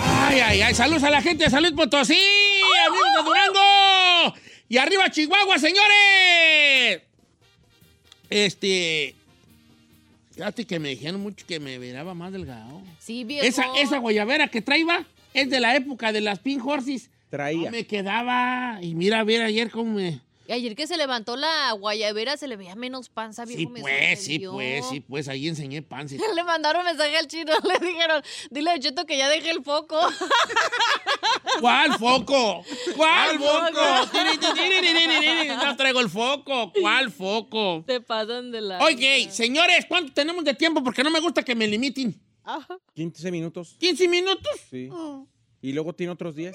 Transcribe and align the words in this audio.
Ay, 0.00 0.40
ay, 0.40 0.60
ay. 0.62 0.74
Saludos 0.74 1.04
a 1.04 1.10
la 1.10 1.22
gente 1.22 1.44
de 1.44 1.50
Salud 1.50 1.72
Potosí, 1.76 2.18
amigos 2.88 3.08
de 3.16 3.22
Durango. 3.22 4.36
Y 4.68 4.78
arriba 4.78 5.08
Chihuahua, 5.08 5.58
señores. 5.58 7.02
Este. 8.28 9.14
Fíjate 10.32 10.66
que 10.66 10.80
me 10.80 10.88
dijeron 10.90 11.20
mucho 11.20 11.46
que 11.46 11.60
me 11.60 11.78
miraba 11.78 12.12
más 12.14 12.32
delgado. 12.32 12.82
Sí, 12.98 13.22
viejo. 13.22 13.46
Esa, 13.46 13.66
esa 13.78 13.98
guayabera 13.98 14.48
que 14.48 14.60
traía 14.60 15.06
es 15.32 15.48
de 15.48 15.60
la 15.60 15.76
época 15.76 16.12
de 16.12 16.22
las 16.22 16.40
Pink 16.40 16.66
Horses. 16.66 17.08
Traía. 17.30 17.66
No 17.66 17.70
me 17.70 17.86
quedaba. 17.86 18.80
Y 18.82 18.96
mira, 18.96 19.20
a 19.20 19.24
ver 19.24 19.42
ayer 19.42 19.70
cómo 19.70 19.94
me. 19.94 20.25
Y 20.48 20.52
ayer 20.52 20.76
que 20.76 20.86
se 20.86 20.96
levantó 20.96 21.36
la 21.36 21.72
guayabera 21.72 22.36
se 22.36 22.46
le 22.46 22.56
veía 22.56 22.74
menos 22.76 23.08
panza, 23.08 23.44
viejo. 23.44 23.60
Sí, 23.60 23.66
me 23.66 23.80
pues, 23.80 24.22
sí, 24.22 24.38
pues, 24.38 24.86
sí, 24.88 25.00
pues. 25.00 25.28
Ahí 25.28 25.48
enseñé 25.48 25.82
pan. 25.82 26.08
sí. 26.08 26.18
Le 26.36 26.44
mandaron 26.44 26.84
mensaje 26.84 27.16
al 27.16 27.26
chino, 27.26 27.52
le 27.64 27.86
dijeron, 27.86 28.22
dile 28.50 28.70
a 28.70 28.78
Cheto 28.78 29.06
que 29.06 29.16
ya 29.16 29.28
deje 29.28 29.50
el 29.50 29.64
foco. 29.64 29.98
¿Cuál 31.60 31.98
foco? 31.98 32.62
¿Cuál 32.96 33.38
¿Cuál 33.38 33.72
foco? 33.72 35.64
No 35.64 35.76
traigo 35.76 36.00
el 36.00 36.10
foco. 36.10 36.72
¿Cuál 36.78 37.10
foco? 37.10 37.84
Se 37.86 38.00
pasan 38.00 38.50
de 38.50 38.60
la... 38.60 38.78
Oye, 38.80 39.28
señores, 39.30 39.86
¿cuánto 39.88 40.12
tenemos 40.12 40.44
de 40.44 40.54
tiempo? 40.54 40.82
Porque 40.84 41.02
no 41.02 41.10
me 41.10 41.20
gusta 41.20 41.42
que 41.42 41.54
me 41.54 41.66
limiten. 41.66 42.20
15 42.94 43.30
minutos. 43.30 43.76
¿15 43.80 44.08
minutos? 44.08 44.52
Sí. 44.70 44.90
Y 45.62 45.72
luego 45.72 45.94
tiene 45.94 46.12
otros 46.12 46.34
10. 46.36 46.54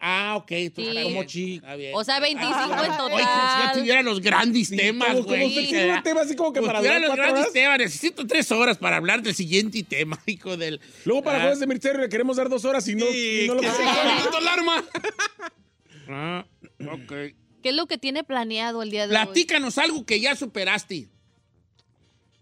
Ah, 0.00 0.34
ok. 0.36 0.48
Sí. 0.48 0.72
Como 1.02 1.24
chico. 1.24 1.64
Está 1.64 1.76
bien. 1.76 1.92
O 1.94 2.04
sea, 2.04 2.20
25 2.20 2.62
en 2.62 2.72
Oye, 2.80 2.88
como 2.96 3.16
si 3.18 3.24
ya 3.24 3.58
total. 3.66 3.72
tuviera 3.78 4.02
los 4.02 4.20
grandes 4.20 4.70
temas, 4.70 5.08
como, 5.08 5.22
como 5.24 5.36
güey. 5.36 5.48
usted 5.48 5.68
tiene 5.68 5.92
un 5.94 6.02
tema 6.02 6.20
así 6.22 6.34
como 6.36 6.52
que 6.52 6.60
Como 6.60 6.66
para 6.72 6.78
si 6.80 6.82
tuviera 6.82 6.96
hablar 6.96 7.08
los 7.08 7.16
cuatro 7.16 7.24
grandes 7.24 7.42
horas. 7.42 7.52
temas. 7.52 7.78
Necesito 7.78 8.26
tres 8.26 8.52
horas 8.52 8.78
para 8.78 8.96
hablar 8.96 9.22
del 9.22 9.34
siguiente 9.34 9.82
tema, 9.82 10.18
hijo 10.26 10.56
del... 10.56 10.80
Luego 11.04 11.22
para 11.22 11.38
Ah. 11.38 11.40
jueves 11.42 11.60
de 11.60 11.66
misterio 11.66 12.00
le 12.00 12.08
queremos 12.08 12.36
dar 12.36 12.48
dos 12.48 12.64
horas 12.64 12.86
y 12.88 12.94
no, 12.94 13.06
y 13.06 13.46
no 13.48 13.54
lo 13.54 13.60
que 13.60 13.70
se 13.70 13.82
la 13.84 14.38
alarma. 14.38 14.84
Ah, 16.08 16.44
ok. 16.86 17.12
¿Qué 17.62 17.70
es 17.70 17.74
lo 17.74 17.86
que 17.86 17.96
tiene 17.96 18.24
planeado 18.24 18.82
el 18.82 18.90
día 18.90 19.06
de 19.06 19.16
hoy? 19.16 19.24
Platícanos 19.24 19.78
algo 19.78 20.04
que 20.04 20.20
ya 20.20 20.36
superaste. 20.36 21.08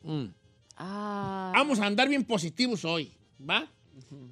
Mm. 0.03 0.25
Ah, 0.77 1.53
Vamos 1.55 1.79
a 1.79 1.87
andar 1.87 2.09
bien 2.09 2.25
positivos 2.25 2.85
hoy, 2.85 3.13
¿va? 3.49 3.71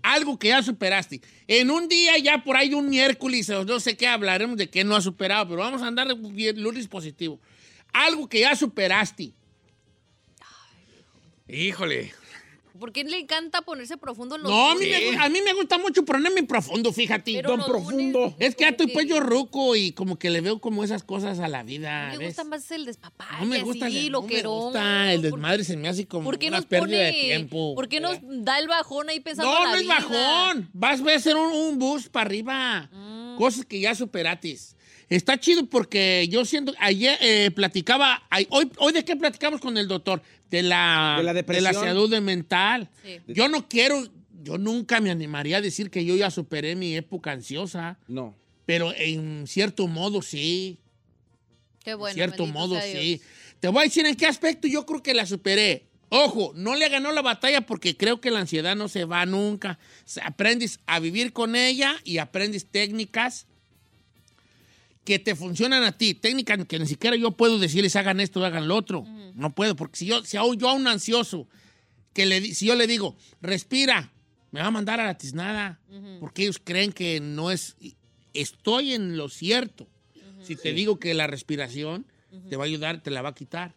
Algo 0.02 0.38
que 0.38 0.48
ya 0.48 0.62
superaste. 0.62 1.20
En 1.46 1.70
un 1.70 1.88
día 1.88 2.16
ya 2.18 2.42
por 2.42 2.56
ahí 2.56 2.74
un 2.74 2.88
miércoles 2.88 3.48
o 3.50 3.64
no 3.64 3.80
sé 3.80 3.96
qué 3.96 4.06
hablaremos 4.06 4.56
de 4.56 4.68
que 4.68 4.84
no 4.84 4.96
has 4.96 5.04
superado, 5.04 5.48
pero 5.48 5.60
vamos 5.60 5.82
a 5.82 5.86
andar 5.86 6.14
bien 6.16 6.62
lunes 6.62 6.88
positivo. 6.88 7.40
Algo 7.92 8.28
que 8.28 8.40
ya 8.40 8.54
superaste. 8.56 9.32
Híjole. 11.48 12.19
¿Por 12.80 12.92
qué 12.92 13.04
le 13.04 13.18
encanta 13.18 13.60
ponerse 13.62 13.96
profundo 13.98 14.34
en 14.36 14.42
los 14.42 14.50
No, 14.50 14.70
a 14.70 14.74
mí, 14.74 14.86
me, 14.86 15.16
a 15.18 15.28
mí 15.28 15.38
me 15.44 15.52
gusta 15.52 15.78
mucho 15.78 16.04
ponerme 16.04 16.42
profundo, 16.42 16.92
fíjate. 16.92 17.34
Pero 17.34 17.50
Don 17.50 17.58
los 17.58 17.68
Profundo. 17.68 18.18
lunes, 18.20 18.34
es 18.38 18.56
que 18.56 18.62
ya 18.64 18.70
estoy 18.70 18.88
pues 18.88 19.06
yo 19.06 19.20
ruco 19.20 19.76
y 19.76 19.92
como 19.92 20.18
que 20.18 20.30
le 20.30 20.40
veo 20.40 20.58
como 20.60 20.82
esas 20.82 21.04
cosas 21.04 21.38
a 21.38 21.46
la 21.48 21.62
vida. 21.62 22.08
Me 22.12 22.18
¿ves? 22.18 22.28
gusta 22.28 22.44
más 22.44 22.68
el 22.72 22.86
despapalle, 22.86 23.40
No 23.40 23.46
me 23.46 23.62
gusta, 23.62 23.86
así, 23.86 24.06
el, 24.06 24.12
no 24.12 24.22
gusta 24.22 25.12
el 25.12 25.22
desmadre, 25.22 25.62
se 25.64 25.76
me 25.76 25.88
hace 25.88 26.06
como 26.08 26.24
¿Por 26.24 26.38
qué 26.38 26.48
una 26.48 26.56
nos 26.56 26.66
pérdida 26.66 26.86
pone, 26.86 26.96
de 26.96 27.12
tiempo. 27.12 27.74
¿Por 27.74 27.88
qué 27.88 28.00
nos 28.00 28.18
da 28.22 28.58
el 28.58 28.66
bajón 28.66 29.10
ahí 29.10 29.20
pensando 29.20 29.52
No, 29.52 29.58
en 29.58 29.64
la 29.64 29.70
no 29.70 29.76
es 29.76 29.82
vida? 29.82 29.94
bajón. 29.94 30.70
Vas 30.72 31.00
a 31.00 31.14
hacer 31.14 31.36
un, 31.36 31.52
un 31.52 31.78
bus 31.78 32.08
para 32.08 32.26
arriba. 32.26 32.88
Mm. 32.92 33.36
Cosas 33.36 33.64
que 33.66 33.78
ya 33.78 33.94
superatis. 33.94 34.74
Está 35.08 35.38
chido 35.40 35.66
porque 35.66 36.28
yo 36.30 36.44
siento, 36.44 36.72
ayer 36.78 37.18
eh, 37.20 37.50
platicaba, 37.50 38.22
ay- 38.30 38.46
hoy, 38.50 38.70
hoy 38.78 38.92
de 38.92 39.04
qué 39.04 39.16
platicamos 39.16 39.60
con 39.60 39.76
el 39.76 39.88
doctor? 39.88 40.22
De 40.50 40.62
la, 40.62 41.14
De 41.18 41.22
la 41.24 41.32
depresión. 41.32 41.74
salud 41.74 42.14
mental. 42.20 42.88
Sí. 43.04 43.18
Yo 43.28 43.48
no 43.48 43.68
quiero, 43.68 44.02
yo 44.42 44.58
nunca 44.58 45.00
me 45.00 45.10
animaría 45.10 45.58
a 45.58 45.60
decir 45.60 45.90
que 45.90 46.04
yo 46.04 46.16
ya 46.16 46.30
superé 46.30 46.74
mi 46.76 46.94
época 46.96 47.32
ansiosa, 47.32 47.98
No. 48.08 48.34
pero 48.66 48.92
en 48.96 49.46
cierto 49.46 49.86
modo 49.86 50.22
sí. 50.22 50.78
Qué 51.84 51.94
bueno, 51.94 52.10
en 52.10 52.14
cierto 52.16 52.46
modo 52.46 52.80
sí. 52.80 53.20
Te 53.60 53.68
voy 53.68 53.80
a 53.80 53.84
decir 53.84 54.04
en 54.06 54.14
qué 54.16 54.26
aspecto 54.26 54.66
yo 54.68 54.84
creo 54.86 55.02
que 55.02 55.14
la 55.14 55.24
superé. 55.26 55.86
Ojo, 56.08 56.52
no 56.56 56.74
le 56.74 56.88
ganó 56.88 57.12
la 57.12 57.22
batalla 57.22 57.60
porque 57.60 57.96
creo 57.96 58.20
que 58.20 58.30
la 58.32 58.40
ansiedad 58.40 58.74
no 58.74 58.88
se 58.88 59.04
va 59.04 59.24
nunca. 59.26 59.78
Aprendes 60.24 60.80
a 60.86 60.98
vivir 60.98 61.32
con 61.32 61.54
ella 61.54 61.94
y 62.04 62.18
aprendes 62.18 62.66
técnicas 62.66 63.46
que 65.04 65.18
te 65.18 65.34
funcionan 65.34 65.82
a 65.82 65.92
ti. 65.92 66.14
Técnicas 66.14 66.64
que 66.66 66.78
ni 66.78 66.86
siquiera 66.86 67.16
yo 67.16 67.32
puedo 67.32 67.58
decirles 67.58 67.96
hagan 67.96 68.20
esto, 68.20 68.44
hagan 68.44 68.68
lo 68.68 68.76
otro. 68.76 69.04
No 69.34 69.54
puedo, 69.54 69.74
porque 69.76 69.96
si 69.98 70.06
yo, 70.06 70.22
si 70.24 70.36
a- 70.36 70.42
yo 70.56 70.68
a 70.68 70.74
un 70.74 70.86
ansioso, 70.86 71.48
que 72.12 72.26
le, 72.26 72.42
si 72.54 72.66
yo 72.66 72.74
le 72.74 72.86
digo, 72.86 73.16
respira, 73.40 74.12
me 74.50 74.60
va 74.60 74.66
a 74.66 74.70
mandar 74.70 75.00
a 75.00 75.06
la 75.06 75.16
tiznada. 75.16 75.80
Porque 76.20 76.42
ellos 76.42 76.60
creen 76.62 76.92
que 76.92 77.20
no 77.20 77.50
es... 77.50 77.76
Estoy 78.34 78.92
en 78.94 79.16
lo 79.16 79.28
cierto. 79.28 79.88
Si 80.42 80.54
te 80.56 80.72
digo 80.72 80.98
que 80.98 81.14
la 81.14 81.26
respiración 81.26 82.06
te 82.48 82.56
va 82.56 82.64
a 82.64 82.66
ayudar, 82.66 83.02
te 83.02 83.10
la 83.10 83.22
va 83.22 83.30
a 83.30 83.34
quitar. 83.34 83.74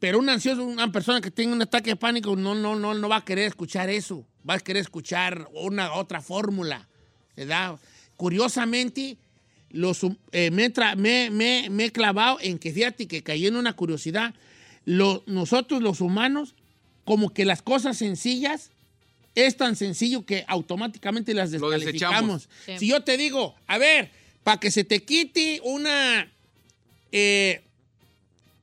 Pero 0.00 0.18
un 0.20 0.28
ansioso, 0.28 0.64
una 0.64 0.90
persona 0.92 1.20
que 1.20 1.30
tenga 1.30 1.52
un 1.52 1.62
ataque 1.62 1.90
de 1.90 1.96
pánico, 1.96 2.36
no, 2.36 2.54
no, 2.54 2.76
no, 2.76 2.94
no 2.94 3.08
va 3.08 3.16
a 3.16 3.24
querer 3.24 3.46
escuchar 3.46 3.88
eso. 3.90 4.26
Va 4.48 4.54
a 4.54 4.60
querer 4.60 4.80
escuchar 4.82 5.48
una 5.54 5.92
otra 5.94 6.20
fórmula. 6.20 6.88
¿verdad? 7.36 7.78
Curiosamente, 8.16 9.16
los, 9.70 10.00
eh, 10.32 10.50
me, 10.50 10.66
he 10.66 10.72
tra- 10.72 10.96
me- 10.96 11.30
me- 11.30 11.68
me 11.70 11.86
he 11.86 11.92
clavado 11.92 12.38
en 12.40 12.58
que, 12.58 12.72
fíjate, 12.72 13.06
que 13.06 13.22
caí 13.22 13.46
en 13.46 13.56
una 13.56 13.74
curiosidad. 13.74 14.34
Lo- 14.84 15.22
nosotros 15.26 15.82
los 15.82 16.00
humanos, 16.00 16.54
como 17.04 17.30
que 17.34 17.44
las 17.44 17.60
cosas 17.62 17.96
sencillas, 17.98 18.70
es 19.34 19.56
tan 19.56 19.76
sencillo 19.76 20.24
que 20.26 20.44
automáticamente 20.48 21.32
las 21.34 21.50
descalificamos. 21.50 22.48
Sí. 22.66 22.72
Si 22.78 22.88
yo 22.88 23.02
te 23.04 23.16
digo, 23.16 23.54
a 23.66 23.78
ver, 23.78 24.10
para 24.42 24.58
que 24.58 24.70
se 24.70 24.84
te 24.84 25.04
quite 25.04 25.60
una, 25.64 26.30
eh, 27.12 27.62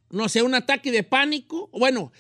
no 0.10 0.28
sé, 0.30 0.42
un 0.42 0.56
ataque 0.56 0.92
de 0.92 1.04
pánico, 1.04 1.70
bueno, 1.72 2.12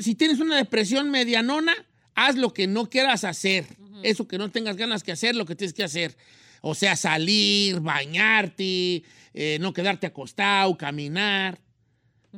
si 0.00 0.14
tienes 0.14 0.40
una 0.40 0.56
depresión 0.56 1.10
medianona, 1.10 1.74
haz 2.14 2.36
lo 2.36 2.52
que 2.52 2.66
no 2.66 2.88
quieras 2.90 3.24
hacer. 3.24 3.64
Eso 4.02 4.28
que 4.28 4.36
no 4.38 4.50
tengas 4.50 4.76
ganas 4.76 5.02
que 5.02 5.12
hacer, 5.12 5.34
lo 5.34 5.46
que 5.46 5.54
tienes 5.56 5.72
que 5.72 5.82
hacer. 5.82 6.14
O 6.66 6.74
sea, 6.74 6.96
salir, 6.96 7.80
bañarte, 7.80 9.02
eh, 9.34 9.58
no 9.60 9.74
quedarte 9.74 10.06
acostado, 10.06 10.74
caminar. 10.78 11.58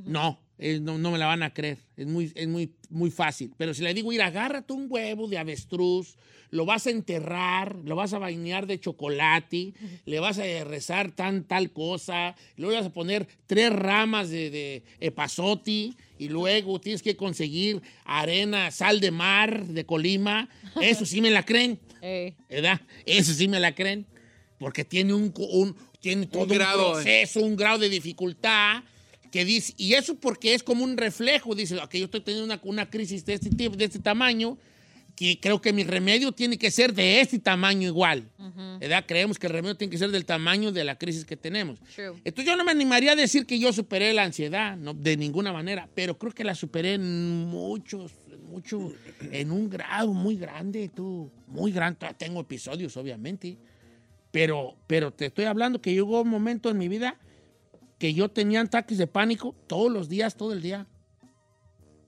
No, 0.04 0.40
eh, 0.58 0.80
no, 0.82 0.98
no 0.98 1.12
me 1.12 1.18
la 1.18 1.26
van 1.26 1.44
a 1.44 1.54
creer. 1.54 1.78
Es 1.96 2.08
muy, 2.08 2.32
es 2.34 2.48
muy, 2.48 2.74
muy 2.90 3.12
fácil. 3.12 3.52
Pero 3.56 3.72
si 3.72 3.84
le 3.84 3.94
digo, 3.94 4.12
ir, 4.12 4.20
agárrate 4.20 4.72
un 4.72 4.88
huevo 4.90 5.28
de 5.28 5.38
avestruz, 5.38 6.16
lo 6.50 6.66
vas 6.66 6.88
a 6.88 6.90
enterrar, 6.90 7.76
lo 7.84 7.94
vas 7.94 8.14
a 8.14 8.18
bañar 8.18 8.66
de 8.66 8.80
chocolate, 8.80 9.74
le 10.06 10.18
vas 10.18 10.40
a 10.40 10.64
rezar 10.64 11.12
tan 11.12 11.44
tal 11.44 11.70
cosa, 11.70 12.34
luego 12.56 12.72
le 12.72 12.78
vas 12.78 12.86
a 12.86 12.92
poner 12.92 13.28
tres 13.46 13.72
ramas 13.72 14.28
de, 14.28 14.50
de 14.50 14.82
epazote 14.98 15.92
y 16.18 16.28
luego 16.28 16.80
tienes 16.80 17.02
que 17.02 17.16
conseguir 17.16 17.80
arena, 18.04 18.72
sal 18.72 18.98
de 18.98 19.12
mar 19.12 19.66
de 19.66 19.86
Colima. 19.86 20.48
Eso 20.80 21.06
sí 21.06 21.20
me 21.20 21.30
la 21.30 21.44
creen. 21.44 21.78
Eso 23.06 23.34
sí 23.34 23.48
me 23.48 23.60
la 23.60 23.74
creen, 23.74 24.06
porque 24.58 24.84
tiene 24.84 25.12
un, 25.14 25.32
un- 25.36 25.76
tiene 26.00 26.26
todo 26.26 26.42
un, 26.44 26.48
grado, 26.48 26.92
proceso, 26.92 27.40
un 27.40 27.56
grado 27.56 27.78
de 27.78 27.88
dificultad 27.88 28.82
que 29.32 29.44
dice, 29.44 29.74
y 29.76 29.94
eso 29.94 30.14
porque 30.14 30.54
es 30.54 30.62
como 30.62 30.84
un 30.84 30.96
reflejo, 30.96 31.54
dice, 31.54 31.76
que 31.90 31.98
yo 31.98 32.04
estoy 32.06 32.20
teniendo 32.20 32.44
una, 32.44 32.60
una 32.64 32.88
crisis 32.88 33.24
de 33.26 33.34
este 33.34 33.50
tipo, 33.50 33.76
de 33.76 33.84
este 33.86 33.98
tamaño, 33.98 34.56
que 35.16 35.40
creo 35.40 35.60
que 35.62 35.72
mi 35.72 35.82
remedio 35.82 36.30
tiene 36.32 36.58
que 36.58 36.70
ser 36.70 36.92
de 36.92 37.20
este 37.22 37.38
tamaño 37.38 37.88
igual. 37.88 38.30
¿verdad? 38.78 39.04
Creemos 39.06 39.38
que 39.38 39.46
el 39.46 39.52
remedio 39.54 39.74
tiene 39.74 39.90
que 39.90 39.96
ser 39.98 40.10
del 40.10 40.26
tamaño 40.26 40.72
de 40.72 40.84
la 40.84 40.96
crisis 40.98 41.24
que 41.24 41.36
tenemos. 41.36 41.78
True. 41.94 42.12
Entonces 42.24 42.44
yo 42.44 42.54
no 42.56 42.64
me 42.64 42.70
animaría 42.70 43.12
a 43.12 43.16
decir 43.16 43.46
que 43.46 43.58
yo 43.58 43.72
superé 43.72 44.12
la 44.12 44.24
ansiedad, 44.24 44.76
no, 44.76 44.92
de 44.94 45.16
ninguna 45.16 45.52
manera, 45.52 45.88
pero 45.94 46.18
creo 46.18 46.32
que 46.32 46.44
la 46.44 46.54
superé 46.54 46.94
en 46.94 47.46
muchos, 47.46 48.12
mucho, 48.50 48.92
en 49.32 49.50
un 49.50 49.68
grado 49.70 50.12
muy 50.12 50.36
grande, 50.36 50.90
tú, 50.94 51.30
muy 51.46 51.72
grande. 51.72 52.06
Tengo 52.18 52.40
episodios, 52.42 52.94
obviamente, 52.98 53.56
pero, 54.30 54.76
pero 54.86 55.12
te 55.12 55.26
estoy 55.26 55.44
hablando 55.46 55.80
que 55.80 55.92
llegó 55.94 56.20
un 56.22 56.28
momento 56.28 56.70
en 56.70 56.78
mi 56.78 56.88
vida 56.88 57.18
que 57.98 58.12
yo 58.12 58.28
tenía 58.30 58.60
ataques 58.60 58.98
de 58.98 59.06
pánico 59.06 59.54
todos 59.66 59.90
los 59.90 60.08
días, 60.08 60.36
todo 60.36 60.52
el 60.52 60.60
día. 60.62 60.86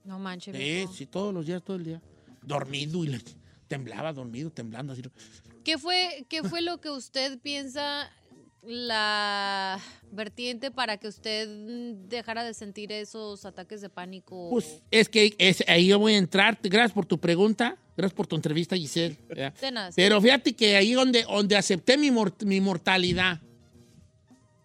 No 0.05 0.19
manches. 0.19 0.55
Sí, 0.57 0.87
sí, 0.95 1.07
todos 1.07 1.33
los 1.33 1.47
días, 1.47 1.63
todo 1.63 1.77
el 1.77 1.85
día. 1.85 2.03
Dormido 2.43 3.05
y 3.05 3.09
le- 3.09 3.21
temblaba, 3.69 4.13
dormido, 4.13 4.51
temblando. 4.51 4.93
Así. 4.93 5.03
¿Qué 5.65 5.77
fue, 5.79 6.27
¿Qué 6.29 6.43
fue 6.43 6.63
lo 6.63 6.81
que 6.81 6.91
usted 6.91 7.39
piensa 7.41 8.11
la 8.63 9.79
vertiente 10.13 10.71
para 10.71 10.97
que 10.99 11.09
usted 11.09 11.49
dejara 12.09 12.45
de 12.45 12.55
sentir 12.55 12.93
esos 12.93 13.45
ataques 13.45 13.81
de 13.81 13.89
pánico? 13.89 14.49
Pues 14.51 14.83
es 14.91 15.09
que 15.09 15.35
es- 15.39 15.65
ahí 15.69 15.89
yo 15.89 15.99
voy 15.99 16.15
a 16.15 16.19
entrar. 16.19 16.59
Gracias 16.63 16.93
por 16.93 17.07
tu 17.07 17.19
pregunta, 17.19 17.77
gracias 17.97 18.15
por 18.17 18.27
tu 18.27 18.37
entrevista, 18.37 18.77
Giselle. 18.77 19.17
nada. 19.73 19.91
Pero 19.95 20.21
fíjate 20.21 20.55
que 20.55 20.77
ahí 20.77 20.93
donde, 20.93 21.23
donde 21.25 21.57
acepté 21.57 21.97
mi, 21.97 22.11
mor- 22.11 22.35
mi 22.45 22.61
mortalidad. 22.61 23.41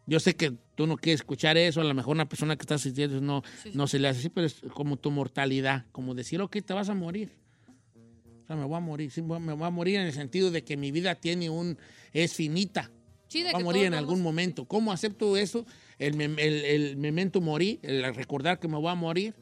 Yo 0.06 0.20
sé 0.20 0.36
que 0.36 0.52
tú 0.76 0.86
no 0.86 0.98
quieres 0.98 1.22
escuchar 1.22 1.56
eso, 1.58 1.80
a 1.80 1.86
lo 1.86 1.94
mejor 1.94 2.14
una 2.16 2.28
persona 2.28 2.58
que 2.58 2.64
está 2.64 2.76
asistiendo 2.76 3.22
no, 3.22 3.42
no 3.74 3.88
se 3.88 4.00
le 4.00 4.10
hace 4.10 4.20
así, 4.20 4.30
pero 4.30 4.48
es 4.48 4.56
como 4.74 4.98
tu 4.98 5.12
mortalidad, 5.12 5.86
como 5.94 6.14
decir, 6.14 6.42
ok, 6.42 6.58
te 6.66 6.74
vas 6.74 6.90
a 6.90 6.94
morir. 6.94 7.32
O 8.44 8.48
sea, 8.48 8.58
me 8.58 8.66
voy 8.66 8.76
a 8.76 8.80
morir, 8.82 9.10
sí, 9.12 9.22
me 9.22 9.54
voy 9.54 9.64
a 9.66 9.70
morir 9.70 9.96
en 9.96 10.08
el 10.08 10.12
sentido 10.14 10.52
de 10.52 10.64
que 10.66 10.76
mi 10.76 10.92
vida 10.92 11.16
tiene 11.16 11.50
un, 11.50 11.78
es 12.12 12.34
finita. 12.34 12.92
Sí, 13.34 13.44
de 13.44 13.52
va 13.52 13.60
a 13.60 13.62
morir 13.64 13.84
en 13.86 13.92
vamos- 13.92 14.04
algún 14.10 14.22
momento. 14.24 14.66
¿Cómo 14.66 14.92
acepto 14.92 15.36
eso? 15.38 15.66
El, 16.00 16.16
mem- 16.16 16.40
el, 16.40 16.66
el 16.66 16.98
memento 16.98 17.42
morir, 17.42 17.80
el 17.82 18.14
recordar 18.16 18.60
que 18.60 18.68
me 18.68 18.78
voy 18.78 18.90
a 18.92 18.96
morir. 18.96 19.34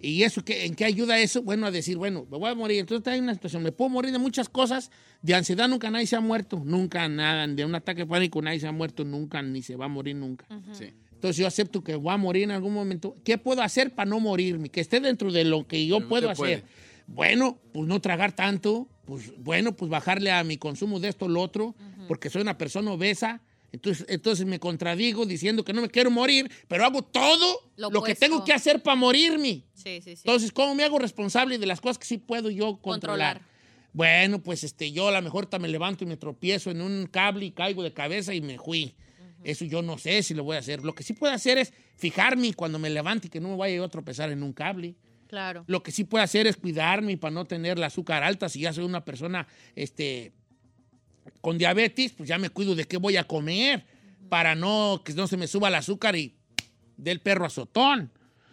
¿Y 0.00 0.22
eso 0.22 0.44
qué, 0.44 0.66
en 0.66 0.74
qué 0.74 0.84
ayuda 0.84 1.18
eso? 1.18 1.42
Bueno, 1.42 1.64
a 1.66 1.70
decir, 1.70 1.96
bueno, 1.96 2.26
me 2.30 2.36
voy 2.36 2.50
a 2.50 2.54
morir. 2.54 2.78
Entonces 2.80 3.10
hay 3.10 3.20
una 3.20 3.32
situación, 3.32 3.62
me 3.62 3.72
puedo 3.72 3.88
morir 3.88 4.12
de 4.12 4.18
muchas 4.18 4.48
cosas. 4.50 4.90
De 5.22 5.34
ansiedad 5.34 5.66
nunca 5.66 5.90
nadie 5.90 6.06
se 6.06 6.14
ha 6.14 6.20
muerto, 6.20 6.60
nunca 6.64 7.08
nada. 7.08 7.46
De 7.46 7.64
un 7.64 7.74
ataque 7.74 8.02
de 8.02 8.06
pánico 8.06 8.42
nadie 8.42 8.60
se 8.60 8.66
ha 8.66 8.72
muerto 8.72 9.04
nunca, 9.04 9.40
ni 9.42 9.62
se 9.62 9.76
va 9.76 9.86
a 9.86 9.88
morir 9.88 10.14
nunca. 10.16 10.46
Sí. 10.72 10.90
Entonces 11.14 11.38
yo 11.38 11.46
acepto 11.46 11.82
que 11.82 11.94
voy 11.94 12.12
a 12.12 12.18
morir 12.18 12.42
en 12.42 12.50
algún 12.50 12.74
momento. 12.74 13.14
¿Qué 13.24 13.38
puedo 13.38 13.62
hacer 13.62 13.94
para 13.94 14.10
no 14.10 14.20
morirme? 14.20 14.68
Que 14.68 14.82
esté 14.82 15.00
dentro 15.00 15.32
de 15.32 15.44
lo 15.44 15.66
que 15.66 15.86
yo 15.86 15.96
Pero 15.96 16.08
puedo 16.10 16.34
puede. 16.34 16.62
Bueno, 17.06 17.58
pues 17.72 17.86
no 17.86 18.00
tragar 18.00 18.32
tanto. 18.32 18.88
Pues 19.04 19.32
bueno, 19.38 19.76
pues 19.76 19.90
bajarle 19.90 20.30
a 20.30 20.42
mi 20.44 20.56
consumo 20.56 20.98
de 20.98 21.08
esto 21.08 21.26
o 21.26 21.28
lo 21.28 21.42
otro, 21.42 21.74
porque 22.08 22.30
soy 22.30 22.42
una 22.42 22.56
persona 22.56 22.92
obesa. 22.92 23.42
Entonces, 23.72 24.06
entonces 24.08 24.46
me 24.46 24.60
contradigo 24.60 25.26
diciendo 25.26 25.64
que 25.64 25.72
no 25.72 25.82
me 25.82 25.88
quiero 25.88 26.08
morir, 26.10 26.48
pero 26.68 26.84
hago 26.84 27.02
todo 27.02 27.72
Lo 27.76 27.90
lo, 27.90 28.02
que 28.04 28.14
tengo 28.14 28.44
que 28.44 28.52
hacer 28.52 28.80
para 28.82 28.94
morirme. 28.94 29.64
Sí, 29.74 30.00
sí, 30.00 30.14
sí. 30.14 30.22
Entonces, 30.24 30.52
¿cómo 30.52 30.76
me 30.76 30.84
hago 30.84 30.98
responsable 31.00 31.58
de 31.58 31.66
las 31.66 31.80
cosas 31.80 31.98
que 31.98 32.06
sí 32.06 32.18
puedo 32.18 32.50
yo 32.50 32.76
controlar? 32.76 33.38
Controlar. 33.38 33.54
Bueno, 33.92 34.40
pues 34.40 34.64
este, 34.64 34.92
yo 34.92 35.08
a 35.08 35.12
lo 35.12 35.22
mejor 35.22 35.48
me 35.60 35.68
levanto 35.68 36.04
y 36.04 36.06
me 36.06 36.16
tropiezo 36.16 36.70
en 36.70 36.82
un 36.82 37.06
cable 37.06 37.46
y 37.46 37.50
caigo 37.50 37.82
de 37.82 37.92
cabeza 37.92 38.32
y 38.32 38.40
me 38.40 38.58
fui. 38.58 38.94
Eso 39.44 39.64
yo 39.64 39.82
no 39.82 39.98
sé 39.98 40.22
si 40.22 40.34
lo 40.34 40.42
voy 40.42 40.56
a 40.56 40.60
hacer. 40.60 40.82
Lo 40.82 40.94
que 40.94 41.02
sí 41.02 41.12
puedo 41.12 41.32
hacer 41.32 41.58
es 41.58 41.72
fijarme 41.96 42.54
cuando 42.54 42.78
me 42.78 42.90
levante 42.90 43.26
y 43.26 43.30
que 43.30 43.40
no 43.40 43.50
me 43.50 43.56
vaya 43.56 43.76
yo 43.76 43.84
a 43.84 43.88
tropezar 43.88 44.30
en 44.30 44.42
un 44.42 44.52
cable. 44.52 44.94
Claro. 45.28 45.64
Lo 45.66 45.82
que 45.82 45.92
sí 45.92 46.04
puedo 46.04 46.22
hacer 46.22 46.46
es 46.46 46.56
cuidarme 46.56 47.16
para 47.16 47.32
no 47.32 47.44
tener 47.44 47.78
la 47.78 47.86
azúcar 47.86 48.22
alta. 48.22 48.48
Si 48.48 48.60
ya 48.60 48.72
soy 48.72 48.84
una 48.84 49.04
persona 49.04 49.46
este, 49.74 50.32
con 51.40 51.58
diabetes, 51.58 52.12
pues 52.12 52.28
ya 52.28 52.38
me 52.38 52.50
cuido 52.50 52.74
de 52.74 52.84
qué 52.84 52.96
voy 52.96 53.16
a 53.16 53.24
comer 53.24 53.84
para 54.28 54.54
no 54.54 55.02
que 55.04 55.12
no 55.12 55.26
se 55.26 55.36
me 55.36 55.46
suba 55.46 55.68
el 55.68 55.74
azúcar 55.74 56.16
y 56.16 56.34
del 56.96 57.20
perro 57.20 57.46
azotón. 57.46 58.10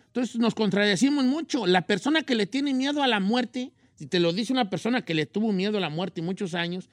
Entonces 0.08 0.38
nos 0.38 0.56
contradecimos 0.56 1.24
mucho. 1.26 1.66
La 1.66 1.84
persona 1.84 2.24
que 2.24 2.36
le 2.36 2.46
tiene 2.46 2.74
miedo 2.74 3.02
a 3.02 3.08
la 3.08 3.20
muerte, 3.20 3.72
si 3.96 4.08
te 4.08 4.20
lo 4.20 4.34
dice 4.34 4.52
una 4.52 4.70
persona 4.70 5.04
que 5.04 5.14
le 5.14 5.26
tuvo 5.26 5.54
miedo 5.54 5.78
a 5.78 5.82
la 5.82 5.90
muerte 5.90 6.22
muchos 6.22 6.54
años, 6.54 6.90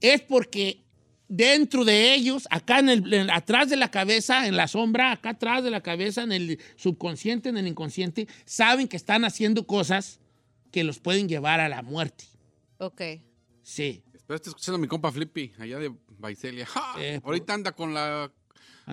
es 0.00 0.20
porque 0.22 0.82
dentro 1.30 1.84
de 1.84 2.12
ellos, 2.12 2.46
acá 2.50 2.80
en 2.80 2.88
el, 2.90 3.14
en- 3.14 3.30
atrás 3.30 3.70
de 3.70 3.76
la 3.76 3.90
cabeza, 3.90 4.46
en 4.48 4.56
la 4.56 4.66
sombra, 4.68 5.12
acá 5.12 5.30
atrás 5.30 5.62
de 5.62 5.70
la 5.70 5.80
cabeza, 5.80 6.22
en 6.24 6.32
el 6.32 6.58
subconsciente, 6.76 7.48
en 7.48 7.56
el 7.56 7.68
inconsciente, 7.68 8.26
saben 8.44 8.88
que 8.88 8.96
están 8.96 9.24
haciendo 9.24 9.64
cosas 9.66 10.18
que 10.72 10.82
los 10.84 10.98
pueden 10.98 11.28
llevar 11.28 11.60
a 11.60 11.68
la 11.68 11.82
muerte. 11.82 12.24
Ok. 12.78 13.00
Sí. 13.62 14.02
Espero 14.12 14.36
estoy 14.36 14.50
escuchando 14.50 14.76
a 14.76 14.80
mi 14.80 14.88
compa 14.88 15.10
Flippy, 15.12 15.52
allá 15.58 15.78
de 15.78 15.92
Baicelia. 16.18 16.66
¡Ja! 16.66 16.94
Eh, 16.98 17.20
por- 17.20 17.28
Ahorita 17.32 17.54
anda 17.54 17.72
con 17.72 17.94
la, 17.94 18.30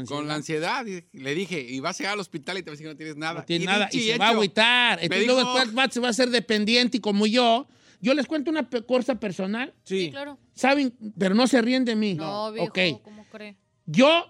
con 0.07 0.27
la 0.27 0.35
ansiedad. 0.35 0.85
Y 0.85 1.03
le 1.17 1.33
dije, 1.35 1.59
y 1.59 1.79
vas 1.79 1.95
a 1.95 1.97
llegar 1.99 2.13
al 2.13 2.19
hospital 2.19 2.57
y 2.59 2.63
te 2.63 2.69
vas 2.69 2.75
a 2.75 2.77
decir 2.77 2.85
que 2.87 2.93
no 2.93 2.97
tienes 2.97 3.15
nada. 3.17 3.39
No 3.39 3.45
tiene 3.45 3.65
nada 3.65 3.89
y 3.91 3.99
se 4.01 4.17
va 4.17 4.25
a 4.25 4.29
hecho. 4.29 4.35
agüitar. 4.37 4.99
Entonces 5.01 5.21
dijo- 5.27 5.33
luego 5.33 5.53
después 5.59 5.77
va- 5.77 5.89
se 5.91 5.99
va 5.99 6.07
a 6.07 6.11
hacer 6.11 6.29
dependiente 6.29 6.97
y 6.97 6.99
como 6.99 7.25
yo. 7.25 7.67
Yo 7.99 8.13
les 8.13 8.27
cuento 8.27 8.51
una 8.51 8.69
pe- 8.69 8.85
cosa 8.85 9.15
personal. 9.19 9.73
Sí, 9.83 10.05
Sí. 10.05 10.11
claro. 10.11 10.37
¿Saben? 10.53 10.93
Pero 11.17 11.33
no 11.35 11.47
se 11.47 11.61
ríen 11.61 11.83
de 11.85 11.95
mí. 11.95 12.13
No, 12.15 12.51
viejo. 12.51 13.01
¿cómo 13.03 13.25
cree? 13.31 13.57
Yo 13.85 14.25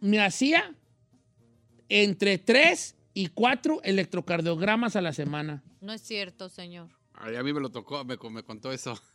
me 0.00 0.20
hacía 0.20 0.74
entre 1.88 2.38
tres 2.38 2.96
y 3.14 3.28
cuatro 3.28 3.80
electrocardiogramas 3.84 4.96
a 4.96 5.00
la 5.00 5.12
semana. 5.12 5.62
No 5.80 5.92
es 5.92 6.00
cierto, 6.02 6.48
señor. 6.48 6.88
Ay, 7.14 7.36
a 7.36 7.42
mí 7.42 7.52
me 7.52 7.60
lo 7.60 7.70
tocó, 7.70 8.04
me, 8.04 8.16
me 8.30 8.42
contó 8.42 8.72
eso. 8.72 8.98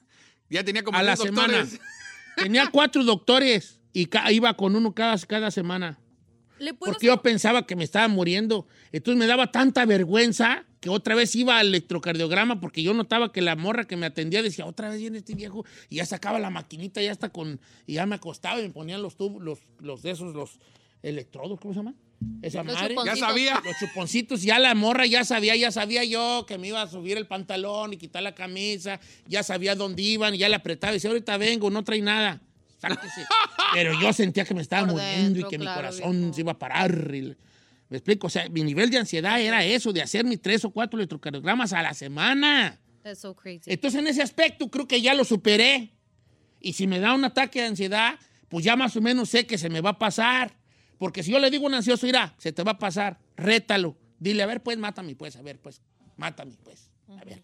Ya 0.49 0.63
tenía 0.63 0.81
como 0.81 0.97
A 0.97 1.03
la 1.03 1.17
semana. 1.17 1.57
doctores. 1.57 1.81
Tenía 2.37 2.69
cuatro 2.71 3.03
doctores 3.03 3.81
y 3.91 4.07
iba 4.31 4.53
con 4.55 4.77
uno 4.77 4.93
cada, 4.95 5.17
cada 5.25 5.51
semana. 5.51 5.99
¿Le 6.59 6.73
puedo 6.73 6.93
Porque 6.93 7.07
yo 7.07 7.21
pensaba 7.21 7.65
que 7.65 7.75
me 7.75 7.83
estaba 7.83 8.07
muriendo. 8.07 8.65
Entonces 8.93 9.19
me 9.19 9.25
daba 9.27 9.51
tanta 9.51 9.85
vergüenza 9.85 10.63
que 10.79 10.89
otra 10.89 11.15
vez 11.15 11.35
iba 11.35 11.57
al 11.59 11.67
electrocardiograma 11.67 12.59
porque 12.59 12.83
yo 12.83 12.93
notaba 12.93 13.31
que 13.31 13.41
la 13.41 13.55
morra 13.55 13.85
que 13.85 13.95
me 13.97 14.05
atendía 14.05 14.43
decía, 14.43 14.65
otra 14.65 14.89
vez 14.89 14.99
viene 14.99 15.17
este 15.17 15.33
viejo. 15.35 15.65
Y 15.89 15.95
ya 15.97 16.05
sacaba 16.05 16.37
la 16.39 16.49
maquinita, 16.49 17.01
ya 17.01 17.11
está 17.11 17.29
con... 17.29 17.59
Y 17.87 17.93
ya 17.93 18.05
me 18.05 18.15
acostaba 18.15 18.59
y 18.59 18.63
me 18.63 18.69
ponían 18.69 19.01
los 19.01 19.15
tubos, 19.17 19.41
los, 19.41 19.59
los 19.79 20.01
de 20.03 20.11
esos, 20.11 20.35
los 20.35 20.59
electrodos, 21.01 21.59
¿cómo 21.59 21.73
se 21.73 21.79
llama? 21.79 21.93
Esa 22.41 22.63
Los 22.63 22.73
madre. 22.75 22.95
Ya 23.05 23.15
sabía. 23.15 23.61
Los 23.63 23.75
chuponcitos, 23.79 24.41
ya 24.41 24.57
la 24.59 24.73
morra 24.75 25.05
ya 25.05 25.23
sabía, 25.23 25.55
ya 25.55 25.71
sabía 25.71 26.03
yo 26.03 26.45
que 26.47 26.57
me 26.57 26.67
iba 26.69 26.81
a 26.81 26.87
subir 26.87 27.17
el 27.17 27.27
pantalón 27.27 27.93
y 27.93 27.97
quitar 27.97 28.23
la 28.23 28.33
camisa, 28.33 28.99
ya 29.27 29.43
sabía 29.43 29.75
dónde 29.75 30.01
iban, 30.01 30.33
y 30.35 30.39
ya 30.39 30.49
le 30.49 30.55
apretaba 30.55 30.93
y 30.93 30.95
decía, 30.97 31.09
ahorita 31.11 31.37
vengo, 31.37 31.69
no 31.69 31.83
trae 31.83 32.01
nada. 32.01 32.41
Sáquese. 32.79 33.25
Pero 33.73 33.99
yo 33.99 34.13
sentía 34.13 34.45
que 34.45 34.53
me 34.53 34.61
estaba 34.61 34.85
Por 34.87 34.93
muriendo 34.93 35.23
dentro, 35.33 35.47
y 35.47 35.49
que 35.51 35.57
mi 35.59 35.65
corazón 35.65 36.17
viejo. 36.19 36.33
se 36.33 36.41
iba 36.41 36.51
a 36.53 36.59
parar. 36.59 37.11
y 37.13 37.21
le- 37.21 37.37
¿Me 37.89 37.97
explico? 37.97 38.27
O 38.27 38.29
sea, 38.29 38.49
mi 38.49 38.63
nivel 38.63 38.89
de 38.89 38.97
ansiedad 38.97 39.39
era 39.39 39.63
eso, 39.63 39.93
de 39.93 40.01
hacer 40.01 40.25
mis 40.25 40.41
tres 40.41 40.65
o 40.65 40.71
cuatro 40.71 40.99
electrocardiogramas 40.99 41.73
a 41.73 41.81
la 41.81 41.93
semana. 41.93 42.79
That's 43.03 43.19
so 43.21 43.33
crazy. 43.33 43.71
Entonces, 43.71 43.99
en 43.99 44.07
ese 44.07 44.21
aspecto, 44.21 44.69
creo 44.69 44.87
que 44.87 45.01
ya 45.01 45.13
lo 45.13 45.23
superé. 45.23 45.93
Y 46.59 46.73
si 46.73 46.87
me 46.87 46.99
da 46.99 47.13
un 47.13 47.23
ataque 47.23 47.61
de 47.61 47.67
ansiedad, 47.67 48.19
pues 48.49 48.65
ya 48.65 48.75
más 48.75 48.95
o 48.97 49.01
menos 49.01 49.29
sé 49.29 49.45
que 49.45 49.57
se 49.57 49.69
me 49.69 49.79
va 49.79 49.91
a 49.91 49.99
pasar. 49.99 50.57
Porque 50.97 51.23
si 51.23 51.31
yo 51.31 51.39
le 51.39 51.49
digo 51.49 51.65
a 51.65 51.67
un 51.67 51.75
ansioso, 51.75 52.05
mira, 52.05 52.35
se 52.37 52.51
te 52.51 52.63
va 52.63 52.71
a 52.71 52.77
pasar, 52.77 53.19
rétalo. 53.37 53.95
Dile, 54.19 54.43
a 54.43 54.47
ver, 54.47 54.61
pues, 54.63 54.77
mátame, 54.77 55.15
pues, 55.15 55.35
a 55.35 55.41
ver, 55.41 55.59
pues, 55.59 55.81
mátame, 56.17 56.55
pues. 56.63 56.89
A 57.09 57.23
ver, 57.23 57.41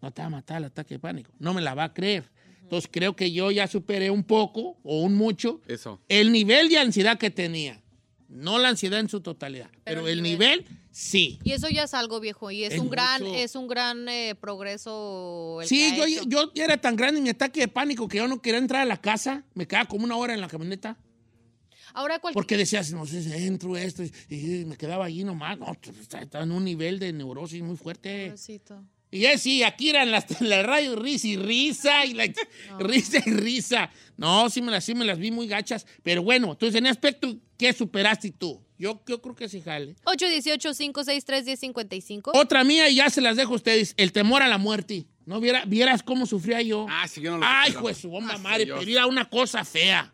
no 0.00 0.10
te 0.10 0.22
va 0.22 0.26
a 0.26 0.30
matar 0.30 0.58
el 0.58 0.64
ataque 0.64 0.94
de 0.94 0.98
pánico. 0.98 1.30
No 1.38 1.54
me 1.54 1.60
la 1.60 1.74
va 1.74 1.84
a 1.84 1.94
creer. 1.94 2.30
Entonces, 2.62 2.90
creo 2.92 3.14
que 3.14 3.30
yo 3.30 3.50
ya 3.50 3.66
superé 3.66 4.10
un 4.10 4.24
poco 4.24 4.78
o 4.82 5.02
un 5.02 5.14
mucho 5.14 5.60
Eso. 5.68 6.00
el 6.08 6.32
nivel 6.32 6.68
de 6.68 6.78
ansiedad 6.78 7.18
que 7.18 7.30
tenía. 7.30 7.80
No 8.28 8.58
la 8.58 8.68
ansiedad 8.68 9.00
en 9.00 9.08
su 9.08 9.20
totalidad, 9.22 9.70
pero, 9.84 10.02
el 10.06 10.18
el 10.18 10.22
nivel. 10.22 10.60
nivel, 10.66 10.78
sí. 10.90 11.38
Y 11.44 11.52
eso 11.52 11.68
ya 11.70 11.84
es 11.84 11.94
algo 11.94 12.20
viejo 12.20 12.50
y 12.50 12.64
es, 12.64 12.74
Es 12.74 12.78
un 12.80 12.90
gran 12.90 13.24
es 13.24 13.54
un 13.54 13.66
gran 13.68 14.06
eh, 14.08 14.34
progreso. 14.38 15.60
el 15.62 15.66
Sí, 15.68 15.96
yo, 15.96 16.50
yo 16.54 16.62
era 16.62 16.76
tan 16.78 16.94
grande 16.94 17.20
mi 17.22 17.30
ataque 17.30 17.60
de 17.60 17.68
pánico 17.68 18.06
que 18.06 18.18
yo 18.18 18.28
no 18.28 18.42
quería 18.42 18.58
entrar 18.58 18.82
a 18.82 18.84
la 18.84 19.00
casa. 19.00 19.44
Me 19.54 19.66
quedaba 19.66 19.86
como 19.88 20.04
una 20.04 20.16
hora 20.16 20.34
en 20.34 20.40
la 20.42 20.48
camioneta. 20.48 20.98
Ahora 21.94 22.18
cualquier 22.18 22.34
Porque 22.34 22.56
decías, 22.58 22.92
no 22.92 23.06
sé, 23.06 23.46
entro 23.46 23.76
esto. 23.78 24.02
Y, 24.04 24.12
y 24.28 24.64
me 24.66 24.76
quedaba 24.76 25.06
allí 25.06 25.24
nomás. 25.24 25.58
No, 25.58 25.72
está- 26.00 26.20
estaba 26.20 26.44
en 26.44 26.52
un 26.52 26.64
nivel 26.64 26.98
de 26.98 27.12
neurosis 27.14 27.62
muy 27.62 27.76
fuerte. 27.78 28.26
Pobrecito. 28.26 28.84
Y 29.10 29.24
es 29.24 29.42
sí, 29.42 29.62
aquí 29.62 29.90
eran 29.90 30.10
las 30.10 30.26
la 30.40 30.62
radio 30.62 30.96
risa 30.96 31.28
y 31.28 31.36
risa 31.36 32.04
y 32.04 32.14
la, 32.14 32.24
risa 32.78 33.18
y 33.24 33.30
risa. 33.30 33.90
No, 34.16 34.50
sí 34.50 34.62
me, 34.62 34.70
las, 34.70 34.84
sí 34.84 34.94
me 34.94 35.04
las 35.04 35.18
vi 35.18 35.30
muy 35.30 35.46
gachas. 35.46 35.86
Pero 36.02 36.22
bueno, 36.22 36.52
entonces 36.52 36.76
en 36.76 36.86
ese 36.86 36.92
aspecto, 36.92 37.36
¿qué 37.56 37.72
superaste 37.72 38.30
tú? 38.32 38.60
Yo, 38.78 39.00
yo 39.06 39.20
creo 39.20 39.34
que 39.34 39.48
sí, 39.48 39.60
jale. 39.60 39.96
818-563-1055. 40.04 42.30
Otra 42.34 42.64
mía 42.64 42.88
y 42.88 42.96
ya 42.96 43.10
se 43.10 43.20
las 43.20 43.36
dejo 43.36 43.52
a 43.52 43.56
ustedes. 43.56 43.94
El 43.96 44.12
temor 44.12 44.42
a 44.42 44.48
la 44.48 44.58
muerte. 44.58 45.06
No 45.26 45.40
viera, 45.40 45.64
vieras 45.66 46.02
cómo 46.02 46.26
sufría 46.26 46.62
yo. 46.62 46.86
Ah, 46.88 47.06
sí, 47.08 47.20
yo 47.20 47.32
no 47.32 47.38
lo 47.38 47.44
Ay, 47.46 47.74
pues 47.80 47.98
su 47.98 48.08
bomba 48.08 48.34
Ah, 48.34 48.38
madre, 48.38 48.64
Dios. 48.64 48.78
pero 48.78 48.90
era 48.90 49.06
una 49.06 49.28
cosa 49.28 49.64
fea. 49.64 50.12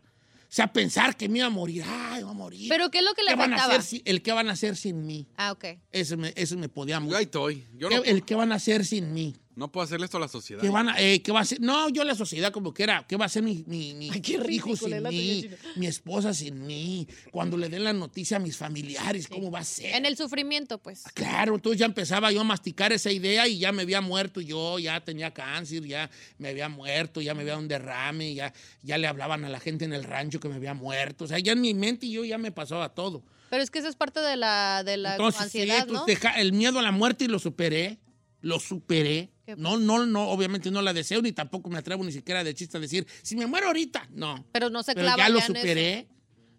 Sea, 0.54 0.73
pensar 0.73 1.16
que 1.16 1.28
me 1.28 1.38
iba 1.38 1.46
a 1.49 1.50
morir. 1.50 1.82
Ay, 1.87 2.23
voy 2.23 2.30
a 2.30 2.34
morir. 2.34 2.68
¿Pero 2.68 2.90
qué 2.90 2.99
es 2.99 3.04
lo 3.04 3.12
que 3.14 3.23
le 3.23 3.30
¿Qué 3.30 3.37
van 3.37 3.52
a 3.54 3.56
hacer 3.56 3.82
si- 3.82 4.02
el 4.04 4.23
que 4.23 4.32
van 4.32 4.49
a 4.49 4.52
hacer 4.52 4.76
sin 4.76 5.04
mí. 5.04 5.26
Ah, 5.37 5.52
ok. 5.52 5.64
Eso 5.90 6.16
me, 6.16 6.32
eso 6.37 6.56
me 6.56 6.68
podía 6.68 6.96
Yo 6.96 7.00
mucho. 7.02 7.16
ahí 7.16 7.25
estoy. 7.25 7.64
Yo 7.76 7.88
¿Qué- 7.88 7.96
no, 7.96 8.04
el 8.04 8.25
que 8.25 8.34
van 8.34 8.52
a 8.52 8.54
hacer 8.54 8.84
sin 8.84 9.12
mí. 9.12 9.34
No 9.56 9.70
puedo 9.70 9.84
hacerle 9.84 10.04
esto 10.06 10.16
a 10.16 10.20
la 10.20 10.28
sociedad. 10.28 10.61
¿Qué 10.61 10.68
van 10.68 10.88
a, 10.88 11.00
eh, 11.00 11.23
qué 11.23 11.30
va 11.32 11.40
a 11.40 11.42
hacer? 11.42 11.61
No, 11.61 11.88
yo 11.88 12.02
la 12.04 12.14
sociedad 12.14 12.52
como 12.52 12.75
que 12.75 12.82
era. 12.82 13.06
¿Qué 13.06 13.16
va 13.16 13.25
a 13.25 13.26
hacer 13.26 13.42
mi, 13.42 13.62
mi, 13.66 13.94
mi 13.94 14.11
Ay, 14.11 14.20
qué 14.20 14.40
hijo 14.50 14.75
sin 14.76 15.02
mí? 15.02 15.49
Mi 15.76 15.87
esposa 15.87 16.34
sin 16.34 16.66
mí. 16.66 17.06
Cuando 17.30 17.56
le 17.56 17.68
den 17.68 17.84
la 17.84 17.92
noticia 17.92 18.37
a 18.38 18.40
mis 18.40 18.56
familiares, 18.56 19.28
¿cómo 19.28 19.50
va 19.50 19.61
a 19.61 19.64
ser? 19.64 19.94
En 19.94 20.06
el 20.06 20.16
sufrimiento, 20.16 20.78
pues. 20.78 21.04
Claro, 21.14 21.54
entonces 21.54 21.78
ya 21.78 21.87
empezaba 21.87 22.32
yo 22.32 22.40
a 22.40 22.44
masticar 22.44 22.92
esa 22.92 23.11
idea 23.12 23.46
y 23.46 23.58
ya 23.58 23.73
me 23.73 23.82
había 23.82 24.00
muerto 24.00 24.40
yo, 24.40 24.78
ya 24.78 25.00
tenía 25.04 25.32
cáncer, 25.32 25.84
ya 25.84 26.11
me 26.38 26.49
había 26.49 26.68
muerto, 26.68 27.20
ya 27.20 27.34
me 27.34 27.42
había 27.42 27.56
un 27.56 27.68
derrame, 27.68 28.34
ya, 28.34 28.52
ya 28.82 28.99
le 28.99 29.06
hablaban 29.06 29.44
a 29.44 29.49
la 29.49 29.61
gente 29.61 29.84
en 29.84 29.92
el 29.92 30.04
rancho 30.04 30.40
que 30.40 30.49
me 30.49 30.56
había 30.56 30.75
muerto. 30.75 31.25
O 31.25 31.28
sea, 31.28 31.38
ya 31.38 31.52
en 31.52 31.61
mi 31.61 31.75
mente 31.75 32.08
yo 32.08 32.25
ya 32.25 32.38
me 32.38 32.50
pasaba 32.52 32.88
todo. 32.94 33.23
Pero 33.50 33.62
es 33.62 33.70
que 33.70 33.78
eso 33.78 33.88
es 33.88 33.94
parte 33.94 34.18
de 34.20 34.37
la, 34.37 34.82
de 34.84 34.96
la 34.96 35.12
Entonces, 35.12 35.40
ansiedad, 35.42 35.87
pues, 35.87 35.92
¿no? 36.00 36.06
deja- 36.06 36.40
el 36.40 36.52
miedo 36.52 36.80
a 36.80 36.82
la 36.82 36.90
muerte 36.90 37.25
y 37.26 37.28
lo 37.28 37.38
superé. 37.38 37.99
Lo 38.40 38.58
superé. 38.61 39.30
No, 39.57 39.77
no, 39.79 40.07
no, 40.07 40.29
obviamente 40.31 40.71
no 40.71 40.81
la 40.83 40.93
deseo 40.93 41.21
ni 41.23 41.33
tampoco 41.33 41.69
me 41.71 41.79
atrevo 41.79 42.03
ni 42.05 42.13
siquiera 42.13 42.43
de 42.43 42.55
chiste 42.55 42.77
a 42.77 42.81
decir, 42.81 43.07
si 43.23 43.37
me 43.37 43.47
muero 43.47 43.67
ahorita, 43.69 44.09
no. 44.13 44.45
Pero 44.53 44.71
no 44.71 44.83
se 44.83 44.95
Pero 44.95 45.07
clava 45.07 45.19
ya 45.23 45.29
lo 45.29 45.39
en 45.39 45.45
eso. 45.45 45.55
superé. 45.55 46.07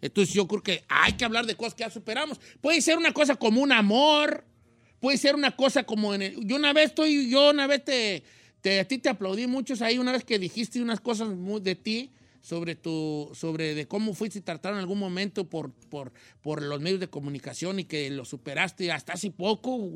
Entonces 0.01 0.33
yo 0.33 0.47
creo 0.47 0.61
que 0.61 0.83
hay 0.87 1.13
que 1.13 1.25
hablar 1.25 1.45
de 1.45 1.55
cosas 1.55 1.73
que 1.73 1.81
ya 1.83 1.89
superamos. 1.89 2.39
Puede 2.61 2.81
ser 2.81 2.97
una 2.97 3.11
cosa 3.13 3.35
como 3.35 3.61
un 3.61 3.71
amor, 3.71 4.45
puede 4.99 5.17
ser 5.17 5.35
una 5.35 5.55
cosa 5.55 5.83
como 5.83 6.13
en 6.13 6.21
el- 6.21 6.45
yo 6.45 6.55
una 6.57 6.73
vez 6.73 6.87
estoy, 6.87 7.29
yo 7.29 7.49
una 7.49 7.65
vez 7.65 7.83
te, 7.83 8.23
te- 8.61 8.79
a 8.79 8.87
ti 8.87 8.97
te 8.99 9.09
aplaudí 9.09 9.47
muchos 9.47 9.81
ahí 9.81 9.97
una 9.97 10.11
vez 10.11 10.23
que 10.23 10.37
dijiste 10.37 10.81
unas 10.81 10.99
cosas 10.99 11.29
muy 11.29 11.61
de 11.61 11.75
ti 11.75 12.11
sobre 12.45 12.75
tu, 12.75 13.31
sobre 13.33 13.73
de 13.73 13.87
cómo 13.87 14.13
fuiste 14.13 14.39
tratado 14.39 14.75
en 14.75 14.81
algún 14.81 14.99
momento 14.99 15.49
por, 15.49 15.71
por, 15.89 16.13
por 16.43 16.61
los 16.61 16.79
medios 16.79 16.99
de 16.99 17.07
comunicación 17.07 17.79
y 17.79 17.85
que 17.85 18.11
lo 18.11 18.23
superaste 18.23 18.91
hasta 18.91 19.13
hace 19.13 19.31
poco, 19.31 19.89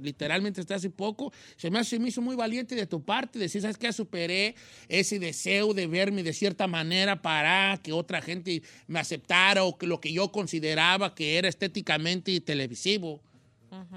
literalmente 0.00 0.60
hasta 0.60 0.76
hace 0.76 0.90
poco, 0.90 1.32
se 1.56 1.72
me, 1.72 1.80
hace, 1.80 1.98
me 1.98 2.10
hizo 2.10 2.22
muy 2.22 2.36
valiente 2.36 2.76
de 2.76 2.86
tu 2.86 3.02
parte, 3.02 3.40
decir, 3.40 3.62
¿sabes 3.62 3.78
qué? 3.78 3.92
Superé 3.92 4.54
ese 4.86 5.18
deseo 5.18 5.74
de 5.74 5.88
verme 5.88 6.22
de 6.22 6.32
cierta 6.32 6.68
manera 6.68 7.20
para 7.20 7.80
que 7.82 7.92
otra 7.92 8.22
gente 8.22 8.62
me 8.86 9.00
aceptara 9.00 9.64
o 9.64 9.76
que 9.76 9.88
lo 9.88 10.00
que 10.00 10.12
yo 10.12 10.30
consideraba 10.30 11.16
que 11.16 11.36
era 11.36 11.48
estéticamente 11.48 12.40
televisivo. 12.40 13.20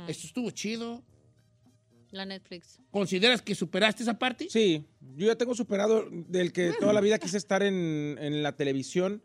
Esto 0.07 0.25
estuvo 0.25 0.49
chido. 0.49 1.03
La 2.11 2.25
Netflix. 2.25 2.79
¿Consideras 2.91 3.41
que 3.41 3.55
superaste 3.55 4.03
esa 4.03 4.19
parte? 4.19 4.47
Sí, 4.49 4.85
yo 5.15 5.27
ya 5.27 5.35
tengo 5.35 5.55
superado 5.55 6.05
del 6.11 6.51
que 6.51 6.73
toda 6.79 6.93
la 6.93 7.01
vida 7.01 7.19
quise 7.19 7.37
estar 7.37 7.63
en, 7.63 8.17
en 8.19 8.43
la 8.43 8.55
televisión 8.55 9.23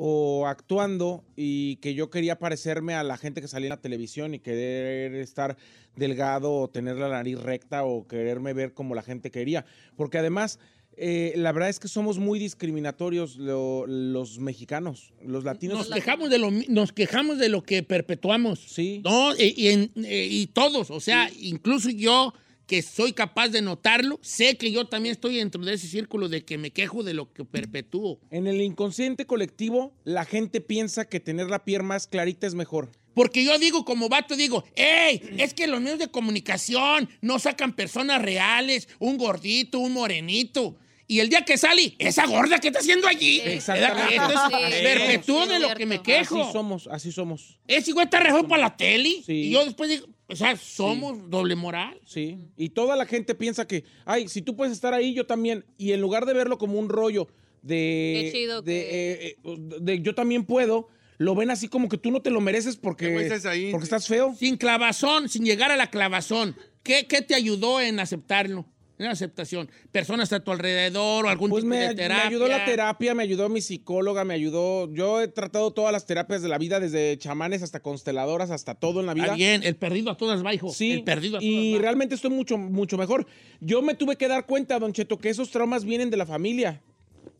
o 0.00 0.46
actuando 0.46 1.24
y 1.34 1.76
que 1.76 1.94
yo 1.94 2.08
quería 2.08 2.38
parecerme 2.38 2.94
a 2.94 3.02
la 3.02 3.16
gente 3.16 3.40
que 3.40 3.48
salía 3.48 3.66
en 3.66 3.70
la 3.70 3.80
televisión 3.80 4.32
y 4.32 4.38
querer 4.38 5.14
estar 5.16 5.56
delgado 5.96 6.52
o 6.52 6.70
tener 6.70 6.96
la 6.96 7.08
nariz 7.08 7.40
recta 7.40 7.84
o 7.84 8.06
quererme 8.06 8.52
ver 8.52 8.74
como 8.74 8.94
la 8.94 9.02
gente 9.02 9.32
quería. 9.32 9.64
Porque 9.96 10.18
además, 10.18 10.60
eh, 11.00 11.32
la 11.36 11.52
verdad 11.52 11.68
es 11.70 11.78
que 11.78 11.88
somos 11.88 12.18
muy 12.18 12.38
discriminatorios 12.38 13.36
lo- 13.36 13.86
los 13.86 14.38
mexicanos, 14.38 15.12
los 15.24 15.44
latinos. 15.44 15.78
Nos 15.78 15.90
quejamos, 15.90 16.30
de 16.30 16.38
lo, 16.38 16.50
nos 16.50 16.92
quejamos 16.92 17.38
de 17.38 17.48
lo 17.48 17.62
que 17.62 17.82
perpetuamos. 17.82 18.58
Sí. 18.60 19.00
No, 19.04 19.34
y, 19.36 19.54
y 19.56 19.68
en- 19.68 19.90
eh, 20.04 20.28
y 20.30 20.46
todos, 20.48 20.90
o 20.90 21.00
sea, 21.00 21.30
incluso 21.40 21.90
yo 21.90 22.34
que 22.66 22.82
soy 22.82 23.14
capaz 23.14 23.48
de 23.48 23.62
notarlo, 23.62 24.18
sé 24.22 24.58
que 24.58 24.70
yo 24.70 24.86
también 24.86 25.12
estoy 25.12 25.36
dentro 25.36 25.64
de 25.64 25.72
ese 25.72 25.88
círculo 25.88 26.28
de 26.28 26.44
que 26.44 26.58
me 26.58 26.70
quejo 26.70 27.02
de 27.02 27.14
lo 27.14 27.32
que 27.32 27.44
perpetúo. 27.46 28.20
En 28.30 28.46
el 28.46 28.60
inconsciente 28.60 29.24
colectivo, 29.24 29.94
la 30.04 30.26
gente 30.26 30.60
piensa 30.60 31.06
que 31.08 31.18
tener 31.18 31.48
la 31.48 31.64
piel 31.64 31.82
más 31.82 32.06
clarita 32.06 32.46
es 32.46 32.54
mejor. 32.54 32.90
Porque 33.14 33.42
yo 33.42 33.58
digo, 33.58 33.84
como 33.86 34.08
vato, 34.10 34.36
digo, 34.36 34.64
¡Ey! 34.76 35.22
Es 35.38 35.54
que 35.54 35.66
los 35.66 35.80
medios 35.80 35.98
de 35.98 36.08
comunicación 36.08 37.08
no 37.22 37.38
sacan 37.38 37.74
personas 37.74 38.20
reales, 38.22 38.86
un 38.98 39.16
gordito, 39.18 39.78
un 39.78 39.94
morenito. 39.94 40.76
Y 41.10 41.20
el 41.20 41.30
día 41.30 41.42
que 41.42 41.56
sale, 41.56 41.94
esa 41.98 42.26
gorda 42.26 42.58
que 42.58 42.68
está 42.68 42.80
haciendo 42.80 43.08
allí. 43.08 43.40
Exactamente. 43.42 44.12
Sí, 44.14 44.82
perpetúo 44.82 45.42
sí, 45.44 45.48
de 45.48 45.54
es 45.56 45.60
lo 45.62 45.74
que 45.74 45.86
me 45.86 46.02
quejo. 46.02 46.42
Así 46.42 46.52
somos, 46.52 46.86
así 46.92 47.12
somos. 47.12 47.58
Ese 47.66 47.92
güey 47.92 48.04
está 48.04 48.20
rejón 48.20 48.46
para 48.46 48.60
la 48.62 48.76
tele. 48.76 49.22
Sí. 49.24 49.32
Y 49.32 49.50
yo 49.50 49.64
después 49.64 49.88
digo, 49.88 50.06
o 50.26 50.36
sea, 50.36 50.54
somos 50.56 51.30
doble 51.30 51.56
moral. 51.56 51.98
Sí. 52.04 52.36
Y 52.58 52.68
toda 52.68 52.94
la 52.94 53.06
gente 53.06 53.34
piensa 53.34 53.66
que, 53.66 53.84
ay, 54.04 54.28
si 54.28 54.42
tú 54.42 54.54
puedes 54.54 54.72
estar 54.74 54.92
ahí, 54.92 55.14
yo 55.14 55.24
también. 55.26 55.64
Y 55.78 55.92
en 55.92 56.02
lugar 56.02 56.26
de 56.26 56.34
verlo 56.34 56.58
como 56.58 56.78
un 56.78 56.90
rollo 56.90 57.26
de. 57.62 58.30
Qué 58.30 58.38
chido 58.38 58.60
de, 58.60 58.72
que- 58.72 59.12
eh, 59.28 59.36
eh, 59.42 59.56
de 59.80 60.02
yo 60.02 60.14
también 60.14 60.44
puedo, 60.44 60.88
lo 61.16 61.34
ven 61.34 61.50
así 61.50 61.68
como 61.68 61.88
que 61.88 61.96
tú 61.96 62.10
no 62.10 62.20
te 62.20 62.28
lo 62.30 62.42
mereces 62.42 62.76
¿Qué 62.76 62.82
porque, 62.82 63.16
estás 63.22 63.46
ahí? 63.46 63.70
porque 63.70 63.84
estás 63.84 64.06
feo. 64.06 64.34
Sin 64.38 64.58
clavazón, 64.58 65.30
sin 65.30 65.46
llegar 65.46 65.70
a 65.72 65.76
la 65.78 65.88
clavazón. 65.88 66.54
¿Qué, 66.82 67.06
qué 67.06 67.22
te 67.22 67.34
ayudó 67.34 67.80
en 67.80 67.98
aceptarlo? 67.98 68.66
En 68.98 69.04
la 69.06 69.12
aceptación. 69.12 69.70
Personas 69.92 70.32
a 70.32 70.40
tu 70.40 70.50
alrededor 70.50 71.24
o 71.24 71.28
algún 71.28 71.50
Pues 71.50 71.62
tipo 71.62 71.70
me, 71.70 71.78
de 71.82 71.88
me 71.88 71.94
terapia. 71.94 72.26
ayudó 72.26 72.48
la 72.48 72.64
terapia, 72.64 73.14
me 73.14 73.22
ayudó 73.22 73.48
mi 73.48 73.60
psicóloga, 73.60 74.24
me 74.24 74.34
ayudó. 74.34 74.92
Yo 74.92 75.20
he 75.20 75.28
tratado 75.28 75.70
todas 75.72 75.92
las 75.92 76.04
terapias 76.04 76.42
de 76.42 76.48
la 76.48 76.58
vida, 76.58 76.80
desde 76.80 77.16
chamanes 77.18 77.62
hasta 77.62 77.80
consteladoras, 77.80 78.50
hasta 78.50 78.74
todo 78.74 78.98
en 79.00 79.06
la 79.06 79.14
vida. 79.14 79.26
Está 79.26 79.36
bien, 79.36 79.62
el 79.62 79.76
perdido 79.76 80.10
a 80.10 80.16
todas 80.16 80.44
va, 80.44 80.52
hijo. 80.52 80.70
Sí, 80.72 80.90
El 80.92 81.04
perdido 81.04 81.36
a 81.36 81.40
todas 81.40 81.52
y 81.54 81.74
va. 81.74 81.80
realmente 81.80 82.16
estoy 82.16 82.30
mucho, 82.30 82.58
mucho 82.58 82.98
mejor. 82.98 83.26
Yo 83.60 83.82
me 83.82 83.94
tuve 83.94 84.16
que 84.16 84.26
dar 84.26 84.46
cuenta, 84.46 84.78
Don 84.80 84.92
Cheto, 84.92 85.16
que 85.18 85.28
esos 85.30 85.50
traumas 85.50 85.84
vienen 85.84 86.10
de 86.10 86.16
la 86.16 86.26
familia. 86.26 86.82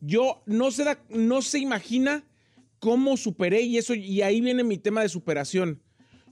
Yo 0.01 0.41
no 0.45 0.71
se, 0.71 0.85
da, 0.85 0.97
no 1.09 1.41
se 1.41 1.59
imagina 1.59 2.23
cómo 2.79 3.17
superé 3.17 3.63
y 3.63 3.77
eso, 3.77 3.93
y 3.95 4.21
ahí 4.21 4.39
viene 4.39 4.63
mi 4.63 4.77
tema 4.77 5.01
de 5.01 5.09
superación. 5.09 5.81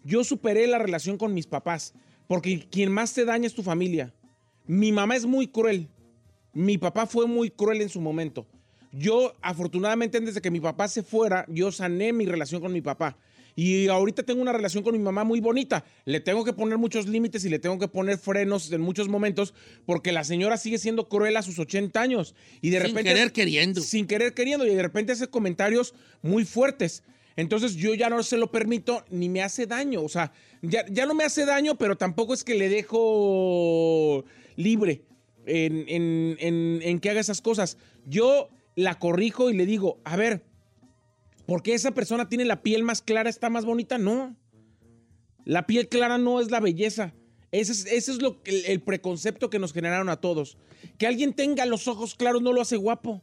Yo 0.05 0.23
superé 0.23 0.67
la 0.67 0.77
relación 0.79 1.17
con 1.17 1.33
mis 1.33 1.47
papás, 1.47 1.93
porque 2.27 2.65
quien 2.71 2.91
más 2.93 3.13
te 3.13 3.25
daña 3.25 3.45
es 3.45 3.53
tu 3.53 3.61
familia. 3.63 4.13
Mi 4.67 4.91
mamá 4.91 5.15
es 5.15 5.25
muy 5.25 5.47
cruel. 5.47 5.87
Mi 6.53 6.77
papá 6.77 7.05
fue 7.07 7.25
muy 7.27 7.49
cruel 7.49 7.81
en 7.81 7.89
su 7.89 8.01
momento. 8.01 8.45
Yo, 8.91 9.35
afortunadamente, 9.41 10.19
desde 10.19 10.41
que 10.41 10.51
mi 10.51 10.59
papá 10.59 10.87
se 10.87 11.03
fuera, 11.03 11.45
yo 11.49 11.71
sané 11.71 12.13
mi 12.13 12.25
relación 12.25 12.61
con 12.61 12.73
mi 12.73 12.81
papá. 12.81 13.17
Y 13.55 13.87
ahorita 13.87 14.21
tengo 14.21 14.41
una 14.41 14.53
relación 14.53 14.83
con 14.83 14.93
mi 14.93 14.99
mamá 14.99 15.23
muy 15.23 15.39
bonita. 15.39 15.83
Le 16.05 16.19
tengo 16.19 16.43
que 16.43 16.53
poner 16.53 16.77
muchos 16.77 17.07
límites 17.07 17.43
y 17.43 17.49
le 17.49 17.57
tengo 17.57 17.79
que 17.79 17.87
poner 17.87 18.19
frenos 18.19 18.71
en 18.71 18.81
muchos 18.81 19.07
momentos 19.07 19.55
porque 19.85 20.11
la 20.11 20.23
señora 20.23 20.57
sigue 20.57 20.77
siendo 20.77 21.09
cruel 21.09 21.37
a 21.37 21.41
sus 21.41 21.57
80 21.57 21.99
años. 21.99 22.35
Y 22.61 22.69
de 22.69 22.77
Sin 22.77 22.87
repente. 22.89 23.09
querer 23.09 23.31
queriendo. 23.31 23.81
Sin 23.81 24.05
querer 24.05 24.35
queriendo. 24.35 24.65
Y 24.67 24.75
de 24.75 24.81
repente 24.83 25.13
hace 25.13 25.27
comentarios 25.27 25.95
muy 26.21 26.45
fuertes. 26.45 27.03
Entonces 27.35 27.75
yo 27.75 27.95
ya 27.95 28.09
no 28.09 28.21
se 28.21 28.37
lo 28.37 28.51
permito 28.51 29.03
ni 29.09 29.27
me 29.27 29.41
hace 29.41 29.65
daño. 29.65 30.03
O 30.03 30.09
sea, 30.09 30.31
ya, 30.61 30.85
ya 30.87 31.07
no 31.07 31.15
me 31.15 31.23
hace 31.23 31.45
daño, 31.45 31.79
pero 31.79 31.97
tampoco 31.97 32.35
es 32.35 32.43
que 32.43 32.53
le 32.53 32.69
dejo 32.69 34.23
libre 34.57 35.05
en, 35.45 35.85
en- 35.87 36.35
en- 36.39 36.79
en 36.83 36.99
que 36.99 37.09
haga 37.09 37.21
esas 37.21 37.41
cosas. 37.41 37.77
Yo 38.05 38.49
la 38.75 38.99
corrijo 38.99 39.49
y 39.49 39.55
le 39.55 39.65
digo, 39.65 39.99
a 40.03 40.17
ver, 40.17 40.43
¿por 41.45 41.63
qué 41.63 41.73
esa 41.73 41.91
persona 41.91 42.27
tiene 42.27 42.43
la 42.43 42.61
piel 42.61 42.83
más 42.83 43.01
clara, 43.01 43.29
está 43.29 43.49
más 43.49 43.63
bonita? 43.63 43.97
No. 43.97 44.35
La 45.45 45.65
piel 45.65 45.87
clara 45.87 46.17
no 46.17 46.41
es 46.41 46.51
la 46.51 46.59
belleza. 46.59 47.13
Ese 47.51 47.71
es, 47.71 47.85
ese 47.85 48.11
es 48.11 48.21
lo 48.21 48.43
que- 48.43 48.51
el, 48.51 48.65
el 48.65 48.81
preconcepto 48.81 49.49
que 49.49 49.57
nos 49.59 49.71
generaron 49.71 50.09
a 50.09 50.17
todos. 50.19 50.57
Que 50.97 51.07
alguien 51.07 51.31
tenga 51.33 51.65
los 51.65 51.87
ojos 51.87 52.13
claros 52.15 52.41
no 52.41 52.51
lo 52.51 52.59
hace 52.61 52.75
guapo. 52.75 53.21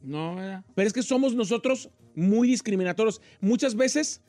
No, 0.00 0.36
¿verdad? 0.36 0.64
Pero 0.74 0.86
es 0.88 0.94
que 0.94 1.02
somos 1.02 1.34
nosotros 1.34 1.90
muy 2.14 2.48
discriminatorios. 2.48 3.20
Muchas 3.42 3.74
veces 3.74 4.22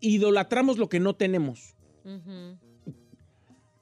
idolatramos 0.00 0.78
lo 0.78 0.88
que 0.88 0.98
no 1.00 1.14
tenemos. 1.14 1.76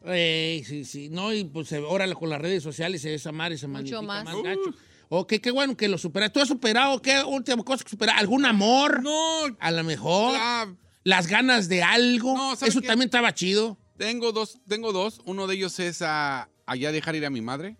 Sí, 0.04 0.84
sí. 0.84 1.08
No, 1.10 1.32
y 1.32 1.44
pues 1.44 1.72
ahora 1.72 2.12
con 2.14 2.30
las 2.30 2.40
redes 2.40 2.62
sociales 2.62 3.04
esa 3.04 3.32
madre 3.32 3.58
se 3.58 3.66
magnifica 3.66 4.00
más. 4.02 4.24
más, 4.24 4.42
gacho. 4.42 4.74
Ok, 5.10 5.34
qué 5.42 5.50
bueno 5.50 5.76
que 5.76 5.88
lo 5.88 5.98
superaste. 5.98 6.34
¿Tú 6.34 6.40
has 6.40 6.48
superado 6.48 7.00
qué 7.00 7.22
última 7.24 7.62
cosa 7.64 7.82
que 7.82 7.90
superar? 7.90 8.16
¿Algún 8.18 8.44
amor? 8.44 9.02
No, 9.02 9.40
A 9.58 9.70
lo 9.70 9.82
mejor. 9.82 10.34
ah, 10.38 10.66
Las 11.04 11.26
ganas 11.26 11.68
de 11.68 11.82
algo. 11.82 12.36
No, 12.36 12.54
¿sabe 12.56 12.68
Eso 12.70 12.80
qué? 12.80 12.86
también 12.88 13.06
estaba 13.08 13.32
chido. 13.34 13.78
tengo 13.96 14.32
dos, 14.32 14.58
tengo 14.68 14.92
dos. 14.92 15.20
Uno 15.24 15.46
de 15.46 15.54
ellos 15.56 15.78
es 15.80 16.02
a, 16.02 16.48
allá 16.66 16.92
dejar 16.92 17.16
ir 17.16 17.24
a 17.26 17.30
mi 17.30 17.40
madre. 17.40 17.76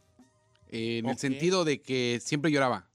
eh, 0.71 0.99
en 0.99 1.09
el 1.09 1.19
sentido 1.19 1.65
de 1.65 1.81
que 1.83 2.21
siempre 2.25 2.51
lloraba. 2.51 2.88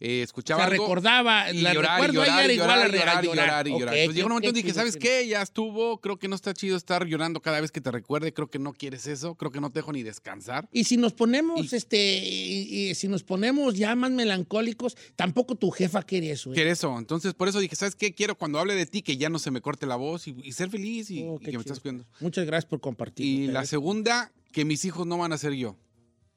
Eh, 0.00 0.20
O 0.20 0.24
escuchaba 0.24 0.60
sea, 0.64 0.70
algo 0.72 0.84
recordaba, 0.84 1.50
y 1.52 1.60
la 1.60 1.74
llorar, 1.74 2.00
recuerdo 2.00 2.24
llorar, 2.24 2.44
era 2.44 2.52
igual 2.52 2.70
a 2.70 2.74
llorar, 2.74 2.92
llorar, 2.94 3.24
y 3.24 3.26
llorar, 3.28 3.66
y 3.66 3.70
llorar. 3.72 3.94
Entonces 3.96 4.14
llegó 4.16 4.26
un 4.26 4.32
momento 4.34 4.48
en 4.48 4.54
qué 4.54 4.62
dije, 4.62 4.74
¿sabes 4.74 4.96
qué? 4.96 5.26
Ya 5.26 5.42
estuvo, 5.42 6.00
creo 6.00 6.18
que 6.18 6.28
no 6.28 6.36
está 6.36 6.54
chido 6.54 6.76
estar 6.76 7.04
llorando 7.06 7.40
cada 7.42 7.60
vez 7.60 7.72
que 7.72 7.80
te 7.80 7.90
recuerde, 7.90 8.32
creo 8.32 8.48
que 8.48 8.58
no 8.60 8.72
quieres 8.74 9.06
eso, 9.08 9.34
creo 9.34 9.50
que 9.50 9.60
no 9.60 9.70
te 9.70 9.80
dejo 9.80 9.92
ni 9.92 10.02
descansar. 10.04 10.68
Y 10.72 10.84
si 10.84 10.96
nos 10.96 11.12
ponemos, 11.14 11.72
Y- 11.72 11.76
este, 11.76 12.18
y, 12.24 12.90
y 12.90 12.94
si 12.94 13.08
nos 13.08 13.24
ponemos 13.24 13.74
ya 13.74 13.96
más 13.96 14.10
melancólicos, 14.12 14.96
tampoco 15.16 15.54
tu 15.56 15.70
jefa 15.70 16.02
quiere 16.02 16.30
eso. 16.30 16.52
¿eh? 16.52 16.54
Quiere 16.54 16.70
eso. 16.70 16.96
Entonces, 16.98 17.34
por 17.34 17.48
eso 17.48 17.58
dije, 17.58 17.74
¿sabes 17.74 17.96
qué? 17.96 18.14
Quiero 18.14 18.36
cuando 18.38 18.58
hable 18.60 18.74
de 18.76 18.86
ti 18.86 19.02
que 19.02 19.16
ya 19.16 19.28
no 19.28 19.38
se 19.38 19.50
me 19.50 19.60
corte 19.60 19.86
la 19.86 19.96
voz 19.96 20.28
y, 20.28 20.36
y 20.44 20.52
ser 20.52 20.70
feliz 20.70 21.10
y, 21.10 21.24
Oh, 21.26 21.38
que 21.38 21.50
me 21.52 21.58
estás 21.58 21.80
cuidando. 21.80 22.04
Muchas 22.20 22.46
gracias 22.46 22.66
por 22.70 22.80
compartir. 22.80 23.26
Y 23.26 23.46
la 23.48 23.66
segunda, 23.66 24.30
que 24.52 24.64
mis 24.64 24.84
hijos 24.84 25.06
no 25.06 25.18
van 25.18 25.32
a 25.32 25.38
ser 25.38 25.52
yo. 25.54 25.76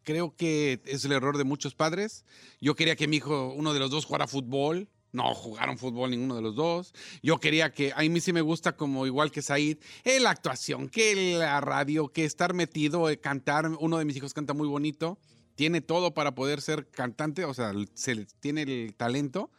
Creo 0.04 0.36
que 0.36 0.82
es 0.86 1.06
el 1.06 1.12
error 1.12 1.38
de 1.38 1.44
muchos 1.44 1.76
padres. 1.76 2.26
Yo 2.60 2.76
quería 2.76 2.96
que 2.96 3.08
mi 3.08 3.18
hijo, 3.18 3.54
uno 3.56 3.74
de 3.74 3.80
los 3.80 3.92
dos, 3.92 4.06
jugara 4.06 4.28
fútbol. 4.28 4.90
No 5.14 5.36
jugaron 5.36 5.78
fútbol 5.78 6.12
ninguno 6.12 6.36
de 6.36 6.42
los 6.42 6.56
dos. 6.56 6.94
Yo 7.22 7.38
quería 7.40 7.74
que, 7.74 7.92
a 7.94 8.02
mí 8.02 8.22
sí 8.22 8.32
me 8.32 8.42
gusta 8.42 8.78
como 8.78 9.06
igual 9.06 9.30
que 9.30 9.42
Said, 9.42 9.78
eh, 10.06 10.22
la 10.22 10.30
actuación, 10.30 10.88
que 10.88 11.36
la 11.38 11.60
radio, 11.60 12.08
que 12.08 12.24
estar 12.24 12.54
metido, 12.54 13.10
eh, 13.10 13.20
cantar. 13.20 13.68
Uno 13.80 13.98
de 13.98 14.06
mis 14.06 14.16
hijos 14.16 14.34
canta 14.34 14.54
muy 14.54 14.68
bonito. 14.68 15.20
Tiene 15.56 15.82
todo 15.82 16.14
para 16.14 16.34
poder 16.34 16.62
ser 16.62 16.88
cantante, 16.90 17.44
o 17.44 17.54
sea, 17.54 17.74
se, 17.94 18.26
tiene 18.40 18.62
el 18.62 18.96
talento. 18.96 19.52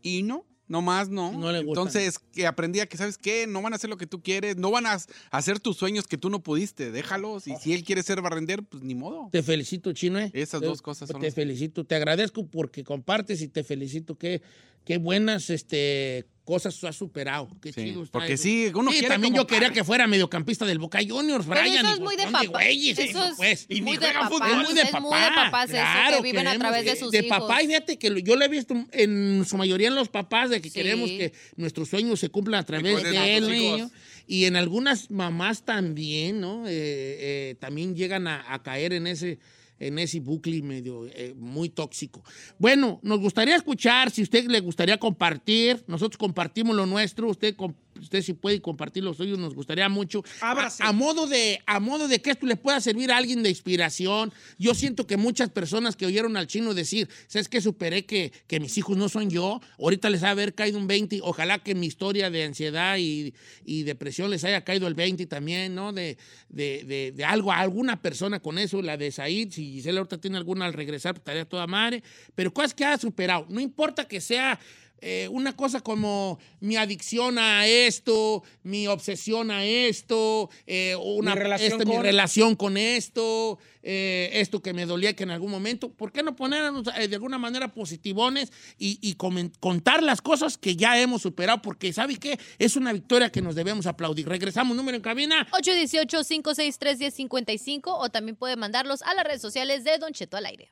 Y 0.00 0.22
no, 0.22 0.46
no 0.68 0.82
más, 0.82 1.08
no. 1.08 1.32
No 1.32 1.50
le 1.50 1.60
gusta. 1.64 1.80
Entonces, 1.80 2.18
que 2.18 2.46
aprendí 2.46 2.80
a 2.80 2.86
que, 2.86 2.96
¿sabes 2.96 3.18
qué? 3.18 3.46
No 3.46 3.62
van 3.62 3.72
a 3.72 3.76
hacer 3.76 3.88
lo 3.90 3.96
que 3.96 4.06
tú 4.06 4.22
quieres, 4.22 4.56
no 4.56 4.70
van 4.70 4.86
a 4.86 4.98
hacer 5.30 5.58
tus 5.60 5.76
sueños 5.76 6.06
que 6.06 6.18
tú 6.18 6.30
no 6.30 6.42
pudiste, 6.42 6.90
déjalos. 6.92 7.46
Y 7.46 7.56
si 7.56 7.72
él 7.72 7.82
quiere 7.84 8.02
ser 8.02 8.20
barrender, 8.20 8.62
pues 8.62 8.82
ni 8.82 8.94
modo. 8.94 9.28
Te 9.32 9.42
felicito, 9.42 9.92
Chino. 9.92 10.18
¿eh? 10.20 10.30
Esas 10.34 10.60
Te- 10.60 10.66
dos 10.66 10.82
cosas 10.82 11.08
son 11.08 11.20
Te 11.20 11.26
las- 11.28 11.34
felicito, 11.34 11.84
te 11.84 11.94
agradezco 11.94 12.46
porque 12.46 12.84
compartes 12.84 13.40
y 13.42 13.48
te 13.48 13.64
felicito. 13.64 14.16
Qué, 14.16 14.42
qué 14.84 14.98
buenas 14.98 15.50
este, 15.50 16.26
cosas 16.48 16.82
has 16.82 16.96
superado. 16.96 17.46
Qué 17.60 17.74
Sí, 17.74 17.84
chido 17.84 18.02
está 18.04 18.12
porque 18.12 18.32
eso. 18.32 18.42
sí, 18.44 18.70
uno 18.74 18.90
quiere 18.90 19.06
también 19.08 19.34
yo 19.34 19.46
quería 19.46 19.68
padre. 19.68 19.74
que 19.74 19.84
fuera 19.84 20.06
mediocampista 20.06 20.64
del 20.64 20.78
Boca 20.78 20.98
Juniors, 21.06 21.44
Pero 21.46 21.60
Brian. 21.60 21.84
eso 21.84 21.90
y 21.90 21.92
es 21.92 22.00
muy 22.00 22.16
de 22.16 22.22
papá. 22.24 22.44
güeyes, 22.46 22.98
Eso 22.98 23.24
es 23.26 23.34
pues. 23.36 23.66
Y 23.68 23.82
muy 23.82 23.98
de 23.98 24.06
papá. 24.08 24.28
fútbol. 24.30 24.48
Es 24.50 24.56
muy 24.64 24.74
de 24.74 24.80
Es 24.80 24.88
papá. 24.88 25.00
muy 25.00 25.20
de 25.20 25.26
papás 25.34 25.64
eso, 25.68 25.72
Claro, 25.78 26.16
que 26.16 26.22
viven 26.22 26.46
a 26.48 26.58
través 26.58 26.84
de 26.86 26.92
que- 26.92 26.96
sus 26.98 27.10
De 27.10 27.18
hijos. 27.18 27.38
papá, 27.38 27.62
y 27.62 27.66
fíjate 27.66 27.98
que 27.98 28.22
yo 28.22 28.34
lo 28.36 28.44
he 28.46 28.48
visto 28.48 28.74
en 28.92 29.44
su 29.46 29.58
mayoría 29.58 29.88
en 29.88 29.94
los 29.94 30.08
papás, 30.08 30.48
de 30.48 30.62
que 30.62 30.70
Sí. 30.70 30.74
queremos 30.74 31.10
que 31.10 31.34
nuestros 31.56 31.90
sueños 31.90 32.18
se 32.18 32.30
cumplan 32.30 32.60
a 32.60 32.64
través 32.64 33.02
de 33.02 33.36
él, 33.36 33.50
niño. 33.50 33.90
Y 34.26 34.46
en 34.46 34.56
algunas 34.56 35.10
mamás 35.10 35.64
también, 35.66 36.40
¿no? 36.40 36.66
Eh, 36.66 36.70
eh, 36.72 37.56
también 37.60 37.94
llegan 37.94 38.26
a, 38.26 38.44
a 38.54 38.62
caer 38.62 38.94
en 38.94 39.06
ese 39.06 39.38
en 39.80 39.98
ese 39.98 40.20
bucle 40.20 40.62
medio 40.62 41.06
eh, 41.06 41.34
muy 41.36 41.68
tóxico. 41.68 42.22
Bueno, 42.58 43.00
nos 43.02 43.20
gustaría 43.20 43.56
escuchar, 43.56 44.10
si 44.10 44.22
usted 44.22 44.46
le 44.46 44.60
gustaría 44.60 44.98
compartir, 44.98 45.84
nosotros 45.86 46.18
compartimos 46.18 46.74
lo 46.74 46.86
nuestro, 46.86 47.28
usted, 47.28 47.54
usted 48.00 48.22
si 48.22 48.32
puede 48.32 48.60
compartir 48.60 49.04
lo 49.04 49.14
suyo, 49.14 49.36
nos 49.36 49.54
gustaría 49.54 49.88
mucho. 49.88 50.22
Ábrase. 50.40 50.82
A, 50.82 50.88
a 50.88 50.92
modo 50.92 51.26
de, 51.26 51.60
a 51.66 51.80
modo 51.80 52.08
de 52.08 52.20
que 52.20 52.30
esto 52.30 52.46
le 52.46 52.56
pueda 52.56 52.80
servir 52.80 53.10
a 53.12 53.16
alguien 53.16 53.42
de 53.42 53.50
inspiración. 53.50 54.32
Yo 54.58 54.74
siento 54.74 55.06
que 55.06 55.16
muchas 55.16 55.50
personas 55.50 55.96
que 55.96 56.06
oyeron 56.06 56.36
al 56.36 56.46
chino 56.46 56.74
decir, 56.74 57.08
¿sabes 57.26 57.48
que 57.48 57.58
Superé 57.60 58.06
que, 58.06 58.32
que 58.46 58.60
mis 58.60 58.78
hijos 58.78 58.96
no 58.96 59.08
son 59.08 59.30
yo. 59.30 59.60
Ahorita 59.78 60.08
les 60.10 60.22
ha 60.22 60.30
haber 60.30 60.54
caído 60.54 60.78
un 60.78 60.86
20. 60.86 61.20
Ojalá 61.22 61.58
que 61.58 61.74
mi 61.74 61.86
historia 61.86 62.30
de 62.30 62.44
ansiedad 62.44 62.96
y, 62.98 63.34
y 63.64 63.82
depresión 63.82 64.30
les 64.30 64.44
haya 64.44 64.64
caído 64.64 64.86
el 64.86 64.94
20 64.94 65.26
también, 65.26 65.74
¿no? 65.74 65.92
De, 65.92 66.16
de, 66.48 66.84
de, 66.84 67.12
de 67.12 67.24
algo, 67.24 67.52
a 67.52 67.58
alguna 67.58 68.00
persona 68.00 68.40
con 68.40 68.58
eso, 68.58 68.82
la 68.82 68.96
de 68.96 69.10
Said, 69.10 69.50
si 69.52 69.72
Gisela 69.72 70.00
ahorita 70.00 70.18
tiene 70.18 70.36
alguna 70.36 70.66
al 70.66 70.72
regresar, 70.72 71.14
pues, 71.14 71.20
estaría 71.20 71.44
toda 71.44 71.66
madre. 71.66 72.02
Pero 72.34 72.52
cosas 72.52 72.74
que 72.74 72.84
ha 72.84 72.96
superado. 72.98 73.46
No 73.48 73.60
importa 73.60 74.06
que 74.06 74.20
sea 74.20 74.58
eh, 75.00 75.28
una 75.30 75.56
cosa 75.56 75.80
como 75.80 76.38
mi 76.60 76.76
adicción 76.76 77.38
a 77.38 77.66
esto, 77.66 78.42
mi 78.62 78.86
obsesión 78.86 79.50
a 79.50 79.64
esto, 79.64 80.50
eh, 80.66 80.94
una 80.96 81.34
Mi 81.34 81.40
relación 81.40 81.72
este, 81.72 81.84
mi 81.86 81.92
con- 81.94 82.02
relación 82.02 82.56
con 82.56 82.76
esto, 82.76 83.58
eh, 83.82 84.30
esto 84.34 84.60
que 84.60 84.74
me 84.74 84.84
dolía 84.86 85.14
que 85.16 85.22
en 85.22 85.30
algún 85.30 85.50
momento, 85.50 85.88
¿por 85.90 86.12
qué 86.12 86.22
no 86.22 86.36
ponernos 86.36 86.84
eh, 86.98 87.08
de 87.08 87.14
alguna 87.16 87.38
manera 87.38 87.72
positivones 87.72 88.52
y, 88.78 88.98
y 89.00 89.14
contar 89.60 90.02
las 90.02 90.20
cosas 90.20 90.58
que 90.58 90.76
ya 90.76 91.00
hemos 91.00 91.22
superado? 91.22 91.62
Porque, 91.62 91.92
¿sabe 91.92 92.16
qué? 92.16 92.38
Es 92.58 92.76
una 92.76 92.92
victoria 92.92 93.30
que 93.30 93.40
nos 93.40 93.54
debemos 93.54 93.86
aplaudir. 93.86 94.28
Regresamos, 94.28 94.76
número 94.76 94.96
en 94.96 95.02
cabina. 95.02 95.46
818-563-1055 95.52 97.82
o 97.86 98.08
también 98.10 98.36
puede 98.36 98.56
mandarlos 98.56 99.02
a 99.02 99.14
las 99.14 99.24
redes 99.24 99.40
sociales 99.42 99.84
de 99.84 99.96
Don 99.98 100.12
Cheto 100.12 100.36
al 100.36 100.46
aire. 100.46 100.70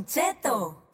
Don 0.00 0.06
Cheto. 0.06 0.89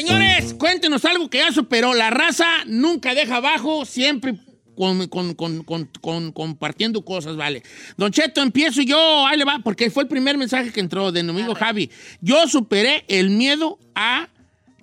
Señores, 0.00 0.54
cuéntenos 0.54 1.04
algo 1.04 1.28
que 1.28 1.38
ya 1.38 1.52
superó. 1.52 1.94
La 1.94 2.10
raza 2.10 2.46
nunca 2.66 3.14
deja 3.14 3.36
abajo, 3.36 3.84
siempre 3.84 4.34
con- 4.76 5.08
con- 5.08 5.34
con- 5.34 5.62
con- 5.64 5.90
con- 6.00 6.32
compartiendo 6.32 7.04
cosas, 7.04 7.36
vale. 7.36 7.62
Don 7.98 8.10
Cheto, 8.10 8.40
empiezo 8.40 8.80
yo, 8.82 9.26
ahí 9.26 9.36
le 9.36 9.44
va, 9.44 9.58
porque 9.62 9.90
fue 9.90 10.04
el 10.04 10.08
primer 10.08 10.38
mensaje 10.38 10.72
que 10.72 10.80
entró 10.80 11.12
de 11.12 11.22
mi 11.22 11.30
amigo 11.30 11.54
Javi. 11.54 11.90
Yo 12.22 12.48
superé 12.48 13.04
el 13.08 13.28
miedo 13.30 13.78
a 13.94 14.28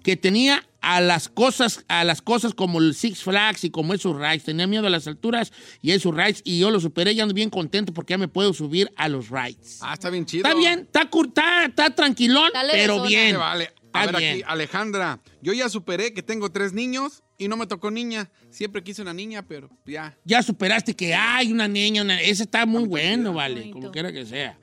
que 0.04 0.16
tenía 0.16 0.64
a 0.80 1.02
las 1.02 1.28
cosas, 1.28 1.84
a 1.90 2.04
las 2.06 2.22
cosas 2.22 2.54
como 2.54 2.80
el 2.80 2.94
Six 2.94 3.24
Flags 3.24 3.64
y 3.66 3.72
como 3.72 3.94
esos 3.94 4.16
rides. 4.16 4.44
Tenía 4.44 4.68
miedo 4.68 4.86
a 4.88 4.90
las 4.90 5.08
alturas 5.08 5.52
y 5.82 5.92
esos 5.92 6.16
rides, 6.16 6.42
y 6.46 6.60
yo 6.60 6.70
lo 6.70 6.80
superé 6.80 7.12
y 7.14 7.20
ando 7.20 7.34
bien 7.34 7.50
contento 7.50 7.92
porque 7.94 8.14
ya 8.14 8.18
me 8.20 8.28
puedo 8.28 8.54
subir 8.54 8.90
a 8.96 9.10
los 9.10 9.30
rides. 9.30 9.80
Ah, 9.82 9.94
está 9.96 10.10
bien 10.12 10.26
chido. 10.26 10.48
Está 10.48 10.58
bien, 10.58 10.82
está, 10.82 11.10
está, 11.12 11.66
está 11.66 11.90
tranquilón, 11.90 12.52
Dale 12.54 12.72
pero 12.72 13.04
bien. 13.04 13.36
Se 13.36 13.72
A 14.02 14.06
ver 14.08 14.16
bien. 14.18 14.32
aquí, 14.34 14.44
Alejandra, 14.48 15.20
yo 15.42 15.54
ya 15.54 15.70
superé 15.70 16.14
que 16.14 16.22
tengo 16.24 16.50
tres 16.52 16.74
niños 16.74 17.24
y 17.38 17.48
no 17.48 17.58
me 17.58 17.68
tocó 17.68 17.92
niña. 17.92 18.30
Siempre 18.50 18.84
quise 18.84 19.02
una 19.02 19.14
niña, 19.14 19.42
pero 19.48 19.70
ya. 19.86 20.18
ya 20.26 20.42
superaste 20.44 20.96
que 20.96 21.14
hay 21.14 21.52
una 21.52 21.68
niña, 21.68 22.02
una- 22.04 22.22
ese 22.22 22.44
está 22.44 22.66
muy 22.66 22.86
bueno, 22.86 23.34
vale, 23.34 23.56
Bonito. 23.62 23.74
como 23.80 23.92
quiera 23.92 24.12
que 24.12 24.26
sea. 24.26 24.58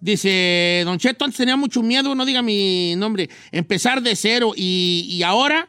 Dice, 0.00 0.82
Don 0.84 0.98
Cheto, 0.98 1.24
antes 1.24 1.38
tenía 1.38 1.56
mucho 1.56 1.82
miedo, 1.82 2.14
no 2.14 2.24
diga 2.26 2.42
mi 2.42 2.94
nombre, 2.96 3.30
empezar 3.50 4.02
de 4.02 4.14
cero 4.14 4.52
y, 4.54 5.06
y 5.10 5.22
ahora 5.22 5.68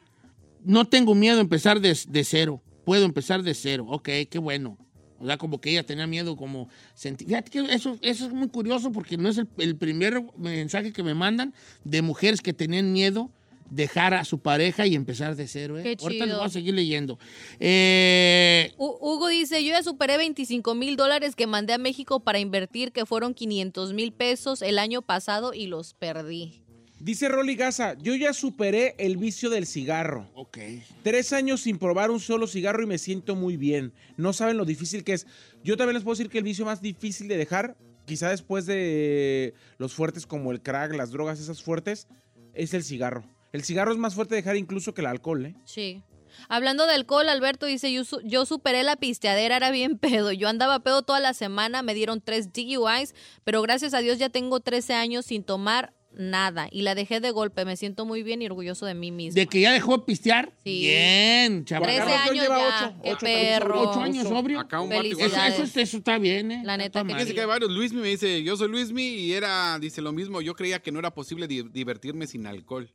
no 0.66 0.86
tengo 0.86 1.16
miedo 1.16 1.38
a 1.38 1.42
empezar 1.42 1.80
de, 1.80 1.98
de 2.08 2.24
cero. 2.26 2.62
Puedo 2.86 3.06
empezar 3.06 3.42
de 3.42 3.54
cero. 3.54 3.86
Ok, 3.90 4.10
qué 4.30 4.38
bueno. 4.40 4.78
O 5.20 5.26
sea, 5.26 5.38
como 5.38 5.60
que 5.60 5.72
ella 5.72 5.84
tenía 5.86 6.06
miedo, 6.08 6.36
como... 6.36 6.70
senti- 6.96 7.26
Fíjate 7.26 7.50
que 7.52 7.60
eso, 7.74 7.98
eso 8.02 8.26
es 8.28 8.34
muy 8.34 8.50
curioso 8.50 8.92
porque 8.92 9.18
no 9.18 9.30
es 9.30 9.38
el, 9.38 9.48
el 9.58 9.76
primer 9.76 10.24
mensaje 10.38 10.94
que 10.94 11.02
me 11.04 11.14
mandan 11.14 11.54
de 11.84 12.02
mujeres 12.02 12.42
que 12.42 12.54
tenían 12.54 12.94
miedo 12.94 13.30
dejar 13.70 14.14
a 14.14 14.24
su 14.24 14.40
pareja 14.40 14.86
y 14.88 14.96
empezar 14.96 15.36
de 15.36 15.46
cero. 15.48 15.78
¿eh? 15.78 15.84
Qué 15.84 15.98
Ahorita 16.00 16.24
les 16.26 16.32
chido. 16.34 16.38
voy 16.38 16.48
a 16.48 16.50
seguir 16.50 16.74
leyendo. 16.74 17.20
Eh, 17.60 18.72
Hu- 18.78 18.98
Hugo 19.02 19.28
dice, 19.28 19.64
yo 19.64 19.72
ya 19.72 19.84
superé 19.84 20.18
25 20.18 20.74
mil 20.76 20.96
dólares 20.96 21.36
que 21.36 21.48
mandé 21.48 21.74
a 21.74 21.78
México 21.78 22.22
para 22.22 22.40
invertir, 22.40 22.92
que 22.94 23.06
fueron 23.06 23.34
500 23.34 23.94
mil 23.94 24.14
pesos 24.14 24.62
el 24.62 24.80
año 24.80 25.02
pasado 25.02 25.54
y 25.54 25.68
los 25.68 25.94
perdí. 25.94 26.62
Dice 27.00 27.28
Rolly 27.28 27.56
Gaza, 27.56 27.94
yo 28.00 28.16
ya 28.16 28.34
superé 28.34 28.96
el 28.98 29.18
vicio 29.18 29.50
del 29.52 29.68
cigarro. 29.68 30.30
Ok. 30.34 30.58
Tres 31.04 31.32
años 31.32 31.62
sin 31.62 31.78
probar 31.78 32.10
un 32.10 32.20
solo 32.20 32.48
cigarro 32.48 32.82
y 32.82 32.88
me 32.88 32.98
siento 32.98 33.36
muy 33.36 33.56
bien. 33.56 33.94
No 34.18 34.34
saben 34.34 34.58
lo 34.58 34.66
difícil 34.66 35.04
que 35.04 35.14
es. 35.14 35.28
Yo 35.64 35.78
también 35.78 35.94
les 35.94 36.04
puedo 36.04 36.16
decir 36.16 36.30
que 36.30 36.40
el 36.40 36.44
vicio 36.44 36.66
más 36.66 36.82
difícil 36.82 37.28
de 37.28 37.38
dejar, 37.38 37.78
quizá 38.06 38.30
después 38.30 38.66
de 38.66 39.54
los 39.78 39.94
fuertes 39.94 40.26
como 40.26 40.52
el 40.52 40.62
crack, 40.62 40.96
las 40.96 41.12
drogas 41.12 41.40
esas 41.40 41.62
fuertes, 41.62 42.08
es 42.54 42.74
el 42.74 42.84
cigarro. 42.84 43.24
El 43.54 43.64
cigarro 43.64 43.92
es 43.92 43.98
más 44.00 44.16
fuerte 44.16 44.34
de 44.34 44.42
dejar 44.42 44.58
incluso 44.58 44.94
que 44.94 45.02
el 45.02 45.08
alcohol, 45.08 45.46
¿eh? 45.46 45.56
Sí. 45.66 46.02
Hablando 46.50 46.86
de 46.86 46.94
alcohol, 46.94 47.30
Alberto 47.30 47.66
dice, 47.66 47.92
yo, 47.92 48.04
yo 48.24 48.46
superé 48.46 48.84
la 48.84 48.96
pisteadera, 48.96 49.56
era 49.56 49.72
bien 49.72 49.98
pedo. 50.00 50.32
Yo 50.32 50.50
andaba 50.50 50.80
pedo 50.80 51.04
toda 51.04 51.20
la 51.20 51.34
semana, 51.34 51.84
me 51.84 51.94
dieron 51.94 52.22
tres 52.22 52.52
DUIs, 52.52 53.14
pero 53.44 53.62
gracias 53.62 53.94
a 53.94 54.00
Dios 54.00 54.18
ya 54.18 54.30
tengo 54.30 54.60
13 54.60 54.94
años 54.94 55.26
sin 55.28 55.44
tomar 55.44 55.94
nada. 56.18 56.68
Y 56.72 56.82
la 56.82 56.96
dejé 56.96 57.20
de 57.20 57.32
golpe, 57.32 57.64
me 57.66 57.78
siento 57.78 58.06
muy 58.06 58.24
bien 58.24 58.42
y 58.42 58.46
orgulloso 58.48 58.86
de 58.86 58.94
mí 58.94 59.12
mismo. 59.12 59.36
¿De 59.40 59.48
que 59.48 59.62
ya 59.62 59.72
dejó 59.72 59.98
de 59.98 60.04
pistear? 60.04 60.52
Sí. 60.64 60.80
Bien, 60.82 61.64
chaval. 61.66 61.90
13 61.90 62.00
Carlos, 62.06 62.26
yo 62.26 62.32
años 62.32 62.44
lleva 62.44 62.58
ya, 62.58 62.88
ocho, 62.88 63.02
qué 63.04 63.12
ocho, 63.12 63.20
perro. 63.26 63.82
¿Ocho 63.90 64.00
años 64.02 64.28
sobrio? 64.28 64.60
Acá 64.60 64.82
un. 64.82 64.92
Eso, 64.94 65.20
eso, 65.26 65.80
eso 65.80 65.98
está 65.98 66.18
bien, 66.18 66.52
¿eh? 66.52 66.62
La 66.66 66.78
neta 66.78 67.00
Está 67.00 67.08
que. 67.08 67.14
Fíjense 67.14 67.34
que 67.34 67.42
hay 67.42 67.48
varios. 67.48 67.72
Luismi 67.72 68.02
me 68.02 68.08
dice, 68.10 68.44
yo 68.44 68.58
soy 68.58 68.68
Luismi 68.70 69.04
y 69.04 69.34
era, 69.34 69.78
dice 69.80 70.02
lo 70.02 70.12
mismo, 70.12 70.42
yo 70.42 70.56
creía 70.56 70.80
que 70.82 70.92
no 70.92 71.00
era 71.00 71.14
posible 71.14 71.48
di- 71.48 71.64
divertirme 71.72 72.28
sin 72.28 72.46
alcohol. 72.48 72.92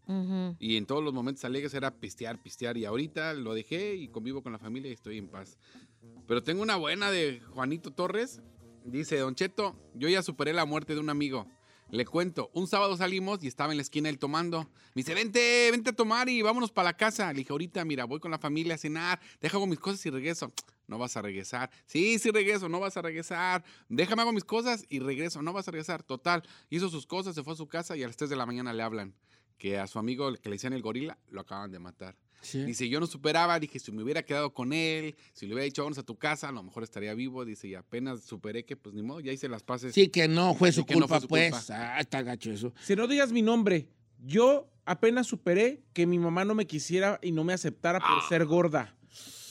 Y 0.58 0.76
en 0.76 0.86
todos 0.86 1.02
los 1.02 1.12
momentos 1.14 1.44
alegres 1.44 1.74
era 1.74 1.90
pistear, 1.90 2.40
pistear. 2.42 2.76
Y 2.76 2.84
ahorita 2.84 3.34
lo 3.34 3.54
dejé 3.54 3.96
y 3.96 4.08
convivo 4.08 4.42
con 4.42 4.52
la 4.52 4.58
familia 4.58 4.90
y 4.90 4.94
estoy 4.94 5.18
en 5.18 5.28
paz. 5.28 5.56
Pero 6.26 6.42
tengo 6.42 6.62
una 6.62 6.76
buena 6.76 7.10
de 7.10 7.40
Juanito 7.50 7.90
Torres. 7.92 8.40
Dice, 8.84 9.16
Don 9.18 9.34
Cheto, 9.36 9.76
yo 9.94 10.08
ya 10.08 10.22
superé 10.22 10.52
la 10.52 10.64
muerte 10.64 10.94
de 10.94 11.00
un 11.00 11.08
amigo. 11.10 11.46
Le 11.92 12.06
cuento, 12.06 12.50
un 12.54 12.66
sábado 12.66 12.96
salimos 12.96 13.44
y 13.44 13.48
estaba 13.48 13.70
en 13.70 13.76
la 13.76 13.82
esquina 13.82 14.08
él 14.08 14.18
tomando. 14.18 14.62
Me 14.94 15.02
dice, 15.02 15.12
vente, 15.12 15.68
vente 15.70 15.90
a 15.90 15.92
tomar 15.92 16.26
y 16.26 16.40
vámonos 16.40 16.72
para 16.72 16.88
la 16.88 16.96
casa. 16.96 17.30
Le 17.34 17.40
dije, 17.40 17.52
ahorita, 17.52 17.84
mira, 17.84 18.06
voy 18.06 18.18
con 18.18 18.30
la 18.30 18.38
familia 18.38 18.76
a 18.76 18.78
cenar, 18.78 19.20
deja 19.42 19.58
hago 19.58 19.66
mis 19.66 19.78
cosas 19.78 20.06
y 20.06 20.08
regreso. 20.08 20.50
No 20.86 20.96
vas 20.96 21.18
a 21.18 21.20
regresar. 21.20 21.70
Sí, 21.84 22.18
sí 22.18 22.30
regreso, 22.30 22.70
no 22.70 22.80
vas 22.80 22.96
a 22.96 23.02
regresar. 23.02 23.62
Déjame 23.90 24.22
hago 24.22 24.32
mis 24.32 24.44
cosas 24.44 24.86
y 24.88 25.00
regreso, 25.00 25.42
no 25.42 25.52
vas 25.52 25.68
a 25.68 25.70
regresar. 25.70 26.02
Total, 26.02 26.42
hizo 26.70 26.88
sus 26.88 27.06
cosas, 27.06 27.34
se 27.34 27.42
fue 27.42 27.52
a 27.52 27.56
su 27.56 27.68
casa 27.68 27.94
y 27.94 28.02
a 28.02 28.06
las 28.06 28.16
3 28.16 28.30
de 28.30 28.36
la 28.36 28.46
mañana 28.46 28.72
le 28.72 28.82
hablan 28.82 29.14
que 29.58 29.78
a 29.78 29.86
su 29.86 29.98
amigo 29.98 30.32
que 30.32 30.48
le 30.48 30.54
decían 30.54 30.72
el 30.72 30.80
gorila 30.80 31.18
lo 31.28 31.42
acaban 31.42 31.70
de 31.70 31.78
matar. 31.78 32.16
Sí. 32.42 32.64
Dice, 32.64 32.88
yo 32.88 33.00
no 33.00 33.06
superaba, 33.06 33.58
dije, 33.58 33.78
si 33.78 33.90
me 33.92 34.02
hubiera 34.02 34.22
quedado 34.24 34.52
con 34.52 34.72
él, 34.72 35.14
si 35.32 35.46
le 35.46 35.54
hubiera 35.54 35.64
dicho, 35.64 35.82
vamos 35.82 35.96
a 35.98 36.02
tu 36.02 36.16
casa, 36.18 36.48
a 36.48 36.52
lo 36.52 36.62
mejor 36.62 36.82
estaría 36.82 37.14
vivo. 37.14 37.44
Dice, 37.44 37.68
y 37.68 37.74
apenas 37.74 38.22
superé 38.24 38.64
que, 38.64 38.76
pues 38.76 38.94
ni 38.94 39.02
modo, 39.02 39.20
ya 39.20 39.32
hice 39.32 39.48
las 39.48 39.62
paces. 39.62 39.94
Sí, 39.94 40.08
que 40.08 40.28
no 40.28 40.54
fue 40.54 40.72
su 40.72 40.80
no 40.80 40.86
culpa, 40.86 41.08
fue 41.08 41.20
su 41.20 41.28
pues. 41.28 41.50
culpa. 41.54 41.66
Ah, 41.96 42.00
está 42.00 42.22
gacho 42.22 42.50
eso. 42.50 42.74
Si 42.82 42.94
no 42.96 43.06
digas 43.06 43.32
mi 43.32 43.42
nombre, 43.42 43.88
yo 44.24 44.68
apenas 44.84 45.26
superé 45.28 45.82
que 45.92 46.06
mi 46.06 46.18
mamá 46.18 46.44
no 46.44 46.54
me 46.54 46.66
quisiera 46.66 47.18
y 47.22 47.32
no 47.32 47.44
me 47.44 47.52
aceptara 47.52 48.00
por 48.00 48.08
Ah. 48.18 48.26
ser 48.28 48.44
gorda. 48.44 48.96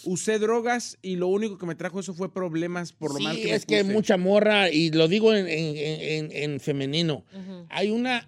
Usé 0.05 0.39
drogas 0.39 0.97
y 1.01 1.15
lo 1.15 1.27
único 1.27 1.57
que 1.57 1.65
me 1.65 1.75
trajo 1.75 1.99
eso 1.99 2.13
fue 2.13 2.33
problemas 2.33 2.91
por 2.93 3.11
lo 3.11 3.17
sí, 3.17 3.23
mal 3.23 3.35
que 3.37 3.45
me 3.49 3.55
es 3.55 3.65
que 3.65 3.83
mucha 3.83 4.17
morra, 4.17 4.69
y 4.69 4.91
lo 4.91 5.07
digo 5.07 5.33
en, 5.33 5.47
en- 5.47 5.75
en- 5.77 6.31
en 6.31 6.59
femenino, 6.59 7.25
hay 7.69 7.89
una 7.91 8.27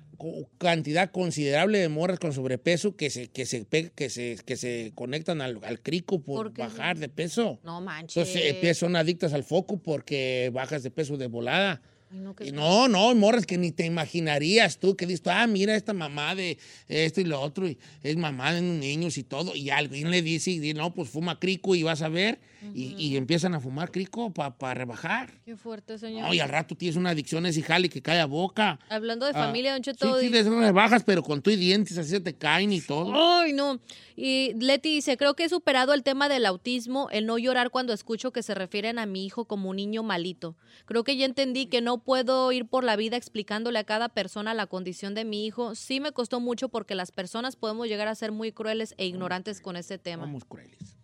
cantidad 0.57 1.11
considerable 1.11 1.79
de 1.79 1.89
morras 1.89 2.17
con 2.19 2.31
sobrepeso 2.31 2.95
que 2.95 3.09
se, 3.09 3.27
que 3.27 3.45
se, 3.45 3.65
que 3.65 4.09
se, 4.09 4.37
que 4.45 4.55
se 4.55 4.91
conectan 4.95 5.41
al, 5.41 5.59
al 5.63 5.81
crico 5.81 6.21
por, 6.21 6.53
bajar 6.53 6.97
de 6.97 7.09
peso. 7.09 7.59
No 7.63 7.81
manches. 7.81 8.15
Entonces, 8.29 8.55
eh, 8.63 8.73
son 8.73 8.95
adictas 8.95 9.33
al 9.33 9.43
foco 9.43 9.81
porque 9.81 10.49
bajas 10.53 10.81
de 10.83 10.91
peso 10.91 11.17
de 11.17 11.27
volada. 11.27 11.81
No, 12.13 12.35
Y 12.39 12.51
no, 12.51 12.87
no, 12.87 13.15
morras 13.15 13.47
que 13.47 13.57
ni 13.57 13.71
te 13.71 13.87
imaginarías 13.87 14.77
tú, 14.77 14.95
que 14.95 15.07
dices, 15.07 15.25
ah, 15.25 15.47
mira 15.47 15.75
esta 15.75 15.93
mamá 15.93 16.35
de 16.35 16.59
esto 16.87 17.21
y 17.21 17.23
lo 17.23 17.41
otro, 17.41 17.67
y 17.67 17.79
es 18.03 18.17
mamá 18.17 18.53
de 18.53 18.61
unos 18.61 18.77
niños 18.77 19.17
y 19.17 19.23
todo, 19.23 19.55
y 19.55 19.71
alguien 19.71 20.11
le 20.11 20.21
dice, 20.21 20.51
y 20.51 20.59
dice, 20.59 20.75
no, 20.75 20.93
pues 20.93 21.09
fuma 21.09 21.39
crico 21.39 21.73
y 21.73 21.81
vas 21.81 22.03
a 22.03 22.09
ver, 22.09 22.39
y, 22.73 22.95
y 22.97 23.17
empiezan 23.17 23.53
a 23.55 23.59
fumar 23.59 23.91
crico 23.91 24.31
para 24.33 24.73
rebajar. 24.73 25.31
Qué 25.45 25.55
fuerte, 25.57 25.97
señor. 25.97 26.27
No, 26.27 26.33
y 26.33 26.39
al 26.39 26.49
rato 26.49 26.75
tienes 26.75 26.95
una 26.95 27.09
adicción 27.11 27.45
ese 27.45 27.61
jale 27.61 27.89
que 27.89 28.01
cae 28.01 28.19
a 28.19 28.25
boca. 28.25 28.79
Hablando 28.89 29.25
de 29.25 29.31
Ah, 29.35 29.45
familia, 29.45 29.73
Don 29.73 29.81
Cheto. 29.81 30.19
sí, 30.19 30.27
dice- 30.27 30.43
de 30.43 30.49
rebajas, 30.59 31.03
pero 31.03 31.23
con 31.23 31.41
tu 31.41 31.49
y 31.49 31.55
dientes 31.55 31.97
así 31.97 32.09
se 32.11 32.19
te 32.19 32.35
caen 32.35 32.71
y 32.71 32.81
todo. 32.81 33.11
Ay, 33.13 33.53
no. 33.53 33.79
Y 34.15 34.53
Leti 34.59 34.93
dice, 34.95 35.17
creo 35.17 35.33
que 35.35 35.45
he 35.45 35.49
superado 35.49 35.93
el 35.93 36.03
tema 36.03 36.29
del 36.29 36.45
autismo, 36.45 37.09
el 37.11 37.25
no 37.25 37.37
llorar 37.37 37.69
cuando 37.71 37.93
escucho 37.93 38.31
que 38.31 38.43
se 38.43 38.53
refieren 38.53 38.99
a 38.99 39.05
mi 39.05 39.25
hijo 39.25 39.45
como 39.45 39.69
un 39.69 39.75
niño 39.77 40.03
malito. 40.03 40.55
Creo 40.85 41.03
que 41.03 41.17
ya 41.17 41.25
entendí 41.25 41.65
que 41.65 41.81
no 41.81 41.97
puedo 42.03 42.51
ir 42.51 42.65
por 42.67 42.83
la 42.83 42.95
vida 42.95 43.17
explicándole 43.17 43.79
a 43.79 43.83
cada 43.83 44.09
persona 44.09 44.53
la 44.53 44.67
condición 44.67 45.15
de 45.15 45.25
mi 45.25 45.45
hijo. 45.45 45.75
Sí 45.75 45.99
me 45.99 46.11
costó 46.11 46.39
mucho 46.39 46.69
porque 46.69 46.95
las 46.95 47.11
personas 47.11 47.55
podemos 47.55 47.87
llegar 47.87 48.07
a 48.07 48.15
ser 48.15 48.31
muy 48.31 48.51
crueles 48.51 48.93
e 48.97 49.05
ignorantes 49.05 49.61
con 49.61 49.75
ese 49.75 49.97
tema. 49.97 50.23
Somos 50.25 50.45
crueles. 50.45 50.97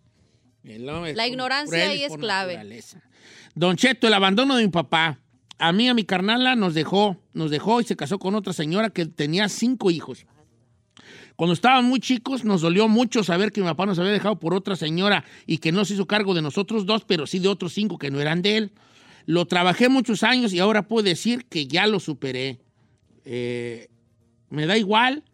La 0.62 1.26
ignorancia 1.26 1.88
ahí 1.88 2.04
es 2.04 2.16
clave. 2.16 2.54
naturaleza. 2.54 3.02
Don 3.54 3.76
Cheto, 3.76 4.06
el 4.06 4.14
abandono 4.14 4.56
de 4.56 4.64
mi 4.64 4.70
papá. 4.70 5.20
A 5.58 5.72
mí, 5.72 5.88
a 5.88 5.94
mi 5.94 6.04
carnala, 6.04 6.56
nos 6.56 6.72
dejó, 6.72 7.22
nos 7.34 7.50
dejó 7.50 7.80
y 7.80 7.84
se 7.84 7.96
casó 7.96 8.18
con 8.18 8.34
otra 8.34 8.52
señora 8.52 8.90
que 8.90 9.04
tenía 9.06 9.48
cinco 9.48 9.90
hijos. 9.90 10.26
Cuando 11.36 11.52
estaban 11.54 11.84
muy 11.84 12.00
chicos, 12.00 12.44
nos 12.44 12.60
dolió 12.60 12.88
mucho 12.88 13.24
saber 13.24 13.52
que 13.52 13.60
mi 13.60 13.66
papá 13.66 13.86
nos 13.86 13.98
había 13.98 14.12
dejado 14.12 14.38
por 14.38 14.54
otra 14.54 14.76
señora 14.76 15.24
y 15.46 15.58
que 15.58 15.72
no 15.72 15.84
se 15.84 15.94
hizo 15.94 16.06
cargo 16.06 16.34
de 16.34 16.42
nosotros 16.42 16.86
dos, 16.86 17.04
pero 17.06 17.26
sí 17.26 17.38
de 17.38 17.48
otros 17.48 17.72
cinco 17.72 17.98
que 17.98 18.10
no 18.10 18.20
eran 18.20 18.42
de 18.42 18.56
él. 18.56 18.72
Lo 19.26 19.46
trabajé 19.46 19.88
muchos 19.88 20.22
años 20.22 20.52
y 20.52 20.58
ahora 20.58 20.88
puedo 20.88 21.02
decir 21.02 21.46
que 21.46 21.66
ya 21.66 21.86
lo 21.86 22.00
superé. 22.00 22.60
Eh, 23.24 23.88
me 24.48 24.66
da 24.66 24.76
igual 24.76 25.24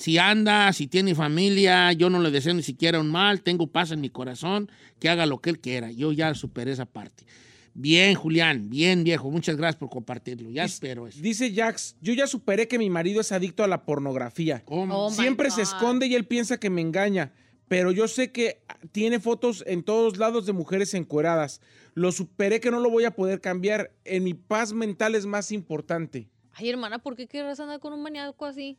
si 0.00 0.16
anda, 0.16 0.72
si 0.72 0.86
tiene 0.86 1.14
familia, 1.14 1.92
yo 1.92 2.08
no 2.08 2.20
le 2.20 2.30
deseo 2.30 2.54
ni 2.54 2.62
siquiera 2.62 2.98
un 2.98 3.10
mal, 3.10 3.42
tengo 3.42 3.66
paz 3.66 3.90
en 3.90 4.00
mi 4.00 4.08
corazón, 4.08 4.70
que 4.98 5.10
haga 5.10 5.26
lo 5.26 5.42
que 5.42 5.50
él 5.50 5.60
quiera. 5.60 5.90
Yo 5.90 6.10
ya 6.10 6.34
superé 6.34 6.72
esa 6.72 6.86
parte. 6.86 7.26
Bien, 7.74 8.14
Julián, 8.14 8.70
bien, 8.70 9.04
viejo. 9.04 9.30
Muchas 9.30 9.58
gracias 9.58 9.76
por 9.76 9.90
compartirlo. 9.90 10.50
Ya 10.50 10.64
espero 10.64 11.06
eso. 11.06 11.20
Dice 11.20 11.54
Jax, 11.54 11.96
yo 12.00 12.14
ya 12.14 12.26
superé 12.26 12.66
que 12.66 12.78
mi 12.78 12.88
marido 12.88 13.20
es 13.20 13.30
adicto 13.30 13.62
a 13.62 13.68
la 13.68 13.84
pornografía. 13.84 14.64
¿Cómo? 14.64 15.06
Oh, 15.06 15.10
my 15.10 15.16
Siempre 15.16 15.50
se 15.50 15.60
esconde 15.60 16.06
y 16.06 16.14
él 16.14 16.24
piensa 16.24 16.58
que 16.58 16.70
me 16.70 16.80
engaña, 16.80 17.34
pero 17.68 17.92
yo 17.92 18.08
sé 18.08 18.32
que 18.32 18.62
tiene 18.92 19.20
fotos 19.20 19.62
en 19.66 19.82
todos 19.82 20.16
lados 20.16 20.46
de 20.46 20.54
mujeres 20.54 20.94
encueradas. 20.94 21.60
Lo 21.92 22.10
superé 22.10 22.60
que 22.60 22.70
no 22.70 22.80
lo 22.80 22.88
voy 22.88 23.04
a 23.04 23.14
poder 23.14 23.42
cambiar. 23.42 23.92
En 24.06 24.24
mi 24.24 24.32
paz 24.32 24.72
mental 24.72 25.14
es 25.14 25.26
más 25.26 25.52
importante. 25.52 26.30
Ay, 26.54 26.70
hermana, 26.70 27.00
¿por 27.00 27.16
qué 27.16 27.28
quieres 27.28 27.60
andar 27.60 27.80
con 27.80 27.92
un 27.92 28.02
maníaco 28.02 28.46
así? 28.46 28.78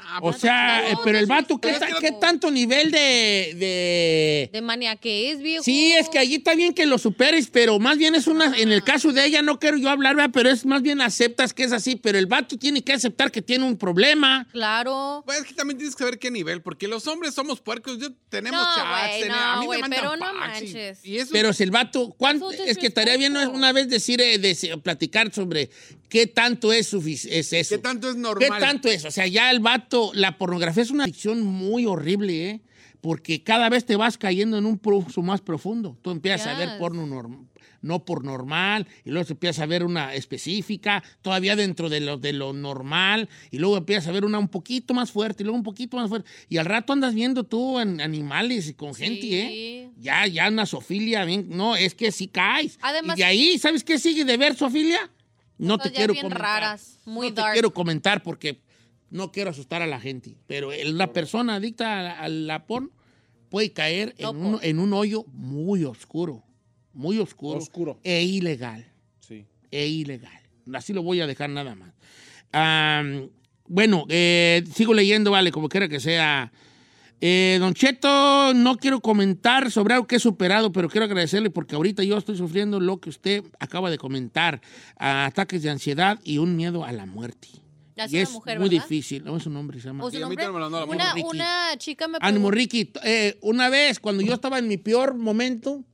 Ah, 0.00 0.18
o 0.18 0.30
pues, 0.30 0.38
sea, 0.40 0.82
no, 0.82 0.88
eh, 0.88 0.98
pero 1.04 1.18
el 1.18 1.26
vato, 1.26 1.58
¿qué, 1.60 1.72
ta- 1.72 1.86
que- 1.86 1.94
qué 2.00 2.12
tanto 2.12 2.50
nivel 2.50 2.90
de, 2.90 3.52
de... 3.56 4.50
De 4.52 4.60
maniaque 4.62 5.30
es, 5.30 5.40
viejo. 5.40 5.62
Sí, 5.64 5.92
es 5.92 6.08
que 6.08 6.18
allí 6.18 6.36
está 6.36 6.54
bien 6.54 6.72
que 6.74 6.86
lo 6.86 6.98
superes, 6.98 7.48
pero 7.48 7.78
más 7.78 7.98
bien 7.98 8.14
es 8.14 8.26
una, 8.26 8.56
en 8.56 8.72
el 8.72 8.82
caso 8.82 9.12
de 9.12 9.24
ella 9.24 9.42
no 9.42 9.58
quiero 9.58 9.76
yo 9.76 9.90
hablar, 9.90 10.16
¿verdad? 10.16 10.30
pero 10.32 10.50
es 10.50 10.64
más 10.64 10.82
bien 10.82 11.00
aceptas 11.00 11.52
que 11.52 11.64
es 11.64 11.72
así, 11.72 11.96
pero 11.96 12.18
el 12.18 12.26
vato 12.26 12.56
tiene 12.58 12.82
que 12.82 12.92
aceptar 12.92 13.30
que 13.30 13.42
tiene 13.42 13.64
un 13.64 13.76
problema. 13.76 14.46
Claro. 14.52 15.22
Pues 15.26 15.40
es 15.40 15.44
que 15.46 15.54
también 15.54 15.78
tienes 15.78 15.94
que 15.94 16.04
saber 16.04 16.18
qué 16.18 16.30
nivel, 16.30 16.62
porque 16.62 16.88
los 16.88 17.06
hombres 17.06 17.34
somos 17.34 17.60
puercos, 17.60 17.98
yo, 17.98 18.08
tenemos 18.28 18.60
No, 18.60 18.74
chats, 18.76 19.08
güey, 19.10 19.20
tenemos- 19.22 19.40
no, 19.40 19.52
a 19.52 19.60
mí 19.60 19.66
güey, 19.66 19.78
me 19.78 19.88
mandan 19.88 20.00
pero 20.00 20.16
no 20.16 20.32
y- 20.32 20.38
manches. 20.38 21.04
Y, 21.04 21.18
eso, 21.18 21.30
Pero 21.32 21.52
si 21.52 21.62
el 21.62 21.70
vato, 21.70 22.14
¿cuánto? 22.16 22.50
Eso 22.50 22.62
es 22.64 22.70
Es 22.70 22.78
que 22.78 22.86
estaría 22.88 23.16
bien 23.16 23.36
una 23.36 23.72
vez 23.72 23.88
decir, 23.88 24.20
eh, 24.20 24.40
deci- 24.40 24.80
platicar 24.82 25.32
sobre 25.32 25.70
qué 26.08 26.26
tanto 26.26 26.72
es, 26.72 26.92
sufic- 26.92 27.28
es 27.30 27.52
eso. 27.52 27.74
¿qué 27.76 27.82
tanto 27.82 28.08
es 28.08 28.14
¿Qué 28.14 28.20
normal? 28.20 28.60
tanto 28.60 28.88
es? 28.88 29.04
O 29.04 29.10
sea, 29.10 29.26
ya 29.26 29.50
el 29.50 29.60
vato, 29.60 29.87
la 30.14 30.38
pornografía 30.38 30.82
es 30.82 30.90
una 30.90 31.04
adicción 31.04 31.42
muy 31.42 31.86
horrible, 31.86 32.50
¿eh? 32.50 32.60
Porque 33.00 33.42
cada 33.44 33.68
vez 33.68 33.84
te 33.84 33.94
vas 33.96 34.18
cayendo 34.18 34.58
en 34.58 34.66
un 34.66 34.76
pozo 34.78 35.22
más 35.22 35.40
profundo. 35.40 35.96
Tú 36.02 36.10
empiezas 36.10 36.48
a 36.48 36.58
ver 36.58 36.78
porno 36.78 37.06
norm- 37.06 37.46
no 37.80 38.04
por 38.04 38.24
normal, 38.24 38.88
y 39.04 39.10
luego 39.10 39.28
empiezas 39.30 39.60
a 39.60 39.66
ver 39.66 39.84
una 39.84 40.12
específica, 40.14 41.00
todavía 41.22 41.54
dentro 41.54 41.88
de 41.88 42.00
lo, 42.00 42.16
de 42.16 42.32
lo 42.32 42.52
normal, 42.52 43.28
y 43.52 43.58
luego 43.58 43.76
empiezas 43.76 44.08
a 44.08 44.10
ver 44.12 44.24
una 44.24 44.40
un 44.40 44.48
poquito 44.48 44.94
más 44.94 45.12
fuerte, 45.12 45.42
y 45.42 45.44
luego 45.44 45.56
un 45.58 45.62
poquito 45.62 45.96
más 45.96 46.08
fuerte. 46.08 46.28
Y 46.48 46.56
al 46.56 46.66
rato 46.66 46.92
andas 46.92 47.14
viendo 47.14 47.44
tú 47.44 47.78
en 47.78 48.00
animales 48.00 48.66
y 48.68 48.74
con 48.74 48.96
gente, 48.96 49.26
¿eh? 49.42 49.90
Ya, 50.00 50.26
ya 50.26 50.48
una 50.48 50.66
sofilia, 50.66 51.24
bien, 51.24 51.46
no, 51.50 51.76
es 51.76 51.94
que 51.94 52.10
sí 52.10 52.26
caes. 52.26 52.78
Además- 52.82 53.16
y 53.16 53.20
de 53.20 53.24
ahí, 53.26 53.58
¿sabes 53.58 53.84
qué 53.84 53.98
sigue 54.00 54.24
de 54.24 54.36
ver 54.36 54.56
sofilia? 54.56 54.98
No 55.56 55.78
te 55.78 55.92
quiero 55.92 56.14
comentar. 56.16 56.40
raras, 56.40 56.98
muy 57.04 57.28
no 57.28 57.34
te 57.34 57.42
quiero 57.52 57.72
comentar 57.72 58.24
porque 58.24 58.60
no 59.10 59.32
quiero 59.32 59.50
asustar 59.50 59.82
a 59.82 59.86
la 59.86 60.00
gente. 60.00 60.36
Pero 60.46 60.70
la 60.84 61.12
persona 61.12 61.56
adicta 61.56 61.98
a 61.98 62.02
la, 62.02 62.18
a 62.20 62.28
la 62.28 62.66
porn 62.66 62.90
puede 63.48 63.72
caer 63.72 64.14
en 64.18 64.36
un, 64.36 64.58
en 64.62 64.78
un 64.78 64.92
hoyo 64.92 65.24
muy 65.32 65.84
oscuro, 65.84 66.44
muy 66.92 67.18
oscuro, 67.18 67.58
Oscuro. 67.58 67.98
e 68.04 68.22
ilegal, 68.22 68.86
Sí. 69.20 69.46
e 69.70 69.86
ilegal. 69.86 70.32
Así 70.74 70.92
lo 70.92 71.02
voy 71.02 71.20
a 71.20 71.26
dejar 71.26 71.48
nada 71.50 71.74
más. 71.74 71.94
Bueno, 73.66 74.06
eh, 74.08 74.64
sigo 74.74 74.94
leyendo, 74.94 75.30
vale, 75.30 75.52
como 75.52 75.68
quiera 75.68 75.88
que 75.88 76.00
sea. 76.00 76.52
Eh, 77.20 77.56
don 77.58 77.74
Cheto, 77.74 78.54
no 78.54 78.76
quiero 78.76 79.00
comentar 79.00 79.70
sobre 79.72 79.94
algo 79.94 80.06
que 80.06 80.16
he 80.16 80.20
superado, 80.20 80.70
pero 80.70 80.88
quiero 80.88 81.04
agradecerle 81.04 81.50
porque 81.50 81.74
ahorita 81.74 82.04
yo 82.04 82.16
estoy 82.16 82.36
sufriendo 82.36 82.78
lo 82.80 82.98
que 83.00 83.10
usted 83.10 83.42
acaba 83.58 83.90
de 83.90 83.98
comentar, 83.98 84.60
ataques 84.96 85.62
de 85.62 85.70
ansiedad 85.70 86.20
y 86.22 86.38
un 86.38 86.54
miedo 86.56 86.84
a 86.84 86.92
la 86.92 87.06
muerte. 87.06 87.48
Y 88.06 88.14
una 88.16 88.22
es 88.22 88.32
mujer, 88.32 88.58
muy 88.58 88.68
¿verdad? 88.68 88.84
difícil. 88.88 89.24
No 89.24 89.36
es 89.36 89.46
un 89.46 89.54
nombre, 89.54 89.80
se 89.80 89.86
llama. 89.88 90.04
Una, 90.94 91.12
una 91.30 91.76
chica 91.78 92.06
me 92.08 92.18
Ricky. 92.50 92.92
Eh, 93.04 93.38
una 93.42 93.68
vez, 93.68 93.98
cuando 94.00 94.22
yo 94.22 94.34
estaba 94.34 94.58
en 94.58 94.68
mi 94.68 94.76
peor 94.76 95.14
momento, 95.14 95.84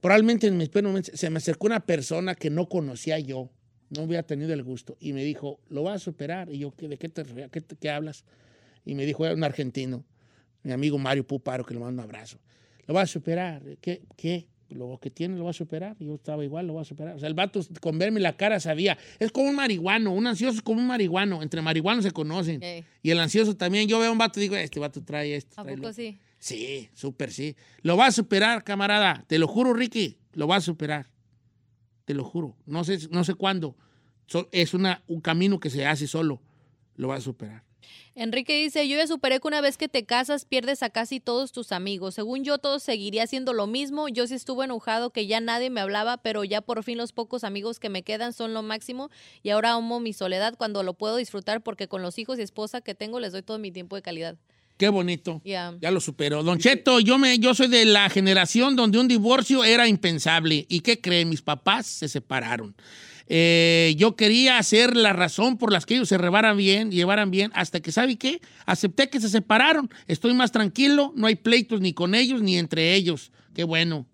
probablemente 0.00 0.46
en 0.46 0.56
mi 0.56 0.66
peor 0.68 0.84
momento, 0.84 1.10
se 1.14 1.30
me 1.30 1.38
acercó 1.38 1.66
una 1.66 1.80
persona 1.80 2.34
que 2.34 2.50
no 2.50 2.68
conocía 2.68 3.18
yo, 3.18 3.50
no 3.90 4.02
había 4.02 4.22
tenido 4.22 4.52
el 4.52 4.62
gusto, 4.62 4.96
y 5.00 5.12
me 5.12 5.24
dijo, 5.24 5.60
lo 5.68 5.82
vas 5.84 5.96
a 5.96 5.98
superar. 5.98 6.50
Y 6.52 6.58
yo, 6.58 6.72
¿qué- 6.74 6.88
¿de 6.88 6.96
qué, 6.98 7.08
te, 7.08 7.22
refieres? 7.24 7.50
¿Qué, 7.50 7.60
te- 7.60 7.76
qué 7.76 7.90
hablas? 7.90 8.24
Y 8.84 8.94
me 8.94 9.04
dijo, 9.04 9.24
era 9.24 9.34
un 9.34 9.44
argentino, 9.44 10.04
mi 10.62 10.72
amigo 10.72 10.98
Mario 10.98 11.26
Puparo, 11.26 11.64
que 11.64 11.74
le 11.74 11.80
mando 11.80 12.02
un 12.02 12.08
abrazo. 12.08 12.38
Lo 12.86 12.94
vas 12.94 13.04
a 13.10 13.12
superar. 13.12 13.62
¿Qué? 13.80 14.02
¿Qué? 14.16 14.48
Lo 14.70 14.98
que 15.00 15.10
tiene 15.10 15.36
lo 15.36 15.44
va 15.44 15.50
a 15.50 15.54
superar. 15.54 15.96
Yo 15.98 16.14
estaba 16.14 16.44
igual, 16.44 16.66
lo 16.66 16.74
va 16.74 16.82
a 16.82 16.84
superar. 16.84 17.16
O 17.16 17.18
sea, 17.18 17.28
el 17.28 17.34
vato 17.34 17.60
con 17.80 17.98
verme 17.98 18.20
la 18.20 18.36
cara 18.36 18.60
sabía. 18.60 18.96
Es 19.18 19.32
como 19.32 19.48
un 19.48 19.56
marihuano, 19.56 20.12
un 20.12 20.26
ansioso 20.26 20.56
es 20.56 20.62
como 20.62 20.80
un 20.80 20.86
marihuano. 20.86 21.42
Entre 21.42 21.60
marihuanos 21.62 22.04
se 22.04 22.10
conocen. 22.10 22.60
Y 23.02 23.10
el 23.10 23.18
ansioso 23.18 23.56
también. 23.56 23.88
Yo 23.88 23.98
veo 23.98 24.08
a 24.08 24.12
un 24.12 24.18
vato 24.18 24.40
y 24.40 24.42
digo, 24.42 24.56
este 24.56 24.80
vato 24.80 25.02
trae 25.02 25.34
esto. 25.34 25.60
¿A 25.60 25.64
trae 25.64 25.76
poco 25.76 25.88
otro". 25.88 25.94
sí? 25.94 26.18
Sí, 26.38 26.88
súper 26.94 27.32
sí. 27.32 27.54
Lo 27.82 27.96
va 27.96 28.06
a 28.06 28.12
superar, 28.12 28.64
camarada. 28.64 29.24
Te 29.26 29.38
lo 29.38 29.46
juro, 29.46 29.74
Ricky. 29.74 30.16
Lo 30.32 30.48
va 30.48 30.56
a 30.56 30.60
superar. 30.60 31.10
Te 32.04 32.14
lo 32.14 32.24
juro. 32.24 32.56
No 32.66 32.82
sé, 32.84 32.98
no 33.10 33.24
sé 33.24 33.34
cuándo. 33.34 33.76
Es 34.52 34.74
una, 34.74 35.02
un 35.06 35.20
camino 35.20 35.60
que 35.60 35.70
se 35.70 35.86
hace 35.86 36.06
solo. 36.06 36.40
Lo 36.96 37.08
va 37.08 37.16
a 37.16 37.20
superar. 37.20 37.64
Enrique 38.14 38.62
dice, 38.62 38.88
yo 38.88 38.96
ya 38.96 39.06
superé 39.06 39.40
que 39.40 39.48
una 39.48 39.60
vez 39.60 39.76
que 39.76 39.88
te 39.88 40.04
casas 40.04 40.44
pierdes 40.44 40.82
a 40.82 40.90
casi 40.90 41.20
todos 41.20 41.52
tus 41.52 41.72
amigos. 41.72 42.14
Según 42.14 42.44
yo, 42.44 42.58
todos 42.58 42.82
seguiría 42.82 43.24
haciendo 43.24 43.52
lo 43.52 43.66
mismo. 43.66 44.08
Yo 44.08 44.26
sí 44.26 44.34
estuve 44.34 44.64
enojado 44.64 45.10
que 45.10 45.26
ya 45.26 45.40
nadie 45.40 45.70
me 45.70 45.80
hablaba, 45.80 46.18
pero 46.18 46.44
ya 46.44 46.60
por 46.60 46.82
fin 46.82 46.98
los 46.98 47.12
pocos 47.12 47.44
amigos 47.44 47.78
que 47.78 47.88
me 47.88 48.02
quedan 48.02 48.32
son 48.32 48.54
lo 48.54 48.62
máximo 48.62 49.10
y 49.42 49.50
ahora 49.50 49.72
amo 49.72 50.00
mi 50.00 50.12
soledad 50.12 50.54
cuando 50.56 50.82
lo 50.82 50.94
puedo 50.94 51.16
disfrutar 51.16 51.62
porque 51.62 51.88
con 51.88 52.02
los 52.02 52.18
hijos 52.18 52.38
y 52.38 52.42
esposa 52.42 52.80
que 52.80 52.94
tengo 52.94 53.20
les 53.20 53.32
doy 53.32 53.42
todo 53.42 53.58
mi 53.58 53.70
tiempo 53.70 53.96
de 53.96 54.02
calidad. 54.02 54.36
Qué 54.80 54.88
bonito. 54.88 55.42
Ya. 55.44 55.74
Ya 55.78 55.90
lo 55.90 56.00
superó. 56.00 56.42
Don 56.42 56.58
Cheto, 56.58 57.00
yo, 57.00 57.18
me, 57.18 57.38
yo 57.38 57.54
soy 57.54 57.68
de 57.68 57.84
la 57.84 58.08
generación 58.08 58.76
donde 58.76 58.98
un 58.98 59.08
divorcio 59.08 59.62
era 59.62 59.86
impensable. 59.86 60.64
¿Y 60.70 60.80
qué 60.80 60.98
creen? 61.02 61.28
Mis 61.28 61.42
papás 61.42 61.86
se 61.86 62.08
separaron. 62.08 62.74
Eh, 63.32 63.94
yo 63.96 64.16
quería 64.16 64.58
hacer 64.58 64.96
la 64.96 65.12
razón 65.12 65.56
por 65.56 65.72
las 65.72 65.86
que 65.86 65.94
ellos 65.94 66.08
se 66.08 66.18
rebaran 66.18 66.56
bien, 66.56 66.90
llevaran 66.90 67.30
bien, 67.30 67.52
hasta 67.54 67.78
que, 67.78 67.92
¿sabe 67.92 68.16
qué? 68.16 68.40
Acepté 68.66 69.08
que 69.08 69.20
se 69.20 69.28
separaron. 69.28 69.88
Estoy 70.08 70.34
más 70.34 70.50
tranquilo, 70.50 71.12
no 71.14 71.28
hay 71.28 71.36
pleitos 71.36 71.80
ni 71.80 71.92
con 71.92 72.16
ellos 72.16 72.42
ni 72.42 72.58
entre 72.58 72.94
ellos. 72.94 73.30
Qué 73.54 73.62
bueno. 73.62 74.04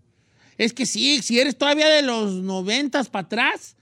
Es 0.58 0.74
que 0.74 0.84
sí, 0.84 1.22
si 1.22 1.40
eres 1.40 1.56
todavía 1.56 1.88
de 1.88 2.02
los 2.02 2.32
noventas 2.34 3.08
para 3.08 3.24
atrás, 3.24 3.76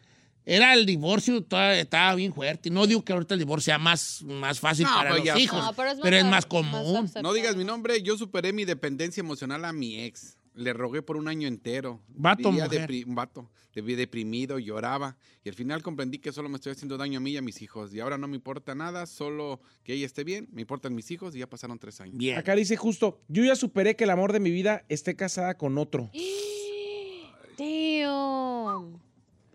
era 0.46 0.72
el 0.74 0.86
divorcio, 0.86 1.42
todavía 1.42 1.80
estaba 1.80 2.14
bien 2.14 2.32
fuerte. 2.32 2.70
No 2.70 2.86
digo 2.86 3.04
que 3.04 3.12
ahorita 3.12 3.34
el 3.34 3.40
divorcio 3.40 3.72
sea 3.72 3.78
más, 3.78 4.22
más 4.22 4.60
fácil 4.60 4.84
No, 4.86 4.94
para 4.94 5.16
los 5.16 5.24
ya- 5.24 5.36
hijos, 5.36 5.60
No, 5.64 5.72
pero 5.72 5.90
es 5.90 6.22
más- 6.22 6.30
más, 6.30 6.46
común. 6.46 7.10
No 7.22 7.32
digas 7.32 7.56
mi 7.56 7.64
nombre, 7.64 8.02
yo 8.02 8.16
superé 8.16 8.52
mi 8.52 8.64
dependencia 8.64 9.20
emocional 9.20 9.64
a 9.64 9.72
mi 9.72 10.00
ex. 10.00 10.36
Le 10.54 10.72
rogué 10.72 11.02
por 11.02 11.16
un 11.16 11.28
año 11.28 11.48
entero. 11.48 12.00
¿Vato 12.08 12.52
mujer? 12.52 12.88
vato. 13.06 13.50
Vivía 13.74 13.96
deprimido, 13.96 14.60
lloraba. 14.60 15.16
Y 15.42 15.48
al 15.48 15.54
final 15.56 15.82
comprendí 15.82 16.18
que 16.18 16.32
solo 16.32 16.48
me 16.48 16.56
estoy 16.56 16.72
haciendo 16.72 16.96
daño 16.96 17.18
a 17.18 17.20
mí 17.20 17.32
y 17.32 17.36
a 17.36 17.42
mis 17.42 17.60
hijos. 17.60 17.92
Y 17.92 17.98
ahora 17.98 18.16
no 18.18 18.28
me 18.28 18.36
importa 18.36 18.74
nada, 18.74 19.06
solo 19.06 19.60
que 19.82 19.94
ella 19.94 20.06
esté 20.06 20.22
bien. 20.22 20.48
Me 20.52 20.60
importan 20.60 20.94
mis 20.94 21.10
hijos 21.10 21.34
y 21.34 21.40
ya 21.40 21.48
pasaron 21.48 21.78
tres 21.78 22.00
años. 22.00 22.16
Bien. 22.16 22.38
Acá 22.38 22.54
dice 22.54 22.76
justo, 22.76 23.18
yo 23.26 23.44
ya 23.44 23.56
superé 23.56 23.96
que 23.96 24.04
el 24.04 24.10
amor 24.10 24.32
de 24.32 24.38
mi 24.38 24.52
vida 24.52 24.84
esté 24.88 25.16
casada 25.16 25.54
con 25.54 25.76
otro, 25.76 26.10
Damn. 27.58 29.00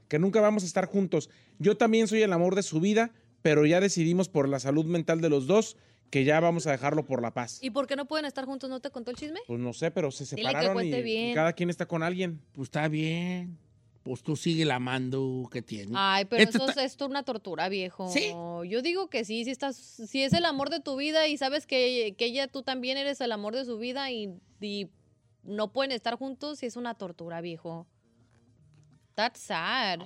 que 0.10 0.20
nunca 0.20 0.42
vamos 0.42 0.64
a 0.64 0.66
estar 0.66 0.86
juntos. 0.86 1.30
Yo 1.58 1.78
también 1.78 2.08
soy 2.08 2.22
el 2.22 2.34
amor 2.34 2.56
de 2.56 2.64
su 2.64 2.80
vida, 2.82 3.12
pero 3.42 3.66
ya 3.66 3.80
decidimos 3.80 4.28
por 4.28 4.50
la 4.50 4.60
salud 4.60 4.86
mental 4.86 5.22
de 5.22 5.30
los 5.30 5.48
dos 5.48 5.78
que 6.10 6.24
ya 6.24 6.40
vamos 6.40 6.68
a 6.68 6.72
dejarlo 6.72 7.06
por 7.06 7.22
la 7.22 7.34
paz. 7.34 7.60
¿Y 7.62 7.70
por 7.72 7.88
qué 7.88 7.96
no 7.96 8.06
pueden 8.06 8.26
estar 8.26 8.46
juntos? 8.46 8.70
¿No 8.70 8.80
te 8.80 8.90
contó 8.90 9.12
el 9.12 9.18
chisme? 9.18 9.40
Pues 9.48 9.60
no 9.60 9.74
sé, 9.74 9.92
pero 9.92 10.12
se 10.12 10.24
Dile 10.36 10.50
que 10.50 10.56
separaron 10.56 10.86
y, 10.86 11.02
bien. 11.02 11.36
cada 11.36 11.54
quien 11.54 11.70
está 11.70 11.86
con 11.86 12.04
alguien. 12.04 12.42
Pues 12.54 12.68
está 12.68 12.88
bien. 12.88 13.58
Pues 14.04 14.24
tú 14.24 14.36
sigue 14.36 14.66
la 14.66 14.76
amando 14.76 15.48
que 15.52 15.62
tiene. 15.62 15.92
Ay, 15.96 16.26
pero 16.26 16.42
Este 16.42 16.58
eso 16.58 16.70
es, 16.70 16.78
esto 16.78 17.06
una 17.06 17.24
tortura, 17.24 17.70
viejo. 17.70 18.10
¿Sí? 18.10 18.30
Yo 18.32 18.82
digo 18.82 19.10
que 19.10 19.26
sí, 19.26 19.44
si 19.44 19.52
estás, 19.52 19.76
si 19.76 20.24
es 20.24 20.34
el 20.34 20.46
amor 20.46 20.70
de 20.70 20.80
tu 20.80 20.96
vida 20.96 21.28
y 21.28 21.38
sabes 21.38 21.68
que, 21.68 22.16
que 22.18 22.26
ella, 22.26 22.48
tú 22.48 22.64
también 22.64 22.98
eres 22.98 23.22
el 23.22 23.32
amor 23.32 23.56
de 23.56 23.66
su 23.66 23.78
vida 23.78 24.10
y, 24.10 24.34
y 24.62 24.90
no 25.44 25.72
pueden 25.72 25.92
estar 25.92 26.16
juntos, 26.16 26.60
sí 26.60 26.66
es 26.66 26.76
una 26.76 26.96
tortura, 26.96 27.42
viejo. 27.42 27.88
That's 29.20 29.42
sad. 29.42 30.00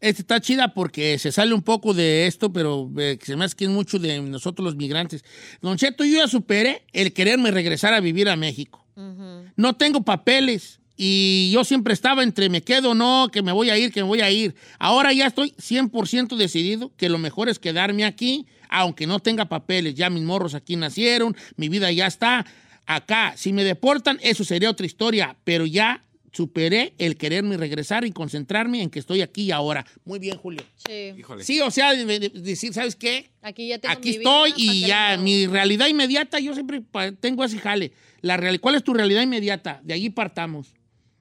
Este 0.00 0.22
está 0.22 0.40
chida 0.40 0.74
porque 0.74 1.18
se 1.18 1.32
sale 1.32 1.52
un 1.52 1.62
poco 1.62 1.92
de 1.92 2.28
esto, 2.28 2.52
pero 2.52 2.88
eh, 2.98 3.18
se 3.20 3.34
me 3.34 3.44
hace 3.44 3.56
que 3.56 3.64
es 3.64 3.70
mucho 3.70 3.98
de 3.98 4.20
nosotros 4.20 4.64
los 4.64 4.76
migrantes. 4.76 5.24
Don 5.60 5.76
Cheto, 5.76 6.04
yo 6.04 6.18
ya 6.18 6.28
superé 6.28 6.84
el 6.92 7.12
quererme 7.12 7.50
regresar 7.50 7.94
a 7.94 7.98
vivir 7.98 8.28
a 8.28 8.36
México. 8.36 8.86
Ujú. 8.94 9.46
No 9.56 9.74
tengo 9.74 10.04
papeles 10.04 10.78
y 10.96 11.50
yo 11.52 11.64
siempre 11.64 11.94
estaba 11.94 12.22
entre 12.22 12.48
me 12.48 12.62
quedo 12.62 12.92
o 12.92 12.94
no, 12.94 13.28
que 13.32 13.42
me 13.42 13.50
voy 13.50 13.70
a 13.70 13.76
ir, 13.76 13.92
que 13.92 14.02
me 14.02 14.08
voy 14.08 14.20
a 14.20 14.30
ir. 14.30 14.54
Ahora 14.78 15.12
ya 15.12 15.26
estoy 15.26 15.52
100% 15.58 16.36
decidido 16.36 16.92
que 16.96 17.08
lo 17.08 17.18
mejor 17.18 17.48
es 17.48 17.58
quedarme 17.58 18.04
aquí, 18.04 18.46
aunque 18.68 19.08
no 19.08 19.18
tenga 19.18 19.46
papeles. 19.46 19.96
Ya 19.96 20.10
mis 20.10 20.22
morros 20.22 20.54
aquí 20.54 20.76
nacieron, 20.76 21.36
mi 21.56 21.68
vida 21.68 21.90
ya 21.90 22.06
está 22.06 22.46
acá. 22.86 23.34
Si 23.36 23.52
me 23.52 23.64
deportan, 23.64 24.20
eso 24.22 24.44
sería 24.44 24.70
otra 24.70 24.86
historia, 24.86 25.36
pero 25.42 25.66
ya 25.66 26.04
superé 26.36 26.94
el 26.98 27.16
quererme 27.16 27.56
regresar 27.56 28.04
y 28.04 28.10
concentrarme 28.12 28.82
en 28.82 28.90
que 28.90 28.98
estoy 28.98 29.22
aquí 29.22 29.44
y 29.44 29.50
ahora. 29.52 29.86
Muy 30.04 30.18
bien, 30.18 30.36
Julio. 30.36 30.62
Sí. 30.86 31.14
Híjole. 31.18 31.44
Sí, 31.44 31.60
o 31.60 31.70
sea, 31.70 31.92
de- 31.94 32.04
de- 32.18 32.28
decir, 32.28 32.74
¿sabes 32.74 32.94
qué? 32.94 33.30
Aquí 33.42 33.68
ya 33.68 33.78
tengo 33.78 33.92
Aquí 33.94 34.10
mi 34.10 34.16
estoy 34.16 34.50
¿pa' 34.52 34.58
y 34.58 34.80
ya 34.80 35.16
mi 35.16 35.46
realidad 35.46 35.86
inmediata, 35.88 36.38
yo 36.38 36.52
siempre 36.54 36.82
tengo 37.20 37.42
ese 37.44 37.58
jale. 37.58 37.92
La 38.20 38.36
real- 38.36 38.60
¿Cuál 38.60 38.74
es 38.74 38.84
tu 38.84 38.92
realidad 38.92 39.22
inmediata? 39.22 39.80
De 39.82 39.94
allí 39.94 40.10
partamos. 40.10 40.74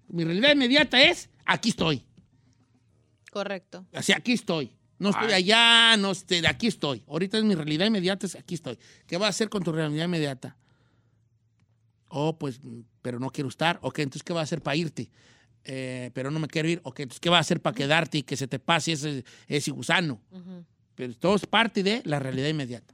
Mi 0.10 0.24
realidad 0.24 0.52
inmediata 0.52 1.02
es, 1.02 1.30
aquí 1.46 1.70
estoy. 1.70 2.04
Correcto. 3.32 3.86
O 3.94 4.02
sea, 4.02 4.18
aquí 4.18 4.34
estoy. 4.34 4.72
No 4.98 5.10
estoy 5.10 5.28
Ay. 5.28 5.34
allá, 5.44 5.98
no 5.98 6.12
estoy, 6.12 6.46
aquí 6.46 6.68
estoy. 6.68 7.04
Ahorita 7.08 7.38
es 7.38 7.44
mi 7.44 7.54
realidad 7.56 7.86
inmediata, 7.86 8.26
es 8.26 8.36
aquí 8.36 8.56
estoy. 8.56 8.78
¿Qué 9.08 9.18
vas 9.18 9.28
a 9.28 9.30
hacer 9.30 9.50
con 9.50 9.62
tu 9.64 9.72
realidad 9.72 10.06
inmediata? 10.06 10.56
Oh, 12.10 12.38
pues, 12.38 12.60
pero 13.02 13.20
no 13.20 13.30
quiero 13.30 13.50
estar. 13.50 13.80
Ok, 13.82 14.00
entonces, 14.00 14.24
¿qué 14.24 14.34
vas 14.34 14.42
a 14.42 14.44
hacer 14.44 14.62
para 14.62 14.76
irte? 14.76 15.10
Eh, 15.64 16.12
pero 16.14 16.30
no 16.32 16.40
me 16.40 16.48
quiero 16.48 16.70
ir. 16.70 16.80
Ok, 16.84 17.00
entonces, 17.02 17.20
¿qué 17.20 17.30
vas 17.30 17.38
a 17.38 17.42
hacer 17.42 17.62
para 17.62 17.76
quedarte 17.76 18.20
y 18.20 18.24
que 18.24 18.38
se 18.38 18.48
te 18.48 18.60
pase 18.60 18.94
ese, 18.94 19.26
ese 19.48 19.72
gusano? 19.72 20.22
Pero 20.96 21.14
todo 21.16 21.36
es 21.36 21.46
parte 21.46 21.84
de 21.84 22.02
la 22.06 22.20
realidad 22.20 22.48
inmediata. 22.50 22.94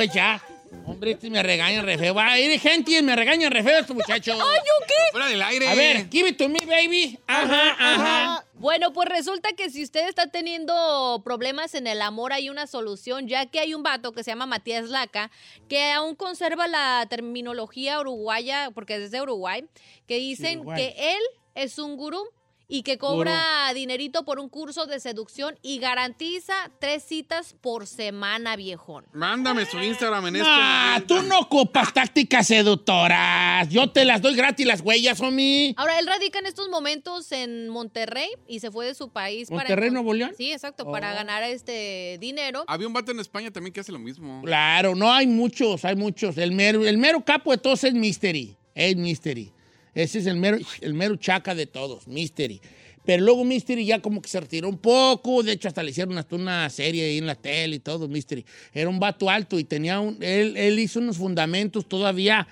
pues 0.00 0.12
ya. 0.12 0.40
Hombre, 1.00 1.12
este 1.12 1.30
me 1.30 1.42
regaña 1.42 1.80
re 1.80 1.96
feo. 1.96 2.12
Va 2.12 2.32
a 2.32 2.38
ir 2.38 2.60
gente, 2.60 3.00
me 3.00 3.16
regaña 3.16 3.48
re 3.48 3.62
feo 3.62 3.80
este 3.80 3.94
muchacho. 3.94 4.32
¡Ay, 4.32 4.38
yo 4.58 4.86
qué! 4.86 4.94
Fuera 5.12 5.28
del 5.28 5.40
aire. 5.40 5.66
A 5.66 5.74
ver, 5.74 6.10
give 6.10 6.28
it 6.28 6.36
to 6.36 6.46
me, 6.46 6.58
baby. 6.66 7.18
Ajá, 7.26 7.74
ajá. 7.78 8.44
Bueno, 8.52 8.92
pues 8.92 9.08
resulta 9.08 9.54
que 9.54 9.70
si 9.70 9.82
usted 9.82 10.06
está 10.06 10.26
teniendo 10.26 11.22
problemas 11.24 11.74
en 11.74 11.86
el 11.86 12.02
amor, 12.02 12.34
hay 12.34 12.50
una 12.50 12.66
solución, 12.66 13.28
ya 13.28 13.46
que 13.46 13.60
hay 13.60 13.72
un 13.72 13.82
vato 13.82 14.12
que 14.12 14.22
se 14.22 14.30
llama 14.30 14.44
Matías 14.44 14.90
Laca, 14.90 15.30
que 15.70 15.90
aún 15.90 16.16
conserva 16.16 16.68
la 16.68 17.06
terminología 17.08 17.98
uruguaya, 17.98 18.70
porque 18.74 18.96
es 18.96 19.10
de 19.10 19.22
Uruguay, 19.22 19.64
que 20.06 20.16
dicen 20.18 20.58
Uruguay. 20.58 20.94
que 20.94 21.12
él 21.14 21.22
es 21.54 21.78
un 21.78 21.96
gurú 21.96 22.28
y 22.72 22.82
que 22.82 22.96
cobra 22.98 23.72
dinerito 23.74 24.24
por 24.24 24.38
un 24.38 24.48
curso 24.48 24.86
de 24.86 25.00
seducción 25.00 25.58
y 25.60 25.78
garantiza 25.80 26.54
tres 26.78 27.02
citas 27.02 27.54
por 27.60 27.86
semana, 27.88 28.54
viejón. 28.54 29.04
Mándame 29.12 29.66
su 29.66 29.78
Instagram 29.80 30.28
en 30.28 30.36
este 30.36 30.48
Ah, 30.48 30.92
momento. 30.94 31.16
tú 31.16 31.22
no 31.24 31.40
ocupas 31.40 31.92
tácticas 31.92 32.46
seductoras. 32.46 33.68
Yo 33.68 33.90
te 33.90 34.04
las 34.04 34.22
doy 34.22 34.34
gratis 34.36 34.66
las 34.66 34.80
huellas, 34.82 35.20
homie. 35.20 35.74
Ahora, 35.76 35.98
él 35.98 36.06
radica 36.06 36.38
en 36.38 36.46
estos 36.46 36.68
momentos 36.68 37.32
en 37.32 37.68
Monterrey 37.68 38.28
y 38.46 38.60
se 38.60 38.70
fue 38.70 38.86
de 38.86 38.94
su 38.94 39.08
país 39.10 39.50
¿Monterrey, 39.50 39.88
encon- 39.90 39.94
Nuevo 39.94 40.14
León? 40.14 40.32
Sí, 40.36 40.52
exacto, 40.52 40.90
para 40.90 41.12
Oh. 41.12 41.14
ganar 41.16 41.42
este 41.42 42.18
dinero. 42.20 42.64
Había 42.68 42.86
un 42.86 42.92
vato 42.92 43.10
en 43.10 43.20
España 43.20 43.50
también 43.50 43.72
que 43.72 43.80
hace 43.80 43.90
lo 43.92 43.98
mismo. 43.98 44.42
Claro, 44.44 44.94
no 44.94 45.12
hay 45.12 45.26
muchos, 45.26 45.84
hay 45.84 45.96
muchos. 45.96 46.38
El 46.38 46.52
mero, 46.52 46.86
el 46.86 46.98
mero 46.98 47.24
capo 47.24 47.50
de 47.50 47.58
todos 47.58 47.82
es 47.84 47.94
Mystery. 47.94 48.56
Es 48.74 48.94
Mystery. 48.96 49.52
Ese 49.94 50.18
es 50.20 50.26
el 50.26 50.36
mero, 50.36 50.58
el 50.80 50.94
mero 50.94 51.16
chaca 51.16 51.54
de 51.54 51.66
todos, 51.66 52.06
Mystery. 52.06 52.60
Pero 53.04 53.24
luego 53.24 53.44
Mystery 53.44 53.86
ya 53.86 54.00
como 54.00 54.20
que 54.20 54.28
se 54.28 54.40
retiró 54.40 54.68
un 54.68 54.78
poco. 54.78 55.42
De 55.42 55.52
hecho, 55.52 55.68
hasta 55.68 55.82
le 55.82 55.90
hicieron 55.90 56.16
hasta 56.18 56.36
una 56.36 56.68
serie 56.70 57.04
ahí 57.04 57.18
en 57.18 57.26
la 57.26 57.34
tele 57.34 57.76
y 57.76 57.80
todo, 57.80 58.08
Mystery. 58.08 58.44
Era 58.72 58.88
un 58.88 59.00
vato 59.00 59.30
alto 59.30 59.58
y 59.58 59.64
tenía 59.64 60.00
un. 60.00 60.22
Él, 60.22 60.56
él 60.56 60.78
hizo 60.78 61.00
unos 61.00 61.16
fundamentos 61.16 61.88
todavía 61.88 62.46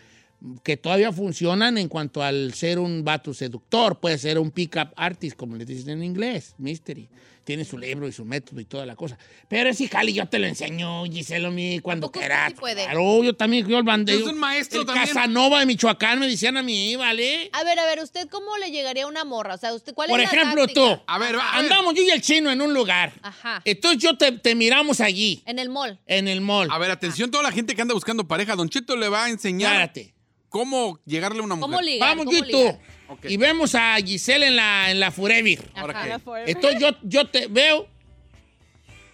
que 0.63 0.77
todavía 0.77 1.13
funcionan 1.13 1.79
en 1.79 1.89
cuanto 1.89 2.23
al 2.23 2.55
ser 2.55 2.79
un 2.79 3.05
vato 3.05 3.35
seductor. 3.35 3.99
Puede 3.99 4.19
ser 4.19 4.39
un 4.39 4.51
pick-up 4.51 4.91
artist, 4.97 5.37
como 5.37 5.57
le 5.57 5.65
dicen 5.65 5.91
en 5.91 6.05
inglés, 6.05 6.55
Mystery. 6.59 7.09
Tiene 7.43 7.65
su 7.65 7.79
libro 7.79 8.07
y 8.07 8.13
su 8.13 8.27
método 8.27 8.61
y 8.61 8.67
toda 8.67 8.85
la 8.85 8.95
cosa. 8.95 9.17
Pero 9.49 9.71
ese 9.71 9.89
jali 9.89 10.13
yo 10.13 10.27
te 10.29 10.39
lo 10.39 10.47
enseño, 10.47 11.05
Giselo, 11.07 11.51
mi, 11.51 11.81
cuando 11.81 12.13
quieras. 12.13 12.51
sí 12.51 12.55
puede? 12.61 12.85
Claro, 12.85 13.25
yo 13.25 13.35
también, 13.35 13.67
yo 13.67 13.79
el 13.79 13.85
bandero. 13.85 14.19
Es 14.19 14.27
un 14.27 14.39
maestro 14.39 14.81
el 14.83 14.87
también. 14.87 15.07
Casanova 15.07 15.59
de 15.61 15.65
Michoacán 15.65 16.19
me 16.21 16.29
decían 16.29 16.59
a 16.59 16.63
mí, 16.63 16.95
¿vale? 16.97 17.49
A 17.55 17.65
ver, 17.65 17.79
a 17.79 17.87
ver, 17.87 18.01
¿usted 18.03 18.29
cómo 18.29 18.55
le 18.59 18.71
llegaría 18.71 19.05
a 19.05 19.07
una 19.07 19.25
morra? 19.25 19.55
O 19.55 19.59
sea, 19.59 19.73
¿usted 19.73 19.95
cuál 19.95 20.11
Por 20.11 20.21
es 20.21 20.31
la 20.31 20.39
ejemplo, 20.39 20.67
táctica? 20.67 20.97
tú. 20.99 21.03
A 21.07 21.19
ver, 21.19 21.39
va, 21.39 21.53
a 21.55 21.63
ver. 21.63 21.73
Andamos 21.73 21.95
yo 21.95 22.03
y 22.03 22.11
el 22.11 22.21
chino 22.21 22.51
en 22.51 22.61
un 22.61 22.75
lugar. 22.75 23.15
Ajá. 23.23 23.63
Entonces 23.65 24.03
yo 24.03 24.19
te, 24.19 24.31
te 24.33 24.55
miramos 24.55 25.01
allí, 25.01 25.43
En 25.47 25.59
el 25.59 25.71
mall. 25.71 25.99
en 26.07 26.29
el 26.29 26.43
mall. 26.43 26.69
A 26.71 26.77
ver, 26.77 26.91
atención, 26.91 27.31
toda 27.31 27.43
la 27.45 27.51
gente 27.53 27.75
que 27.75 27.81
anda 27.81 27.95
buscando 27.95 28.29
pareja. 28.29 28.57
Don 28.57 28.69
Cheto 28.69 28.95
le 28.95 29.09
va 29.09 29.25
a 29.25 29.31
enseñar 29.31 29.73
Párate. 29.73 30.13
Cómo 30.49 30.99
llegarle 31.05 31.41
a 31.41 31.43
una 31.45 31.55
mujer. 31.55 31.71
¿Cómo 31.71 31.81
ligar? 31.83 32.09
Vamos, 32.11 32.25
¿Cómo 32.27 32.39
y 32.39 32.43
ligar? 32.43 32.79
Y 33.25 33.37
vemos 33.37 33.75
a 33.75 33.97
Giselle 33.97 34.49
en 34.49 34.57
la, 34.57 34.91
en 34.91 35.01
la 35.01 35.11
Forever. 35.11 35.59
Ahora 35.75 36.03
qué. 36.03 36.51
Entonces 36.51 36.81
yo, 36.81 36.91
yo 37.03 37.27
te 37.27 37.47
veo 37.47 37.89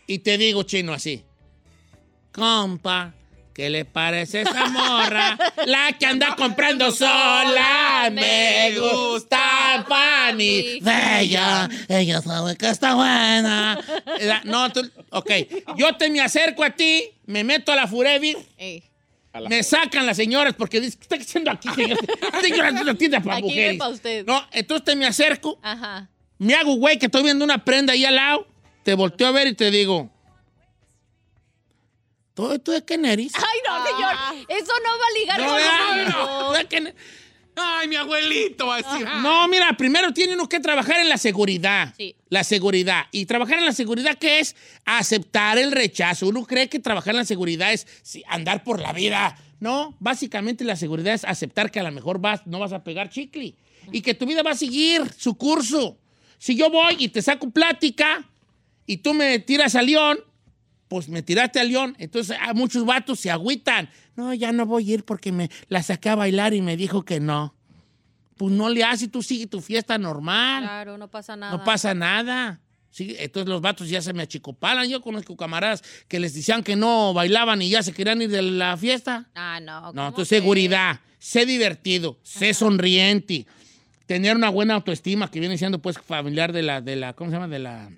y 0.06 0.18
te 0.18 0.36
digo, 0.36 0.62
chino, 0.64 0.92
así. 0.92 1.24
Compa, 2.32 3.14
¿qué 3.54 3.70
le 3.70 3.84
parece 3.84 4.42
esa 4.42 4.68
morra? 4.68 5.38
La 5.66 5.96
que 5.98 6.06
anda 6.06 6.34
comprando 6.34 6.90
sola. 6.90 8.10
Me 8.12 8.74
gusta 8.78 9.86
Pani. 9.88 10.80
Bella, 10.80 11.68
ella 11.88 12.20
sabe 12.20 12.56
que 12.56 12.68
está 12.68 12.94
buena. 12.96 13.78
Eh, 14.18 14.32
No, 14.44 14.72
tú, 14.72 14.90
ok. 15.10 15.30
Yo 15.76 15.96
te 15.96 16.10
me 16.10 16.20
acerco 16.20 16.64
a 16.64 16.70
ti, 16.70 17.04
me 17.26 17.44
meto 17.44 17.70
a 17.70 17.76
la 17.76 17.86
Forever. 17.86 18.36
Ey. 18.58 18.82
Me 19.48 19.62
sacan 19.62 20.06
las 20.06 20.16
señoras 20.16 20.54
porque 20.56 20.80
dicen, 20.80 20.98
¿qué 21.00 21.02
está 21.14 21.16
haciendo 21.16 21.50
aquí, 21.50 21.68
señor? 21.70 21.98
Señora, 22.40 22.68
es 22.68 22.80
una 22.80 22.94
tienda 22.94 23.20
para 23.20 23.36
Aquí 23.36 23.44
mujeres. 23.46 23.72
ve 23.72 23.78
pa' 23.78 23.88
usted. 23.88 24.26
No, 24.26 24.42
entonces 24.52 24.84
te 24.84 24.96
me 24.96 25.06
acerco 25.06 25.58
Ajá. 25.62 26.08
me 26.38 26.54
hago 26.54 26.74
güey 26.76 26.98
que 26.98 27.06
estoy 27.06 27.22
viendo 27.22 27.44
una 27.44 27.64
prenda 27.64 27.92
ahí 27.94 28.04
al 28.04 28.14
lado, 28.16 28.46
te 28.84 28.94
volteo 28.94 29.26
a 29.26 29.30
ver 29.32 29.48
y 29.48 29.54
te 29.54 29.70
digo, 29.70 30.08
¿tú, 32.34 32.58
tú 32.58 32.72
de 32.72 32.84
qué 32.84 32.94
eres? 32.94 33.32
Ay, 33.34 33.58
no, 33.66 33.84
señor. 33.86 34.46
Eso 34.48 34.72
no 34.84 34.90
va 34.90 35.04
a 35.06 35.18
ligar 35.18 35.40
No, 35.40 35.46
con 35.46 35.56
no, 35.56 36.04
los 36.04 36.14
no, 36.14 36.52
¿tú 36.52 36.68
Ay, 37.56 37.88
mi 37.88 37.96
abuelito 37.96 38.66
va 38.66 38.76
a 38.76 38.82
decir. 38.82 39.06
ah. 39.08 39.20
No, 39.22 39.48
mira, 39.48 39.76
primero 39.76 40.12
tiene 40.12 40.34
uno 40.34 40.48
que 40.48 40.60
trabajar 40.60 41.00
en 41.00 41.08
la 41.08 41.18
seguridad. 41.18 41.94
Sí. 41.96 42.16
La 42.28 42.42
seguridad. 42.44 43.04
Y 43.12 43.26
trabajar 43.26 43.58
en 43.58 43.64
la 43.64 43.72
seguridad, 43.72 44.18
¿qué 44.18 44.40
es? 44.40 44.56
Aceptar 44.84 45.58
el 45.58 45.72
rechazo. 45.72 46.26
Uno 46.28 46.44
cree 46.44 46.68
que 46.68 46.78
trabajar 46.80 47.14
en 47.14 47.18
la 47.18 47.24
seguridad 47.24 47.72
es 47.72 47.86
andar 48.28 48.64
por 48.64 48.80
la 48.80 48.92
vida. 48.92 49.36
No, 49.60 49.96
básicamente 50.00 50.64
la 50.64 50.76
seguridad 50.76 51.14
es 51.14 51.24
aceptar 51.24 51.70
que 51.70 51.80
a 51.80 51.84
lo 51.84 51.92
mejor 51.92 52.18
vas, 52.20 52.46
no 52.46 52.58
vas 52.58 52.72
a 52.72 52.82
pegar 52.84 53.08
chicle 53.08 53.54
y 53.92 54.00
que 54.02 54.14
tu 54.14 54.26
vida 54.26 54.42
va 54.42 54.50
a 54.50 54.56
seguir 54.56 55.02
su 55.16 55.36
curso. 55.36 55.96
Si 56.38 56.54
yo 56.56 56.68
voy 56.70 56.96
y 56.98 57.08
te 57.08 57.22
saco 57.22 57.48
plática 57.50 58.28
y 58.84 58.98
tú 58.98 59.14
me 59.14 59.38
tiras 59.38 59.74
a 59.74 59.82
León, 59.82 60.18
pues 60.88 61.08
me 61.08 61.22
tiraste 61.22 61.60
a 61.60 61.64
León. 61.64 61.96
Entonces 61.98 62.36
a 62.40 62.52
muchos 62.52 62.84
vatos 62.84 63.20
se 63.20 63.30
agüitan. 63.30 63.88
No, 64.16 64.32
ya 64.34 64.52
no 64.52 64.66
voy 64.66 64.90
a 64.90 64.94
ir 64.94 65.04
porque 65.04 65.32
me 65.32 65.50
la 65.68 65.82
saqué 65.82 66.10
a 66.10 66.14
bailar 66.14 66.54
y 66.54 66.62
me 66.62 66.76
dijo 66.76 67.04
que 67.04 67.20
no. 67.20 67.54
Pues 68.36 68.52
no 68.52 68.68
le 68.68 68.84
haces, 68.84 69.10
tú 69.10 69.22
sigue 69.22 69.46
tu 69.46 69.60
fiesta 69.60 69.98
normal. 69.98 70.64
Claro, 70.64 70.98
no 70.98 71.08
pasa 71.08 71.36
nada. 71.36 71.56
No 71.56 71.64
pasa 71.64 71.94
nada. 71.94 72.60
Sí, 72.90 73.16
entonces 73.18 73.48
los 73.48 73.60
vatos 73.60 73.88
ya 73.88 74.00
se 74.00 74.12
me 74.12 74.22
achicopalan. 74.22 74.88
Yo 74.88 75.00
conozco 75.00 75.36
camaradas 75.36 75.82
que 76.06 76.20
les 76.20 76.32
decían 76.34 76.62
que 76.62 76.76
no 76.76 77.12
bailaban 77.12 77.60
y 77.60 77.68
ya 77.68 77.82
se 77.82 77.92
querían 77.92 78.22
ir 78.22 78.30
de 78.30 78.42
la 78.42 78.76
fiesta. 78.76 79.28
Ah, 79.34 79.58
no. 79.60 79.80
No, 79.80 79.92
¿cómo 79.92 80.08
entonces 80.08 80.28
que? 80.28 80.40
seguridad, 80.40 81.00
sé 81.18 81.44
divertido, 81.44 82.18
sé 82.22 82.54
sonriente, 82.54 83.46
tener 84.06 84.36
una 84.36 84.48
buena 84.48 84.74
autoestima 84.74 85.30
que 85.30 85.40
viene 85.40 85.58
siendo 85.58 85.80
pues 85.80 85.98
familiar 85.98 86.52
de 86.52 86.62
la, 86.62 86.80
de 86.80 86.94
la, 86.94 87.14
¿cómo 87.14 87.30
se 87.30 87.36
llama? 87.36 87.48
De 87.48 87.58
la, 87.58 87.90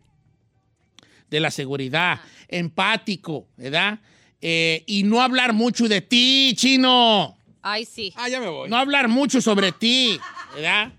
de 1.28 1.40
la 1.40 1.50
seguridad, 1.50 2.20
empático, 2.48 3.48
¿verdad? 3.56 4.00
Eh, 4.40 4.84
y 4.86 5.02
no 5.04 5.20
hablar 5.20 5.52
mucho 5.52 5.88
de 5.88 6.00
ti, 6.00 6.52
chino. 6.56 7.36
Ay, 7.62 7.84
sí. 7.84 8.12
Ah, 8.16 8.28
ya 8.28 8.40
me 8.40 8.48
voy. 8.48 8.68
No 8.70 8.76
hablar 8.76 9.08
mucho 9.08 9.40
sobre 9.40 9.72
ti, 9.72 10.18
¿verdad? 10.54 10.92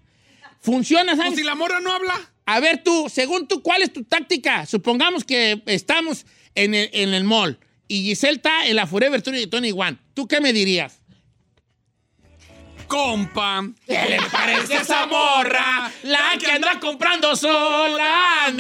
Funciona, 0.62 1.14
Pues 1.16 1.26
¿sabes? 1.26 1.40
si 1.40 1.44
la 1.46 1.56
morra 1.56 1.80
no 1.80 1.92
habla. 1.92 2.14
A 2.46 2.60
ver 2.60 2.84
tú, 2.84 3.08
según 3.10 3.48
tú, 3.48 3.62
¿cuál 3.62 3.82
es 3.82 3.94
tu 3.94 4.04
táctica? 4.04 4.66
Supongamos 4.66 5.24
que 5.24 5.62
estamos 5.66 6.26
en 6.56 6.74
el, 6.74 6.90
en 6.94 7.14
el 7.14 7.24
mall 7.24 7.60
y 7.88 8.04
Giselle 8.04 8.36
está 8.38 8.66
en 8.68 8.76
la 8.76 8.88
Forever 8.88 9.22
21. 9.22 9.98
¿Tú 10.14 10.28
qué 10.28 10.42
me 10.42 10.52
dirías? 10.54 11.00
Compa. 12.88 13.64
¿Qué 13.86 14.06
le 14.10 14.18
parece 14.32 14.76
esa 14.76 15.06
morra? 15.06 15.92
La 16.04 16.32
que 16.40 16.52
anda 16.52 16.80
comprando 16.80 17.36
sola. 17.36 18.54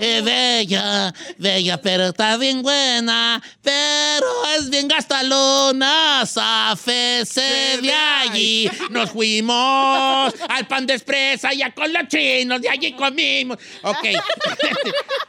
Es 0.00 0.24
bella, 0.24 1.14
bella, 1.38 1.80
pero 1.80 2.08
está 2.08 2.36
bien 2.36 2.62
buena. 2.62 3.42
Pero 3.62 4.26
es 4.56 4.68
bien 4.70 4.88
gastalona. 4.88 6.24
Zafese 6.26 7.78
de 7.80 7.92
allí. 7.92 8.70
Nos 8.90 9.10
fuimos 9.10 10.34
al 10.48 10.66
pan 10.66 10.86
de 10.86 10.94
expresa 10.94 11.52
ya 11.52 11.72
con 11.72 11.92
los 11.92 12.08
chinos. 12.08 12.60
De 12.60 12.68
allí 12.68 12.92
comimos. 12.92 13.58
Ok. 13.82 14.04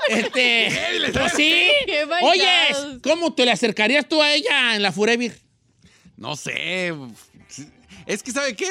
Este. 0.10 0.72
pues 1.14 1.34
sí. 1.34 1.70
Oye. 2.24 2.48
¿cómo 3.04 3.32
te 3.34 3.46
le 3.46 3.52
acercarías 3.52 4.08
tú 4.10 4.22
a 4.24 4.32
ella 4.32 4.76
en 4.76 4.82
la 4.82 4.92
Forever? 4.92 5.38
No 6.18 6.36
sé. 6.36 6.92
Es 8.10 8.24
que, 8.24 8.32
¿sabe 8.32 8.56
qué? 8.56 8.68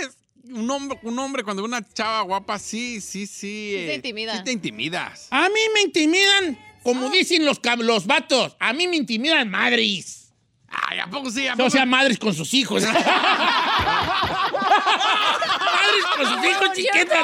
Un 0.50 0.68
hombre, 0.68 0.98
un 1.04 1.16
hombre 1.20 1.44
cuando 1.44 1.62
ve 1.62 1.68
una 1.68 1.80
chava 1.94 2.22
guapa, 2.22 2.58
sí, 2.58 3.00
sí, 3.00 3.24
sí. 3.28 3.70
te 3.76 3.92
eh, 3.92 3.94
intimida. 3.94 4.36
Sí 4.36 4.42
te 4.42 4.50
intimidas. 4.50 5.28
A 5.30 5.48
mí 5.48 5.60
me 5.74 5.82
intimidan, 5.82 6.58
como 6.82 7.08
dicen 7.08 7.44
los, 7.44 7.60
los 7.78 8.06
vatos, 8.06 8.56
a 8.58 8.72
mí 8.72 8.88
me 8.88 8.96
intimidan 8.96 9.48
madres. 9.48 10.32
Ay, 10.66 10.98
¿a 10.98 11.06
poco 11.08 11.30
sí? 11.30 11.46
¿A 11.46 11.54
O 11.54 11.56
poco? 11.56 11.70
sea, 11.70 11.86
madres 11.86 12.18
con 12.18 12.34
sus 12.34 12.52
hijos. 12.52 12.82
madres 14.84 16.04
con 16.16 16.26
sus 16.26 16.44
hijos 16.44 16.72
chiquitas. 16.74 17.22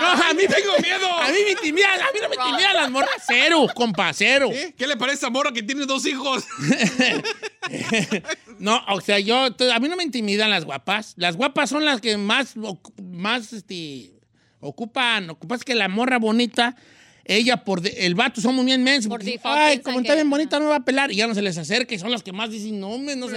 No, 0.00 0.08
a 0.08 0.34
mí 0.34 0.42
Tengo 0.48 0.78
miedo. 0.82 1.18
A 1.18 1.28
mí 1.28 1.38
me 1.44 1.50
intimidan, 1.52 2.00
a 2.00 2.12
mí 2.12 2.18
no 2.20 2.28
me 2.28 2.36
intimidan 2.36 2.76
las 2.76 2.90
morras. 2.90 3.10
Cero, 3.26 3.66
compa, 3.74 4.12
cero. 4.12 4.48
¿Qué? 4.50 4.74
¿Qué 4.76 4.86
le 4.86 4.96
parece 4.96 5.26
a 5.26 5.30
morra 5.30 5.52
que 5.52 5.62
tiene 5.62 5.86
dos 5.86 6.06
hijos? 6.06 6.44
No, 8.58 8.80
o 8.88 9.00
sea, 9.00 9.18
yo, 9.18 9.36
a 9.36 9.78
mí 9.80 9.88
no 9.88 9.96
me 9.96 10.04
intimidan 10.04 10.50
las 10.50 10.64
guapas. 10.64 11.14
Las 11.16 11.36
guapas 11.36 11.70
son 11.70 11.84
las 11.84 12.00
que 12.00 12.16
más, 12.16 12.54
más, 13.02 13.52
este, 13.52 14.12
ocupan, 14.60 15.30
ocupas 15.30 15.64
que 15.64 15.74
la 15.74 15.88
morra 15.88 16.18
bonita, 16.18 16.76
ella 17.24 17.64
por, 17.64 17.80
de- 17.80 18.06
el 18.06 18.14
vato 18.14 18.40
somos 18.40 18.64
bien 18.64 18.82
mensos. 18.82 19.08
Por 19.08 19.18
porque, 19.20 19.32
default 19.32 19.58
Ay, 19.58 19.78
como 19.80 20.00
está 20.00 20.14
bien 20.14 20.28
bonita, 20.30 20.58
no 20.58 20.64
me 20.64 20.70
va 20.70 20.76
a 20.76 20.84
pelar. 20.84 21.12
Y 21.12 21.16
ya 21.16 21.26
no 21.26 21.34
se 21.34 21.42
les 21.42 21.56
acerca 21.58 21.94
y 21.94 21.98
son 21.98 22.10
las 22.10 22.22
que 22.22 22.32
más 22.32 22.50
dicen, 22.50 22.80
no, 22.80 22.88
hombre, 22.88 23.16
no 23.16 23.28
se 23.28 23.36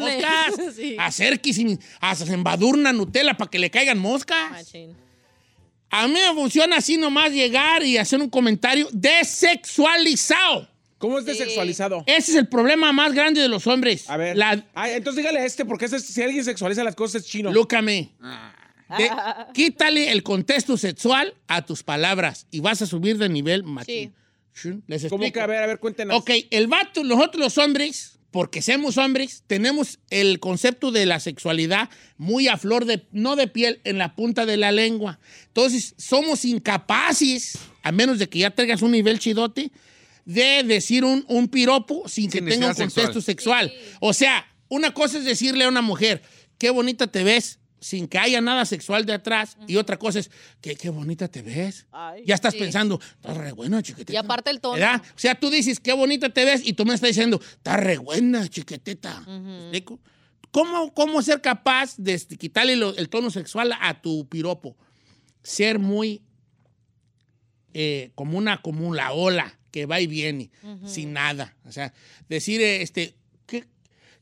moscas. 0.00 0.74
Sí. 0.76 0.96
Acérquese, 0.98 1.78
hasta 2.00 2.26
se 2.26 2.34
embadurna 2.34 2.92
Nutella 2.92 3.34
para 3.36 3.50
que 3.50 3.58
le 3.58 3.70
caigan 3.70 3.98
moscas. 3.98 4.50
Machín. 4.50 4.94
A 5.92 6.06
mí 6.06 6.14
me 6.14 6.34
funciona 6.34 6.76
así 6.76 6.96
nomás 6.96 7.32
llegar 7.32 7.82
y 7.82 7.96
hacer 7.98 8.20
un 8.20 8.30
comentario 8.30 8.88
desexualizado. 8.92 10.68
¿Cómo 10.98 11.18
es 11.18 11.24
desexualizado? 11.24 12.04
Ese 12.06 12.32
es 12.32 12.36
el 12.36 12.46
problema 12.46 12.92
más 12.92 13.12
grande 13.14 13.40
de 13.40 13.48
los 13.48 13.66
hombres. 13.66 14.08
A 14.10 14.16
ver. 14.16 14.36
La, 14.36 14.62
Ay, 14.74 14.92
entonces 14.96 15.22
dígale 15.22 15.40
a 15.40 15.46
este, 15.46 15.64
porque 15.64 15.86
ese- 15.86 15.98
si 15.98 16.22
alguien 16.22 16.44
sexualiza 16.44 16.84
las 16.84 16.94
cosas 16.94 17.22
es 17.22 17.28
chino. 17.28 17.50
Lúcame. 17.50 18.10
De- 18.98 19.10
quítale 19.54 20.10
el 20.12 20.22
contexto 20.22 20.76
sexual 20.76 21.34
a 21.48 21.64
tus 21.64 21.82
palabras 21.82 22.46
y 22.50 22.60
vas 22.60 22.82
a 22.82 22.86
subir 22.86 23.18
de 23.18 23.28
nivel 23.28 23.62
machín. 23.64 24.14
Shun, 24.54 24.82
Les 24.86 25.02
¿Cómo 25.08 25.22
explico. 25.24 25.34
que? 25.34 25.40
A 25.40 25.46
ver, 25.46 25.62
a 25.62 25.66
ver, 25.66 25.78
cuéntenos. 25.78 26.16
Ok, 26.18 26.30
el 26.50 26.66
vato, 26.66 27.04
nosotros 27.04 27.40
los 27.42 27.58
hombres, 27.58 28.18
porque 28.32 28.62
somos 28.62 28.98
hombres, 28.98 29.44
tenemos 29.46 30.00
el 30.10 30.40
concepto 30.40 30.90
de 30.90 31.06
la 31.06 31.20
sexualidad 31.20 31.88
muy 32.16 32.48
a 32.48 32.56
flor 32.56 32.84
de, 32.84 33.06
no 33.12 33.36
de 33.36 33.46
piel, 33.46 33.80
en 33.84 33.96
la 33.98 34.14
punta 34.16 34.46
de 34.46 34.56
la 34.56 34.72
lengua. 34.72 35.20
Entonces, 35.46 35.94
somos 35.98 36.44
incapaces, 36.44 37.58
a 37.82 37.92
menos 37.92 38.18
de 38.18 38.28
que 38.28 38.40
ya 38.40 38.50
traigas 38.50 38.82
un 38.82 38.90
nivel 38.90 39.18
chidote, 39.20 39.70
de 40.24 40.62
decir 40.64 41.04
un, 41.04 41.24
un 41.28 41.48
piropo 41.48 42.08
sin 42.08 42.28
que 42.30 42.38
Sin 42.38 42.48
tenga 42.48 42.68
un 42.68 42.74
contexto 42.74 43.20
sexual. 43.20 43.72
O 44.00 44.12
sea, 44.12 44.46
una 44.68 44.92
cosa 44.92 45.18
es 45.18 45.24
decirle 45.24 45.64
a 45.64 45.68
una 45.68 45.80
mujer, 45.82 46.22
qué 46.58 46.70
bonita 46.70 47.06
te 47.06 47.22
ves, 47.24 47.59
sin 47.80 48.06
que 48.08 48.18
haya 48.18 48.40
nada 48.40 48.64
sexual 48.66 49.06
de 49.06 49.14
atrás. 49.14 49.56
Y 49.66 49.76
otra 49.76 49.98
cosa 49.98 50.18
es, 50.18 50.30
qué, 50.60 50.76
qué 50.76 50.90
bonita 50.90 51.28
te 51.28 51.40
ves. 51.42 51.86
ya 52.26 52.34
estás 52.34 52.52
Sí. 52.52 52.58
pensando, 52.60 53.00
estás 53.14 53.36
re 53.36 53.52
buena, 53.52 53.82
chiquitita. 53.82 54.12
Y 54.12 54.16
aparte 54.16 54.50
el 54.50 54.60
tono. 54.60 54.74
¿Verdad? 54.74 55.02
O 55.16 55.18
sea, 55.18 55.34
tú 55.34 55.48
dices, 55.50 55.80
qué 55.80 55.92
bonita 55.94 56.28
te 56.30 56.44
ves, 56.44 56.60
y 56.64 56.74
tú 56.74 56.84
me 56.84 56.94
estás 56.94 57.08
diciendo, 57.08 57.40
está 57.42 57.76
re 57.78 57.98
buena, 57.98 58.46
chiquitita. 58.48 59.24
¿Cómo, 60.52 60.92
¿Cómo 60.94 61.22
ser 61.22 61.40
capaz 61.40 61.94
de 61.96 62.12
este, 62.14 62.36
quitarle 62.36 62.74
lo- 62.76 62.96
el 62.96 63.08
tono 63.08 63.30
sexual 63.30 63.72
a 63.80 64.00
tu 64.02 64.28
piropo? 64.28 64.76
Ser 65.42 65.78
muy 65.78 66.22
eh, 67.72 68.10
como 68.16 68.36
una, 68.36 68.60
como 68.60 68.92
la 68.94 69.12
ola 69.12 69.56
que 69.70 69.86
va 69.86 70.00
y 70.00 70.08
viene, 70.08 70.50
sin 70.84 71.12
nada. 71.12 71.56
O 71.64 71.70
sea, 71.72 71.94
decir, 72.28 72.60
este, 72.60 73.14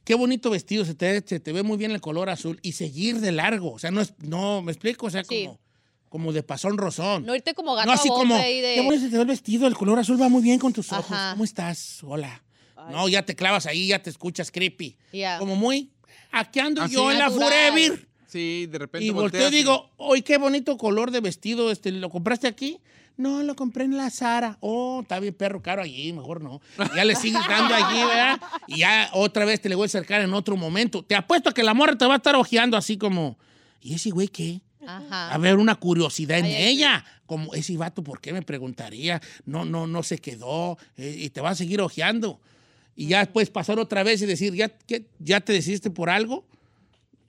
qué, 0.08 0.14
bonito 0.14 0.50
vestido, 0.50 0.84
se 0.84 0.94
te, 0.94 1.22
se 1.26 1.38
te 1.38 1.52
ve 1.52 1.62
muy 1.62 1.76
bien 1.76 1.90
el 1.90 2.00
color 2.00 2.30
azul, 2.30 2.58
y 2.62 2.72
seguir 2.72 3.20
de 3.20 3.30
largo. 3.32 3.72
O 3.72 3.78
sea, 3.78 3.90
no 3.90 4.00
es, 4.00 4.14
no, 4.18 4.62
me 4.62 4.72
explico, 4.72 5.06
o 5.06 5.10
sea, 5.10 5.22
Sí. 5.22 5.44
como, 5.44 5.60
como 6.08 6.32
de 6.32 6.42
pasón 6.42 6.78
rozón. 6.78 7.26
No 7.26 7.34
irte 7.34 7.52
como 7.54 7.74
gato 7.74 7.86
No, 7.86 7.92
así 7.92 8.08
a 8.08 8.12
como, 8.12 8.34
ahí 8.34 8.60
de... 8.60 8.74
qué 8.76 8.80
bonito 8.80 9.04
se 9.04 9.10
te 9.10 9.16
ve 9.16 9.22
el 9.22 9.28
vestido, 9.28 9.66
el 9.66 9.74
color 9.74 9.98
azul 9.98 10.20
va 10.20 10.28
muy 10.28 10.42
bien 10.42 10.58
con 10.58 10.72
tus 10.72 10.90
ojos. 10.92 11.12
Ajá. 11.12 11.32
¿Cómo 11.32 11.44
estás? 11.44 12.02
Hola. 12.02 12.42
No, 12.90 13.08
ya 13.08 13.22
te 13.22 13.34
clavas 13.34 13.66
ahí, 13.66 13.88
ya 13.88 14.02
te 14.02 14.08
escuchas 14.08 14.50
creepy. 14.50 14.96
Como 15.38 15.56
muy, 15.56 15.90
aquí 16.32 16.60
ando 16.60 16.82
Así. 16.82 16.94
yo 16.94 17.10
en 17.12 17.18
la. 17.18 17.30
Forever. 17.30 18.08
Sí, 18.26 18.66
de 18.66 18.78
repente 18.78 19.06
Y 19.06 19.10
volteo 19.10 19.48
y 19.48 19.50
digo, 19.50 19.90
hoy 19.96 20.20
qué 20.22 20.36
bonito 20.36 20.76
color 20.76 21.10
de 21.10 21.20
vestido, 21.20 21.70
este, 21.70 21.90
¿lo 21.92 22.10
compraste 22.10 22.46
aquí? 22.46 22.78
No, 23.18 23.42
lo 23.42 23.54
compré 23.56 23.84
en 23.84 23.96
la 23.96 24.08
Sara. 24.10 24.56
Oh, 24.60 25.00
está 25.02 25.18
bien 25.20 25.34
perro 25.34 25.60
caro 25.60 25.82
allí, 25.82 26.12
mejor 26.12 26.40
no. 26.40 26.60
Ya 26.96 27.04
le 27.04 27.14
sigues 27.16 27.40
dando 27.48 27.74
allí, 27.74 27.98
¿verdad? 27.98 28.40
Y 28.68 28.78
ya 28.78 29.10
otra 29.12 29.44
vez 29.44 29.60
te 29.60 29.68
le 29.68 29.74
voy 29.74 29.84
a 29.84 29.86
acercar 29.86 30.20
en 30.22 30.32
otro 30.32 30.56
momento. 30.56 31.02
Te 31.04 31.16
apuesto 31.16 31.50
a 31.50 31.52
que 31.52 31.64
la 31.64 31.74
morra 31.74 31.98
te 31.98 32.06
va 32.06 32.14
a 32.14 32.16
estar 32.18 32.36
ojeando 32.36 32.76
así 32.76 32.96
como, 32.96 33.36
¿y 33.82 33.94
ese 33.94 34.10
güey 34.10 34.28
qué? 34.28 34.60
Ajá. 34.86 35.34
A 35.34 35.38
ver, 35.38 35.56
una 35.56 35.74
curiosidad 35.74 36.38
en 36.38 36.44
Ay, 36.46 36.54
ay, 36.54 36.68
ella. 36.68 37.04
Como 37.26 37.52
ese 37.54 37.76
vato, 37.76 38.02
¿por 38.04 38.20
qué 38.20 38.32
me 38.32 38.40
preguntaría? 38.42 39.20
No, 39.44 39.64
no, 39.64 39.86
no 39.88 40.02
se 40.04 40.18
quedó. 40.18 40.78
eh, 40.96 41.14
y 41.18 41.30
te 41.30 41.40
va 41.40 41.50
a 41.50 41.54
seguir 41.56 41.80
ojeando. 41.80 42.40
Y 42.94 43.08
ya 43.08 43.26
puedes 43.26 43.50
pasar 43.50 43.78
otra 43.80 44.02
vez 44.04 44.22
y 44.22 44.26
decir, 44.26 44.54
¿ya, 44.54 44.68
qué- 44.68 45.06
ya 45.18 45.40
te 45.40 45.52
decidiste 45.52 45.90
por 45.90 46.08
algo? 46.08 46.46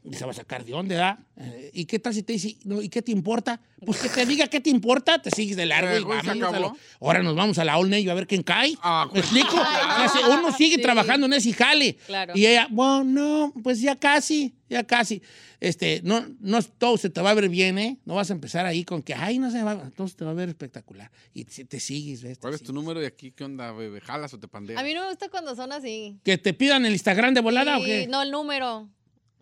Y 0.03 0.13
se 0.15 0.23
va 0.25 0.31
a 0.31 0.33
sacar 0.33 0.63
de 0.63 0.71
dónde, 0.71 0.95
¿da? 0.95 1.19
Eh, 1.35 1.71
¿Y 1.73 1.85
qué 1.85 1.99
tal 1.99 2.13
si 2.13 2.23
te 2.23 2.33
dice, 2.33 2.55
no, 2.63 2.81
¿y 2.81 2.87
qué 2.89 3.01
te 3.01 3.11
importa? 3.11 3.59
Pues 3.85 3.99
que 3.99 4.09
te 4.09 4.25
diga 4.25 4.47
qué 4.47 4.59
te 4.61 4.69
importa, 4.69 5.21
te 5.21 5.29
sigues 5.29 5.57
de 5.57 5.65
largo 5.65 5.93
y 5.93 6.01
Eh, 6.01 6.05
vámonos 6.05 6.53
a 6.53 6.59
lo- 6.59 6.77
Ahora 7.01 7.21
nos 7.21 7.35
vamos 7.35 7.57
a 7.59 7.65
la 7.65 7.77
All 7.77 7.89
Navy 7.89 8.07
a 8.09 8.13
ver 8.13 8.25
quién 8.25 8.41
cae. 8.43 8.73
Ah, 8.81 9.09
¿Me 9.13 9.19
explico? 9.19 9.49
O 9.59 9.99
sea, 9.99 10.09
si 10.09 10.19
uno 10.29 10.51
sigue 10.55 10.75
Sí. 10.77 10.81
trabajando 10.81 11.25
en 11.25 11.33
ese 11.33 11.51
jale. 11.53 11.95
Claro. 12.07 12.33
Y 12.35 12.45
ella, 12.45 12.67
bueno, 12.71 13.03
no, 13.03 13.53
pues 13.61 13.81
ya 13.81 13.95
casi, 13.97 14.53
ya 14.69 14.83
casi. 14.85 15.21
Este, 15.59 15.99
no, 16.05 16.25
no 16.39 16.61
todo 16.63 16.97
se 16.97 17.09
te 17.09 17.19
va 17.21 17.31
a 17.31 17.33
ver 17.33 17.49
bien, 17.49 17.77
¿eh? 17.77 17.97
No 18.05 18.15
vas 18.15 18.29
a 18.29 18.33
empezar 18.33 18.65
ahí 18.65 18.85
con 18.85 19.01
que, 19.03 19.13
ay, 19.13 19.37
no 19.37 19.51
se 19.51 19.61
va, 19.63 19.73
entonces 19.73 20.15
te 20.15 20.23
va 20.23 20.31
a 20.31 20.33
ver 20.33 20.47
espectacular. 20.47 21.11
Y 21.33 21.43
te, 21.43 21.65
te 21.65 21.79
sigues, 21.81 22.23
¿ves? 22.23 22.37
Te 22.37 22.41
¿Cuál 22.41 22.53
es 22.53 22.63
tu 22.63 22.71
número 22.71 23.01
de 23.01 23.07
aquí? 23.07 23.31
¿Qué 23.31 23.43
onda, 23.43 23.73
bebé? 23.73 23.99
¿Jalas 23.99 24.33
o 24.33 24.39
te 24.39 24.47
pandeas? 24.47 24.79
A 24.79 24.83
mí 24.83 24.93
no 24.93 25.01
me 25.03 25.09
gusta 25.09 25.27
cuando 25.29 25.55
son 25.57 25.73
así. 25.73 26.17
¿Que 26.23 26.37
te 26.37 26.53
pidan 26.53 26.85
el 26.85 26.93
Instagram 26.93 27.33
de 27.33 27.41
volada 27.41 27.77
o 27.77 27.83
qué? 27.83 28.07
No, 28.07 28.21
el 28.21 28.31
número. 28.31 28.89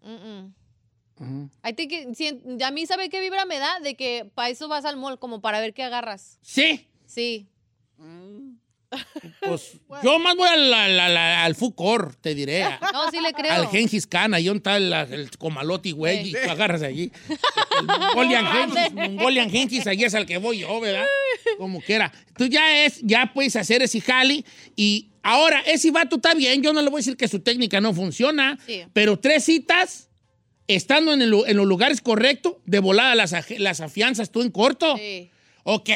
Mm, 0.04 0.54
mm. 1.20 1.50
I 1.64 1.74
think 1.74 1.92
it- 1.92 2.16
si- 2.16 2.64
a 2.64 2.72
mí, 2.72 2.86
¿sabe 2.86 3.10
qué 3.10 3.20
vibra 3.22 3.46
me 3.46 3.58
da? 3.60 3.80
De 3.80 3.96
que 3.96 4.30
para 4.36 4.50
eso 4.50 4.68
vas 4.68 4.86
al 4.86 4.98
mall, 4.98 5.18
como 5.20 5.42
para 5.42 5.60
ver 5.60 5.74
qué 5.74 5.84
agarras. 5.84 6.38
Sí, 6.42 6.88
Sí. 7.06 7.48
Pues 9.42 9.74
yo 10.04 10.20
más 10.20 10.36
voy 10.36 10.48
al, 10.48 10.74
al, 10.74 11.00
al, 11.00 11.18
al 11.18 11.56
Fucor, 11.56 12.16
te 12.16 12.34
diré. 12.36 12.64
No, 12.94 13.12
sí 13.12 13.20
le 13.22 13.34
creo. 13.34 13.52
Al 13.52 13.68
Gengis 13.68 14.08
Khan, 14.08 14.34
ahí 14.34 14.46
donde 14.46 14.58
está 14.60 14.78
el, 14.78 14.92
el 14.94 15.38
comaloti, 15.38 15.92
güey, 15.92 16.30
y 16.30 16.32
tú 16.32 16.50
agarras 16.50 16.82
allí. 16.82 17.12
El 17.80 17.86
Mongolian 17.86 18.46
Gengis, 18.48 18.94
Mongolian 18.94 19.50
Gengis, 19.52 19.88
ahí 19.88 20.04
es 20.04 20.16
al 20.16 20.26
que 20.26 20.38
voy 20.38 20.60
yo, 20.60 20.80
¿verdad? 20.80 21.06
Como 21.58 21.82
quiera. 21.82 22.12
Tú 22.38 22.46
ya 22.48 22.86
es, 22.86 23.00
ya 23.02 23.32
puedes 23.34 23.56
hacer 23.56 23.82
ese 23.82 24.02
jali 24.02 24.46
y 24.76 25.10
ahora, 25.24 25.60
ese 25.62 25.92
vato 25.92 26.16
está 26.18 26.34
bien, 26.34 26.62
yo 26.64 26.74
no 26.74 26.82
le 26.82 26.90
voy 26.90 27.00
a 27.00 27.02
decir 27.02 27.18
que 27.18 27.28
su 27.28 27.40
técnica 27.42 27.82
no 27.82 27.94
funciona, 27.94 28.58
Sí. 28.66 28.84
pero 28.94 29.20
tres 29.20 29.44
citas, 29.44 30.10
estando 30.68 31.14
en, 31.14 31.22
el 31.22 31.34
en 31.48 31.58
los 31.58 31.66
lugares 31.68 32.02
correctos, 32.02 32.56
de 32.66 32.80
volada 32.80 33.16
las, 33.16 33.34
las 33.60 33.82
afianzas 33.82 34.32
tú 34.32 34.42
en 34.42 34.52
corto. 34.52 34.96
Sí. 34.98 35.30
Ok. 35.64 35.90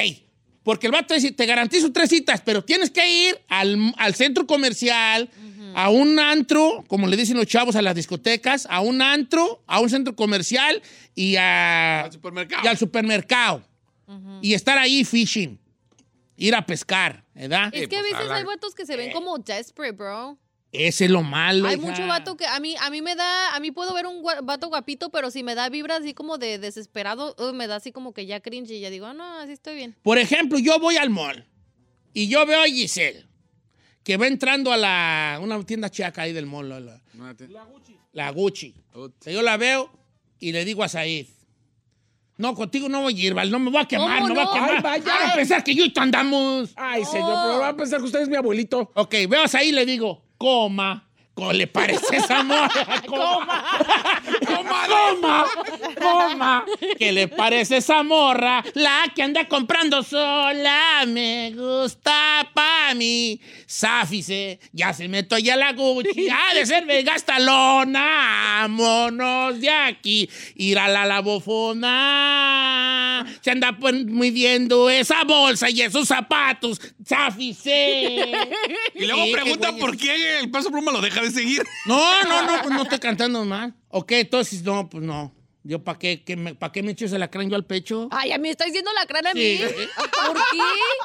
Porque 0.64 0.88
el 0.88 0.94
vato 0.94 1.14
dice, 1.14 1.32
te 1.32 1.46
garantizo 1.46 1.92
tres 1.92 2.10
citas, 2.10 2.42
pero 2.46 2.64
tienes 2.64 2.92
que 2.92 3.28
ir 3.30 3.40
al, 3.48 3.94
al 3.98 4.14
centro 4.16 4.46
comercial, 4.46 5.30
a 5.74 5.90
un 5.90 6.20
antro, 6.20 6.84
como 6.88 7.08
le 7.08 7.18
dicen 7.18 7.38
los 7.38 7.48
chavos 7.48 7.76
a 7.76 7.82
las 7.82 7.96
discotecas, 7.96 8.68
a 8.70 8.82
un 8.82 9.02
antro, 9.02 9.64
a 9.68 9.80
un 9.80 9.90
centro 9.90 10.16
comercial 10.16 10.82
y, 11.16 11.36
a- 11.38 12.02
Al 12.02 12.12
supermercado. 12.12 12.62
y 12.64 12.68
al 12.68 12.78
supermercado. 12.78 13.64
Y 14.42 14.54
estar 14.54 14.78
ahí 14.78 15.04
fishing. 15.06 15.58
Ir 16.36 16.54
a 16.56 16.66
pescar, 16.66 17.24
¿verdad? 17.34 17.70
Es 17.74 17.88
que 17.88 17.98
a 17.98 18.00
pues, 18.02 18.14
veces 18.14 18.32
hay 18.32 18.44
vatos 18.44 18.76
que 18.76 18.86
se 18.86 18.96
ven 18.98 19.12
como 19.12 19.38
desperate, 19.38 19.94
bro. 19.94 20.38
Ese 20.72 21.06
es 21.06 21.12
lo 21.12 21.22
malo. 21.22 21.68
Hay 21.68 21.76
hija. 21.78 21.86
mucho 21.86 22.08
vato 22.08 22.38
que 22.38 22.46
a 22.46 22.60
mí, 22.62 22.76
a 22.80 22.90
mí 22.90 23.02
me 23.02 23.14
da, 23.16 23.56
a 23.56 23.60
mí 23.60 23.72
puedo 23.72 23.94
ver 23.94 24.06
un 24.08 24.24
vato 24.44 24.70
guapito, 24.70 25.10
pero 25.10 25.30
si 25.30 25.44
me 25.44 25.54
da 25.54 25.68
vibra 25.70 25.98
así 25.98 26.14
como 26.14 26.38
de 26.38 26.60
desesperado, 26.60 27.36
uh, 27.40 27.52
me 27.54 27.68
da 27.68 27.76
así 27.76 27.92
como 27.92 28.14
que 28.14 28.26
ya 28.26 28.40
cringe 28.40 28.72
y 28.72 28.80
ya 28.80 28.90
digo, 28.90 29.06
ah, 29.06 29.14
no, 29.14 29.40
así 29.40 29.52
estoy 29.52 29.76
bien. 29.76 29.98
Por 30.02 30.18
ejemplo, 30.18 30.58
yo 30.60 30.80
voy 30.80 30.96
al 30.96 31.10
mall 31.10 31.46
y 32.14 32.30
yo 32.30 32.46
veo 32.46 32.62
a 32.62 32.68
Giselle, 32.68 33.26
que 34.04 34.16
va 34.16 34.28
entrando 34.28 34.72
a 34.72 34.78
la, 34.78 35.40
una 35.42 35.62
tienda 35.66 35.90
chaca 35.90 36.22
ahí 36.22 36.32
del 36.32 36.46
mall, 36.46 36.70
la, 36.70 36.80
la- 36.80 37.02
No, 37.14 37.26
la 38.14 38.32
Gucci. 38.32 38.74
O 38.94 39.10
sea, 39.20 39.34
yo 39.34 39.42
la 39.42 39.58
veo 39.58 39.92
y 40.40 40.54
le 40.54 40.64
digo 40.64 40.84
a 40.84 40.88
Said, 40.90 41.28
no, 42.38 42.56
contigo 42.56 42.88
no 42.90 43.02
voy 43.02 43.14
a 43.22 43.26
ir, 43.26 43.34
Val, 43.34 43.52
no 43.52 43.60
me 43.60 43.70
voy 43.70 43.82
a 43.82 43.86
quemar, 43.86 44.22
¿Cómo 44.22 44.30
no, 44.30 44.34
voy 44.36 44.44
a 44.44 44.46
no? 44.46 44.54
quemar. 44.54 44.76
Ay, 44.76 44.82
vaya. 44.82 45.04
Van 45.20 45.30
a 45.32 45.34
pensar 45.36 45.64
que 45.64 45.76
yo 45.76 45.84
y 45.86 45.92
tú 45.94 46.00
andamos. 46.00 46.72
Ay, 46.76 47.04
señor, 47.06 47.28
pero 47.46 47.60
va 47.60 47.68
a 47.68 47.76
pensar 47.76 48.00
que 48.00 48.06
usted 48.06 48.22
es 48.22 48.30
mi 48.30 48.36
abuelito. 48.38 48.90
Ok, 48.96 49.14
veo 49.30 49.44
a 49.44 49.48
Said 49.48 49.68
y 49.68 49.72
le 49.74 49.86
digo, 49.86 50.24
coma. 50.42 51.04
¿Cómo 51.36 51.54
le 51.54 51.68
parece 51.68 52.18
esa 52.18 52.44
morra? 52.44 52.70
Coma. 53.08 53.64
Coma, 54.62 54.88
coma, 54.88 55.46
coma. 56.00 56.66
¿Qué 56.98 57.12
le 57.12 57.28
parece 57.28 57.78
esa 57.78 58.04
morra? 58.04 58.64
La 58.74 59.12
que 59.16 59.24
anda 59.24 59.48
comprando 59.48 60.04
sola. 60.04 61.04
Me 61.08 61.52
gusta 61.56 62.48
pa' 62.54 62.94
mí. 62.96 63.40
Sáfice, 63.66 64.60
ya 64.72 64.94
se 64.94 65.08
meto 65.08 65.36
allá 65.36 65.56
a 65.56 65.58
la 65.58 65.74
Gucci. 65.74 66.30
Ha 66.30 66.54
de 66.54 66.66
ser 66.66 66.86
gastalona. 67.04 68.62
Vámonos 68.62 69.60
de 69.60 69.70
aquí. 69.70 70.30
Ir 70.56 70.78
a 70.78 70.88
la 70.88 71.06
labofona. 71.06 71.98
Se 73.42 73.52
anda 73.52 73.72
midiendo 73.72 74.90
esa 74.90 75.24
bolsa 75.24 75.70
y 75.70 75.82
esos 75.82 76.08
zapatos. 76.08 76.80
Sáfice. 77.06 78.32
Y 78.94 79.06
luego 79.06 79.24
pregunta 79.32 79.72
por 79.78 79.98
qué 79.98 80.40
el 80.40 80.52
paso 80.52 80.70
pluma 80.70 80.92
lo 80.92 81.02
deja 81.02 81.22
de 81.22 81.32
seguir. 81.32 81.64
no, 81.86 82.24
no, 82.24 82.44
no, 82.44 82.62
pues 82.62 82.70
no 82.70 82.84
estoy 82.84 83.00
cantando 83.00 83.44
mal. 83.46 83.74
Ok, 83.92 84.12
entonces 84.14 84.64
no, 84.64 84.90
pues 84.90 85.04
no. 85.04 85.34
Yo, 85.64 85.84
¿para 85.84 86.00
qué, 86.00 86.24
me, 86.38 86.56
¿para 86.56 86.72
qué 86.72 86.82
me 86.82 86.94
echo 86.94 87.06
ese 87.06 87.20
lacrán 87.20 87.50
yo 87.50 87.56
al 87.56 87.66
pecho? 87.66 88.08
Ay, 88.12 88.32
a 88.32 88.38
mí 88.38 88.44
me 88.44 88.50
está 88.50 88.66
diciendo 88.66 88.90
la 88.94 89.06
crana 89.06 89.30
a 89.32 89.34
mí. 89.34 89.58
Sí. 89.58 89.64
¿Por 90.26 90.36
qué? 90.36 90.58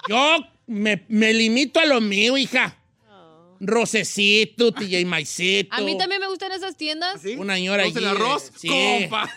Yo 0.08 0.38
me, 0.66 1.04
me 1.08 1.32
limito 1.34 1.78
a 1.80 1.86
lo 1.86 2.00
mío, 2.00 2.36
hija. 2.38 2.76
Rocecito, 3.60 4.72
TJ 4.72 5.04
Maicito. 5.06 5.74
A 5.74 5.80
mí 5.80 5.96
también 5.96 6.20
me 6.20 6.26
gustan 6.28 6.52
esas 6.52 6.76
tiendas. 6.76 7.22
Una 7.38 7.54
señora 7.54 7.84
¿Entonces 7.84 8.08
allí, 8.10 8.16
el 8.16 8.22
arroz? 8.22 8.52
sí. 8.56 8.68
Compa. 8.68 9.30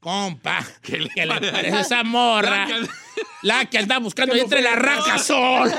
Compa. 0.00 0.66
¿Qué 0.82 0.98
le 0.98 1.08
¿Qué 1.10 1.22
le 1.26 1.28
parece? 1.34 1.52
parece 1.52 1.80
esa 1.80 2.02
morra? 2.02 2.66
La 3.42 3.64
que 3.66 3.78
anda 3.78 3.98
buscando 3.98 4.34
entre 4.36 4.62
las 4.62 4.76
racas 4.76 5.26
sola. 5.26 5.74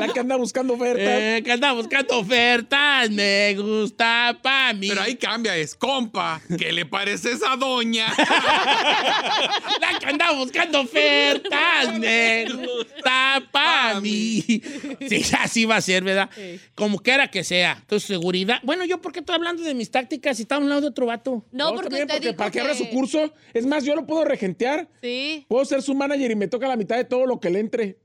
La 0.00 0.08
que 0.12 0.20
anda 0.20 0.36
buscando 0.36 0.74
ofertas. 0.74 1.06
Eh, 1.08 1.42
que 1.44 1.52
anda 1.52 1.72
buscando 1.72 2.18
ofertas. 2.18 3.10
Me 3.10 3.54
gusta 3.54 4.36
pa' 4.42 4.72
mí. 4.72 4.88
Pero 4.88 5.02
ahí 5.02 5.14
cambia, 5.16 5.56
es 5.56 5.74
compa. 5.74 6.40
¿Qué 6.58 6.72
le 6.72 6.86
parece 6.86 7.32
esa 7.32 7.54
doña? 7.56 8.06
La 9.80 9.98
que 9.98 10.06
anda 10.06 10.32
buscando 10.32 10.80
ofertas. 10.80 11.98
Me 11.98 12.46
gusta 12.46 13.42
pa' 13.52 14.00
mí. 14.00 14.42
Sí, 15.08 15.22
así 15.38 15.64
va 15.64 15.76
a 15.76 15.80
ser, 15.80 16.02
¿verdad? 16.02 16.28
Como 16.74 16.98
quiera 16.98 17.30
que 17.30 17.44
sea. 17.44 17.76
Entonces, 17.80 18.06
seguridad. 18.08 18.58
Bueno, 18.62 18.84
¿yo 18.84 19.00
por 19.00 19.12
qué 19.12 19.20
estoy 19.20 19.36
hablando 19.36 19.62
de 19.62 19.74
mis 19.74 19.90
tácticas 19.90 20.36
si 20.36 20.42
está 20.42 20.56
a 20.56 20.58
un 20.58 20.68
lado 20.68 20.80
de 20.82 20.88
otro 20.88 21.06
vato? 21.06 21.44
No, 21.52 21.70
No, 21.70 21.74
porque 21.74 21.94
usted 21.94 22.06
porque 22.08 22.20
dijo 22.20 22.36
para 22.36 22.50
que 22.50 22.60
abra 22.60 22.74
su 22.74 22.88
curso. 22.88 23.32
Es 23.54 23.66
más, 23.66 23.84
yo 23.84 23.94
lo 23.94 24.06
puedo 24.06 24.24
regentear. 24.24 24.88
Sí. 25.00 25.44
Puedo 25.48 25.64
ser 25.64 25.82
su 25.82 25.94
manager 25.94 26.30
y 26.30 26.36
me 26.36 26.48
toca 26.50 26.68
la 26.68 26.76
mitad 26.76 26.96
de 26.96 27.04
todo 27.04 27.26
lo 27.26 27.40
que 27.40 27.50
le 27.50 27.60
entre. 27.60 27.98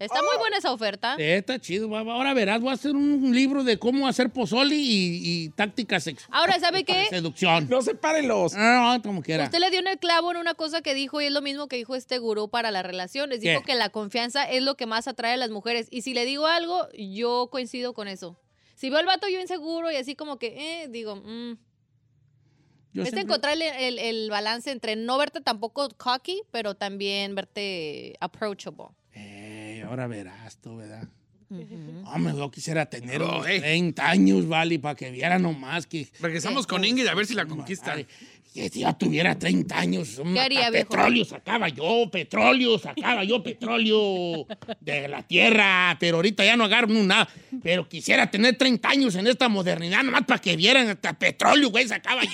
Está 0.00 0.22
muy 0.22 0.38
buena 0.38 0.56
esa 0.56 0.72
oferta. 0.72 1.14
Sí, 1.16 1.22
está 1.22 1.58
chido. 1.58 1.94
Ahora 1.94 2.32
verás, 2.32 2.58
voy 2.62 2.70
a 2.70 2.72
hacer 2.72 2.96
un 2.96 3.34
libro 3.34 3.64
de 3.64 3.78
cómo 3.78 4.08
hacer 4.08 4.30
pozoli 4.30 4.76
y, 4.76 5.20
y 5.22 5.48
tácticas 5.50 6.04
sexuales. 6.04 6.34
Ahora, 6.34 6.58
¿sabe 6.58 6.84
qué? 6.84 7.04
seducción. 7.10 7.68
No 7.68 7.82
sepárenlos. 7.82 8.54
No, 8.54 8.94
no, 8.94 9.02
como 9.02 9.22
quiera. 9.22 9.44
Usted 9.44 9.58
le 9.58 9.68
dio 9.70 9.78
en 9.78 9.88
el 9.88 9.98
clavo 9.98 10.30
en 10.30 10.38
una 10.38 10.54
cosa 10.54 10.80
que 10.80 10.94
dijo 10.94 11.20
y 11.20 11.26
es 11.26 11.32
lo 11.32 11.42
mismo 11.42 11.68
que 11.68 11.76
dijo 11.76 11.94
este 11.94 12.18
gurú 12.18 12.48
para 12.48 12.70
las 12.70 12.84
relaciones. 12.84 13.42
Dijo 13.42 13.60
¿Qué? 13.60 13.72
que 13.72 13.74
la 13.74 13.90
confianza 13.90 14.50
es 14.50 14.62
lo 14.62 14.74
que 14.74 14.86
más 14.86 15.06
atrae 15.06 15.34
a 15.34 15.36
las 15.36 15.50
mujeres. 15.50 15.86
Y 15.90 16.00
si 16.00 16.14
le 16.14 16.24
digo 16.24 16.46
algo, 16.46 16.88
yo 16.96 17.50
coincido 17.52 17.92
con 17.92 18.08
eso. 18.08 18.40
Si 18.76 18.88
veo 18.88 19.00
al 19.00 19.06
vato 19.06 19.28
yo 19.28 19.38
inseguro 19.38 19.90
y 19.90 19.96
así 19.96 20.16
como 20.16 20.38
que, 20.38 20.82
eh, 20.82 20.88
digo, 20.88 21.16
mm. 21.16 21.58
Yo 22.92 23.02
es 23.02 23.08
siempre- 23.10 23.22
encontrar 23.22 23.54
el, 23.54 23.62
el- 23.62 23.98
el 23.98 24.30
balance 24.30 24.70
entre 24.70 24.96
no 24.96 25.16
verte 25.18 25.40
tampoco 25.40 25.88
cocky, 25.96 26.42
pero 26.50 26.74
también 26.74 27.34
verte 27.34 28.16
approachable. 28.20 28.86
Eh, 29.14 29.84
ahora 29.86 30.06
verás 30.06 30.56
tú, 30.58 30.76
¿verdad? 30.76 31.08
Hombre, 32.06 32.32
yo 32.36 32.48
quisiera 32.50 32.86
tener 32.86 33.22
unos 33.22 33.44
eh. 33.48 33.58
30 33.58 34.08
años, 34.08 34.46
vale, 34.46 34.78
para 34.78 34.94
que 34.94 35.10
viera 35.10 35.36
nomás 35.38 35.84
que... 35.86 36.08
Regresamos 36.20 36.64
con 36.66 36.84
Ingrid 36.84 37.08
a 37.08 37.14
ver 37.14 37.26
si 37.26 37.34
la 37.34 37.46
conquista. 37.46 37.94
Ay, 37.94 38.06
Que 38.52 38.68
si 38.68 38.80
ya 38.80 38.92
tuviera 38.92 39.38
30 39.38 39.78
años, 39.78 40.18
hombre, 40.18 40.34
¿Qué 40.34 40.40
haría, 40.40 40.58
hasta 40.60 40.70
viejo? 40.72 40.88
petróleo 40.88 41.24
sacaba 41.24 41.68
yo, 41.68 42.10
petróleo, 42.10 42.78
sacaba 42.80 43.22
yo 43.22 43.40
petróleo 43.44 44.44
de 44.80 45.06
la 45.06 45.22
tierra, 45.22 45.96
pero 46.00 46.16
ahorita 46.16 46.44
ya 46.44 46.56
no 46.56 46.64
agarro 46.64 46.88
nada. 46.88 47.28
Pero 47.62 47.88
quisiera 47.88 48.28
tener 48.28 48.56
30 48.58 48.88
años 48.88 49.14
en 49.14 49.28
esta 49.28 49.48
modernidad, 49.48 50.02
nomás 50.02 50.24
para 50.24 50.40
que 50.40 50.56
vieran 50.56 50.88
hasta 50.88 51.16
petróleo, 51.16 51.70
güey, 51.70 51.86
sacaba 51.86 52.22
yo. 52.24 52.30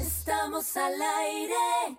Estamos 0.00 0.76
al 0.76 0.94
aire 0.94 1.98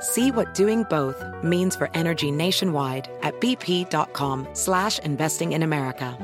See 0.00 0.30
what 0.30 0.54
doing 0.54 0.82
both 0.90 1.22
means 1.44 1.76
for 1.76 1.88
energy 1.94 2.30
nationwide 2.30 3.08
at 3.22 3.40
bp.com 3.40 4.48
slash 4.54 4.98
investing 5.00 5.52
in 5.52 5.62
America. 5.62 6.18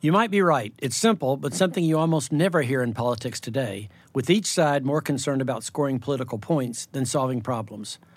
You 0.00 0.12
might 0.12 0.30
be 0.30 0.42
right. 0.42 0.74
It's 0.78 0.96
simple, 0.96 1.36
but 1.36 1.54
something 1.54 1.82
you 1.82 1.98
almost 1.98 2.30
never 2.30 2.62
hear 2.62 2.82
in 2.82 2.92
politics 2.92 3.40
today, 3.40 3.88
with 4.14 4.30
each 4.30 4.46
side 4.46 4.84
more 4.84 5.00
concerned 5.00 5.42
about 5.42 5.64
scoring 5.64 5.98
political 5.98 6.38
points 6.38 6.86
than 6.92 7.06
solving 7.06 7.40
problems. 7.40 7.98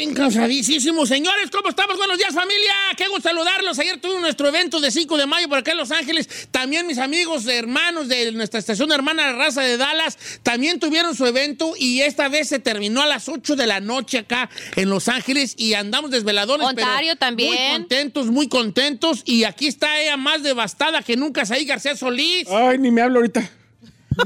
Incansadísimo. 0.00 1.06
Señores, 1.06 1.50
¿cómo 1.50 1.68
estamos? 1.68 1.96
Buenos 1.96 2.18
días, 2.18 2.34
familia. 2.34 2.72
Qué 2.96 3.08
gusto 3.08 3.28
saludarlos. 3.28 3.78
Ayer 3.78 4.00
tuvimos 4.00 4.22
nuestro 4.22 4.48
evento 4.48 4.80
de 4.80 4.90
5 4.90 5.16
de 5.16 5.26
mayo 5.26 5.48
por 5.48 5.58
acá 5.58 5.72
en 5.72 5.78
Los 5.78 5.90
Ángeles. 5.90 6.48
También 6.50 6.86
mis 6.86 6.98
amigos, 6.98 7.46
hermanos 7.46 8.08
de 8.08 8.32
nuestra 8.32 8.60
estación 8.60 8.92
hermana 8.92 9.32
La 9.32 9.38
Raza 9.38 9.62
de 9.62 9.76
Dallas, 9.76 10.18
también 10.42 10.78
tuvieron 10.78 11.14
su 11.14 11.26
evento 11.26 11.74
y 11.78 12.00
esta 12.02 12.28
vez 12.28 12.48
se 12.48 12.58
terminó 12.58 13.02
a 13.02 13.06
las 13.06 13.28
8 13.28 13.56
de 13.56 13.66
la 13.66 13.80
noche 13.80 14.18
acá 14.18 14.50
en 14.76 14.90
Los 14.90 15.08
Ángeles 15.08 15.54
y 15.56 15.74
andamos 15.74 16.10
desveladores. 16.10 16.66
pero 16.74 16.86
Ontario 16.86 17.16
también. 17.16 17.50
Muy 17.50 17.78
contentos, 17.78 18.26
muy 18.26 18.48
contentos. 18.48 19.22
Y 19.24 19.44
aquí 19.44 19.66
está 19.66 20.00
ella 20.00 20.16
más 20.16 20.42
devastada 20.42 21.02
que 21.02 21.16
nunca, 21.16 21.44
Saí 21.46 21.64
García 21.64 21.96
Solís. 21.96 22.46
Ay, 22.48 22.78
ni 22.78 22.90
me 22.90 23.02
hablo 23.02 23.18
ahorita. 23.20 23.50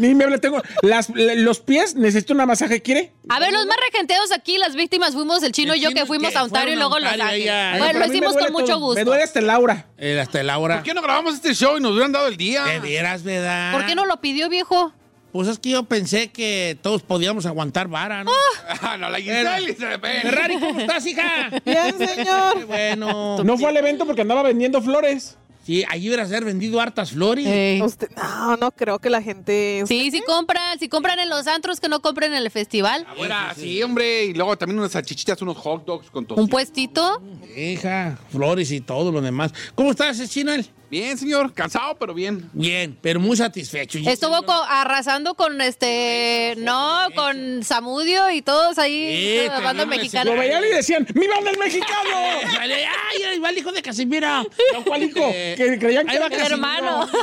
Ni 0.00 0.14
me 0.14 0.24
hablo. 0.24 0.38
Tengo 0.40 0.60
las, 0.82 1.08
los 1.14 1.60
pies. 1.60 1.94
Necesito 1.94 2.34
una 2.34 2.46
masaje. 2.46 2.82
¿Quiere? 2.82 3.12
A 3.28 3.38
ver, 3.40 3.52
los 3.52 3.66
más 3.66 3.76
regenteos 3.90 4.32
aquí, 4.32 4.58
las 4.58 4.74
víctimas 4.74 5.12
fuimos 5.14 5.42
el 5.42 5.52
chino 5.52 5.72
El 5.72 5.78
y 5.78 5.82
yo 5.82 5.90
que 5.90 6.06
fuimos 6.06 6.34
a 6.36 6.44
Ontario 6.44 6.74
y 6.74 6.76
luego 6.76 6.98
Los 6.98 7.12
Ángeles. 7.12 7.78
Bueno, 7.78 7.86
pero 7.86 7.98
lo 7.98 8.06
hicimos 8.06 8.36
con 8.36 8.52
mucho 8.52 8.66
todo. 8.66 8.80
gusto. 8.80 9.00
Me 9.00 9.04
duele 9.04 9.22
hasta 9.22 9.40
Laura. 9.40 9.86
Eh, 9.98 10.18
hasta 10.20 10.42
la 10.42 10.58
hora. 10.58 10.76
¿Por 10.76 10.84
qué 10.84 10.94
no 10.94 11.02
grabamos 11.02 11.34
este 11.34 11.54
show 11.54 11.76
y 11.76 11.80
nos 11.80 11.92
hubieran 11.92 12.12
dado 12.12 12.26
el 12.28 12.36
día? 12.36 12.64
De 12.64 12.80
veras, 12.80 13.22
¿verdad? 13.22 13.72
¿Por 13.72 13.86
qué 13.86 13.94
no 13.94 14.06
lo 14.06 14.20
pidió, 14.20 14.48
viejo? 14.48 14.92
Pues 15.32 15.46
es 15.46 15.58
que 15.58 15.70
yo 15.70 15.84
pensé 15.84 16.28
que 16.32 16.78
todos 16.80 17.02
podíamos 17.02 17.44
aguantar 17.44 17.86
vara, 17.88 18.24
¿no? 18.24 18.32
Ah, 18.80 18.96
no, 18.96 19.10
la. 19.10 19.18
Giselle. 19.18 19.74
Ferrari, 19.74 20.58
¿cómo 20.58 20.80
estás, 20.80 21.04
hija? 21.06 21.50
Bien, 21.64 21.94
Qué 21.98 22.06
señor. 22.06 22.64
bueno. 22.66 23.44
No 23.44 23.58
fue 23.58 23.68
al 23.68 23.76
evento 23.76 24.06
porque 24.06 24.22
andaba 24.22 24.42
vendiendo 24.42 24.80
flores. 24.80 25.36
Sí, 25.68 25.84
allí 25.86 26.08
hubiera 26.08 26.24
ser 26.26 26.46
vendido 26.46 26.80
hartas 26.80 27.10
flores. 27.10 27.82
Usted- 27.82 28.08
no, 28.16 28.56
no 28.56 28.70
creo 28.70 28.98
que 29.00 29.10
la 29.10 29.20
gente. 29.20 29.84
Sí, 29.86 30.10
sí 30.10 30.22
compran, 30.26 30.78
si 30.78 30.88
compran 30.88 31.18
en 31.18 31.28
los 31.28 31.46
antros 31.46 31.78
que 31.78 31.90
no 31.90 32.00
compren 32.00 32.32
en 32.32 32.38
el 32.42 32.50
festival. 32.50 33.04
Afuera, 33.06 33.52
sí, 33.54 33.82
hombre. 33.82 34.24
Y 34.24 34.32
luego 34.32 34.56
también 34.56 34.78
unas 34.78 34.92
salchichitas, 34.92 35.42
unos 35.42 35.58
hot 35.58 35.84
dogs 35.84 36.08
con 36.10 36.24
todo. 36.24 36.40
Un 36.40 36.48
puestito. 36.48 37.20
Hija, 37.54 38.16
flores 38.30 38.70
y 38.70 38.80
todo 38.80 39.12
lo 39.12 39.20
demás. 39.20 39.52
¿Cómo 39.74 39.90
estás, 39.90 40.26
Chinal? 40.30 40.64
Bien, 40.90 41.18
señor. 41.18 41.52
Cansado, 41.52 41.96
pero 41.98 42.14
bien. 42.14 42.48
Bien, 42.52 42.96
pero 43.02 43.20
muy 43.20 43.36
satisfecho. 43.36 43.98
Estuvo 44.06 44.42
arrasando 44.68 45.34
con 45.34 45.60
este, 45.60 46.54
no, 46.58 47.06
con 47.14 47.62
Samudio 47.62 48.30
y 48.30 48.40
todos 48.40 48.78
ahí, 48.78 49.42
Sí, 49.42 49.46
la 49.48 49.60
banda 49.60 49.84
tenemos 49.84 49.96
mexicana. 49.96 50.30
Lo 50.30 50.38
veían 50.38 50.64
y 50.64 50.68
decían, 50.68 51.06
¡Mi 51.14 51.26
banda 51.26 51.50
el 51.50 51.58
mexicano! 51.58 52.10
Vale, 52.58 52.86
¡Ay, 52.86 53.22
ahí 53.22 53.38
va 53.38 53.50
el 53.50 53.58
hijo 53.58 53.70
de 53.72 53.82
Casimiro! 53.82 54.44
No, 54.72 54.84
¿cuál 54.84 55.02
hijo? 55.02 55.20
Eh, 55.32 55.54
Que 55.56 55.78
creían 55.78 56.06
que 56.06 56.16
era 56.16 56.28
Casimiro. 56.30 56.54
hermano. 56.54 57.08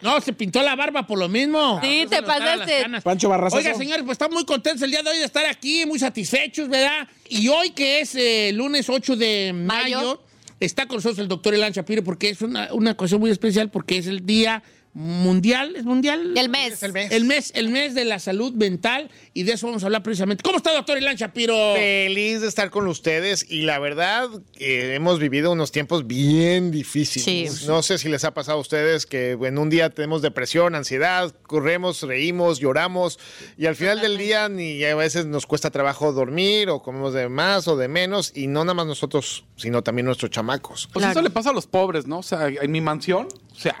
No, 0.00 0.20
se 0.20 0.32
pintó 0.32 0.62
la 0.62 0.74
barba 0.76 1.06
por 1.06 1.18
lo 1.18 1.28
mismo. 1.28 1.80
Sí, 1.82 2.06
te 2.08 2.22
pasaste. 2.22 2.86
Pancho 3.02 3.28
Barrazazo. 3.28 3.56
Oiga, 3.58 3.74
señores, 3.74 4.02
pues 4.04 4.12
estamos 4.14 4.34
muy 4.34 4.44
contentos 4.44 4.82
el 4.82 4.90
día 4.90 5.02
de 5.02 5.10
hoy 5.10 5.18
de 5.18 5.24
estar 5.24 5.44
aquí, 5.46 5.84
muy 5.86 5.98
satisfechos, 5.98 6.68
¿verdad? 6.68 7.06
Y 7.28 7.48
hoy, 7.48 7.70
que 7.70 8.00
es 8.00 8.14
eh, 8.14 8.50
lunes 8.54 8.88
8 8.88 9.16
de 9.16 9.52
mayo, 9.54 9.96
Mayo. 9.98 10.22
Está 10.60 10.86
con 10.86 10.96
nosotros 10.96 11.18
el 11.18 11.28
doctor 11.28 11.54
Elan 11.54 11.72
Shapiro 11.72 12.02
porque 12.02 12.30
es 12.30 12.42
una, 12.42 12.72
una 12.72 12.96
cosa 12.96 13.18
muy 13.18 13.30
especial, 13.30 13.70
porque 13.70 13.98
es 13.98 14.06
el 14.06 14.26
día 14.26 14.62
mundial, 14.94 15.76
¿es 15.76 15.84
mundial? 15.84 16.34
El 16.36 16.48
mes. 16.48 16.82
el 16.82 16.92
mes. 16.92 17.12
El 17.12 17.24
mes, 17.24 17.52
el 17.54 17.68
mes 17.68 17.94
de 17.94 18.04
la 18.04 18.18
salud 18.18 18.52
mental 18.54 19.10
y 19.32 19.44
de 19.44 19.52
eso 19.52 19.66
vamos 19.66 19.82
a 19.82 19.86
hablar 19.86 20.02
precisamente. 20.02 20.42
¿Cómo 20.42 20.56
está, 20.56 20.72
doctor 20.72 20.98
Ilan 20.98 21.16
Shapiro? 21.16 21.74
Feliz 21.74 22.40
de 22.40 22.48
estar 22.48 22.70
con 22.70 22.86
ustedes 22.88 23.46
y 23.48 23.62
la 23.62 23.78
verdad 23.78 24.28
eh, 24.56 24.94
hemos 24.94 25.18
vivido 25.18 25.52
unos 25.52 25.70
tiempos 25.70 26.06
bien 26.06 26.70
difíciles. 26.70 27.54
Sí. 27.54 27.66
No 27.66 27.82
sé 27.82 27.98
si 27.98 28.08
les 28.08 28.24
ha 28.24 28.34
pasado 28.34 28.58
a 28.58 28.60
ustedes 28.60 29.06
que 29.06 29.32
en 29.32 29.58
un 29.58 29.70
día 29.70 29.90
tenemos 29.90 30.22
depresión, 30.22 30.74
ansiedad, 30.74 31.34
corremos, 31.46 32.02
reímos, 32.02 32.58
lloramos 32.58 33.18
y 33.56 33.66
al 33.66 33.76
final 33.76 34.00
del 34.00 34.18
día 34.18 34.48
ni 34.48 34.82
a 34.84 34.96
veces 34.96 35.26
nos 35.26 35.46
cuesta 35.46 35.70
trabajo 35.70 36.12
dormir 36.12 36.70
o 36.70 36.82
comemos 36.82 37.14
de 37.14 37.28
más 37.28 37.68
o 37.68 37.76
de 37.76 37.88
menos 37.88 38.32
y 38.34 38.46
no 38.46 38.64
nada 38.64 38.74
más 38.74 38.86
nosotros, 38.86 39.44
sino 39.56 39.82
también 39.82 40.06
nuestros 40.06 40.30
chamacos. 40.30 40.88
Pues 40.92 41.06
eso 41.06 41.22
le 41.22 41.30
pasa 41.30 41.50
a 41.50 41.52
los 41.52 41.66
pobres, 41.66 42.06
¿no? 42.06 42.18
O 42.18 42.22
sea, 42.22 42.48
en 42.48 42.70
mi 42.70 42.80
mansión, 42.80 43.28
o 43.52 43.60
sea, 43.60 43.76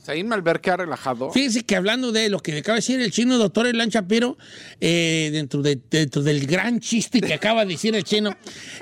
o 0.00 0.04
sea, 0.04 0.16
irme 0.16 0.34
al 0.34 0.42
ver 0.42 0.60
que 0.60 0.76
relajado. 0.76 1.30
Fíjense 1.30 1.62
que 1.64 1.76
hablando 1.76 2.12
de 2.12 2.28
lo 2.28 2.40
que 2.40 2.58
acaba 2.58 2.74
de 2.76 2.78
decir 2.80 3.00
el 3.00 3.10
chino 3.10 3.38
doctor 3.38 3.66
Elan 3.66 3.88
Shapiro, 3.88 4.36
eh, 4.80 5.30
dentro, 5.32 5.62
de, 5.62 5.78
dentro 5.90 6.22
del 6.22 6.46
gran 6.46 6.80
chiste 6.80 7.20
que 7.20 7.34
acaba 7.34 7.64
de 7.64 7.72
decir 7.74 7.94
el 7.94 8.04
chino, 8.04 8.36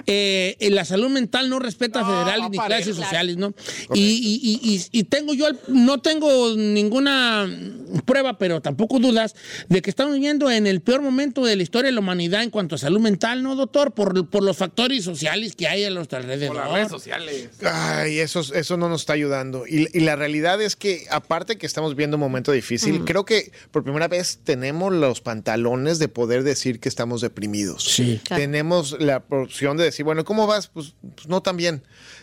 eh, 0.06 0.56
la 0.70 0.84
salud 0.84 1.10
mental 1.10 1.48
no 1.48 1.58
respeta 1.58 2.04
federales 2.04 2.50
ni 2.50 2.58
clases 2.58 2.96
sociales, 2.96 3.36
¿no? 3.36 3.54
Y, 3.94 4.00
y- 4.00 4.40
y- 4.42 4.74
y- 4.74 4.98
y 4.98 5.04
tengo 5.04 5.34
yo, 5.34 5.46
no 5.68 6.00
tengo 6.00 6.54
ninguna 6.56 7.48
prueba, 8.04 8.38
pero 8.38 8.60
tampoco 8.60 8.98
dudas, 8.98 9.34
de 9.68 9.82
que 9.82 9.90
estamos 9.90 10.14
viviendo 10.14 10.50
en 10.50 10.66
el 10.66 10.80
peor 10.80 11.02
momento 11.02 11.44
de 11.44 11.56
la 11.56 11.62
historia 11.62 11.88
de 11.88 11.92
la 11.92 12.00
humanidad 12.00 12.42
en 12.42 12.50
cuanto 12.50 12.74
a 12.74 12.78
salud 12.78 13.00
mental, 13.00 13.42
¿no, 13.42 13.54
doctor? 13.56 13.92
Por, 13.92 14.28
por 14.28 14.42
los 14.42 14.56
factores 14.56 15.04
sociales 15.04 15.54
que 15.56 15.68
hay 15.68 15.84
a 15.84 15.90
nuestro 15.90 16.18
alrededor. 16.18 16.56
Por 16.56 16.64
las 16.64 16.72
redes 16.72 16.88
sociales. 16.88 17.48
Ay, 17.64 18.18
eso, 18.18 18.40
eso 18.40 18.76
no 18.76 18.88
nos 18.88 19.02
está 19.02 19.12
ayudando. 19.12 19.64
Y, 19.66 19.88
y 19.92 20.00
la 20.00 20.16
realidad 20.16 20.60
es 20.60 20.71
que, 20.76 21.06
aparte 21.10 21.58
que 21.58 21.66
estamos 21.66 21.96
viendo 21.96 22.16
un 22.16 22.20
momento 22.20 22.52
difícil, 22.52 23.04
creo 23.04 23.24
que 23.24 23.52
por 23.70 23.82
primera 23.82 24.08
vez 24.08 24.40
tenemos 24.44 24.92
los 24.92 25.20
pantalones 25.20 25.98
de 25.98 26.08
poder 26.08 26.42
decir 26.42 26.80
que 26.80 26.88
estamos 26.88 27.20
deprimidos. 27.20 27.84
Sí. 27.84 28.20
Claro. 28.24 28.40
Tenemos 28.40 28.96
la 29.00 29.24
opción 29.28 29.76
de 29.76 29.84
decir, 29.84 30.04
bueno, 30.04 30.24
¿cómo 30.24 30.46
vas? 30.46 30.68
Pues, 30.68 30.94
pues 31.14 31.28
no 31.28 31.42
tan 31.42 31.56
bien. 31.56 31.82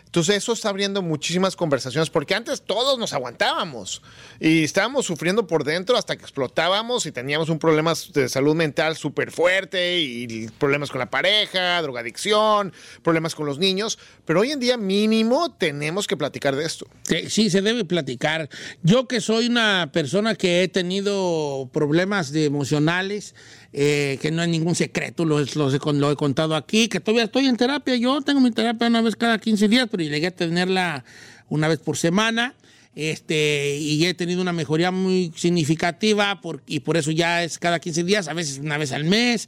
Entonces 0.09 0.37
eso 0.37 0.53
está 0.53 0.69
abriendo 0.69 1.03
muchísimas 1.03 1.55
conversaciones, 1.55 2.09
porque 2.09 2.33
antes 2.33 2.63
todos 2.63 2.97
nos 2.97 3.13
aguantábamos 3.13 4.01
y 4.39 4.63
estábamos 4.63 5.05
sufriendo 5.05 5.45
por 5.45 5.63
dentro 5.63 5.97
hasta 5.97 6.17
que 6.17 6.23
explotábamos 6.23 7.05
y 7.05 7.11
teníamos 7.11 7.49
un 7.49 7.59
problema 7.59 7.93
de 8.15 8.27
salud 8.27 8.55
mental 8.55 8.95
súper 8.95 9.31
fuerte 9.31 9.99
y 9.99 10.47
problemas 10.57 10.89
con 10.89 10.97
la 10.97 11.11
pareja, 11.11 11.79
drogadicción, 11.83 12.73
problemas 13.03 13.35
con 13.35 13.45
los 13.45 13.59
niños, 13.59 13.99
pero 14.25 14.39
hoy 14.39 14.51
en 14.51 14.59
día 14.59 14.77
mínimo 14.77 15.53
tenemos 15.53 16.07
que 16.07 16.17
platicar 16.17 16.55
de 16.55 16.65
esto. 16.65 16.87
Sí, 17.03 17.29
sí, 17.29 17.49
se 17.51 17.61
debe 17.61 17.85
platicar. 17.85 18.49
Yo 18.81 19.07
que 19.07 19.21
soy 19.21 19.45
una 19.45 19.91
persona 19.93 20.33
que 20.33 20.63
he 20.63 20.67
tenido 20.69 21.69
problemas 21.71 22.31
de 22.31 22.45
emocionales, 22.45 23.35
eh, 23.73 24.17
que 24.21 24.31
no 24.31 24.41
es 24.43 24.49
ningún 24.49 24.75
secreto, 24.75 25.25
lo, 25.25 25.39
he 25.41 26.15
contado 26.15 26.55
aquí, 26.55 26.87
que 26.87 26.99
todavía 26.99 27.25
estoy 27.25 27.45
en 27.45 27.57
terapia. 27.57 27.95
Yo 27.95 28.21
tengo 28.21 28.39
mi 28.41 28.51
terapia 28.51 28.87
una 28.87 29.01
vez 29.01 29.15
cada 29.15 29.37
15 29.39 29.67
días, 29.67 29.87
pero 29.91 30.03
llegué 30.03 30.27
a 30.27 30.31
tenerla 30.31 31.03
una 31.49 31.67
vez 31.67 31.79
por 31.79 31.97
semana. 31.97 32.55
Este, 32.95 33.77
y 33.77 34.03
he 34.05 34.13
tenido 34.13 34.41
una 34.41 34.51
mejoría 34.51 34.91
muy 34.91 35.31
significativa 35.35 36.41
por- 36.41 36.63
y 36.67 36.81
por 36.81 36.97
eso 36.97 37.11
ya 37.11 37.43
es 37.43 37.57
cada 37.57 37.79
15 37.79 38.03
días, 38.03 38.27
a 38.27 38.33
veces 38.33 38.57
una 38.57 38.77
vez 38.77 38.91
al 38.91 39.03
mes. 39.05 39.47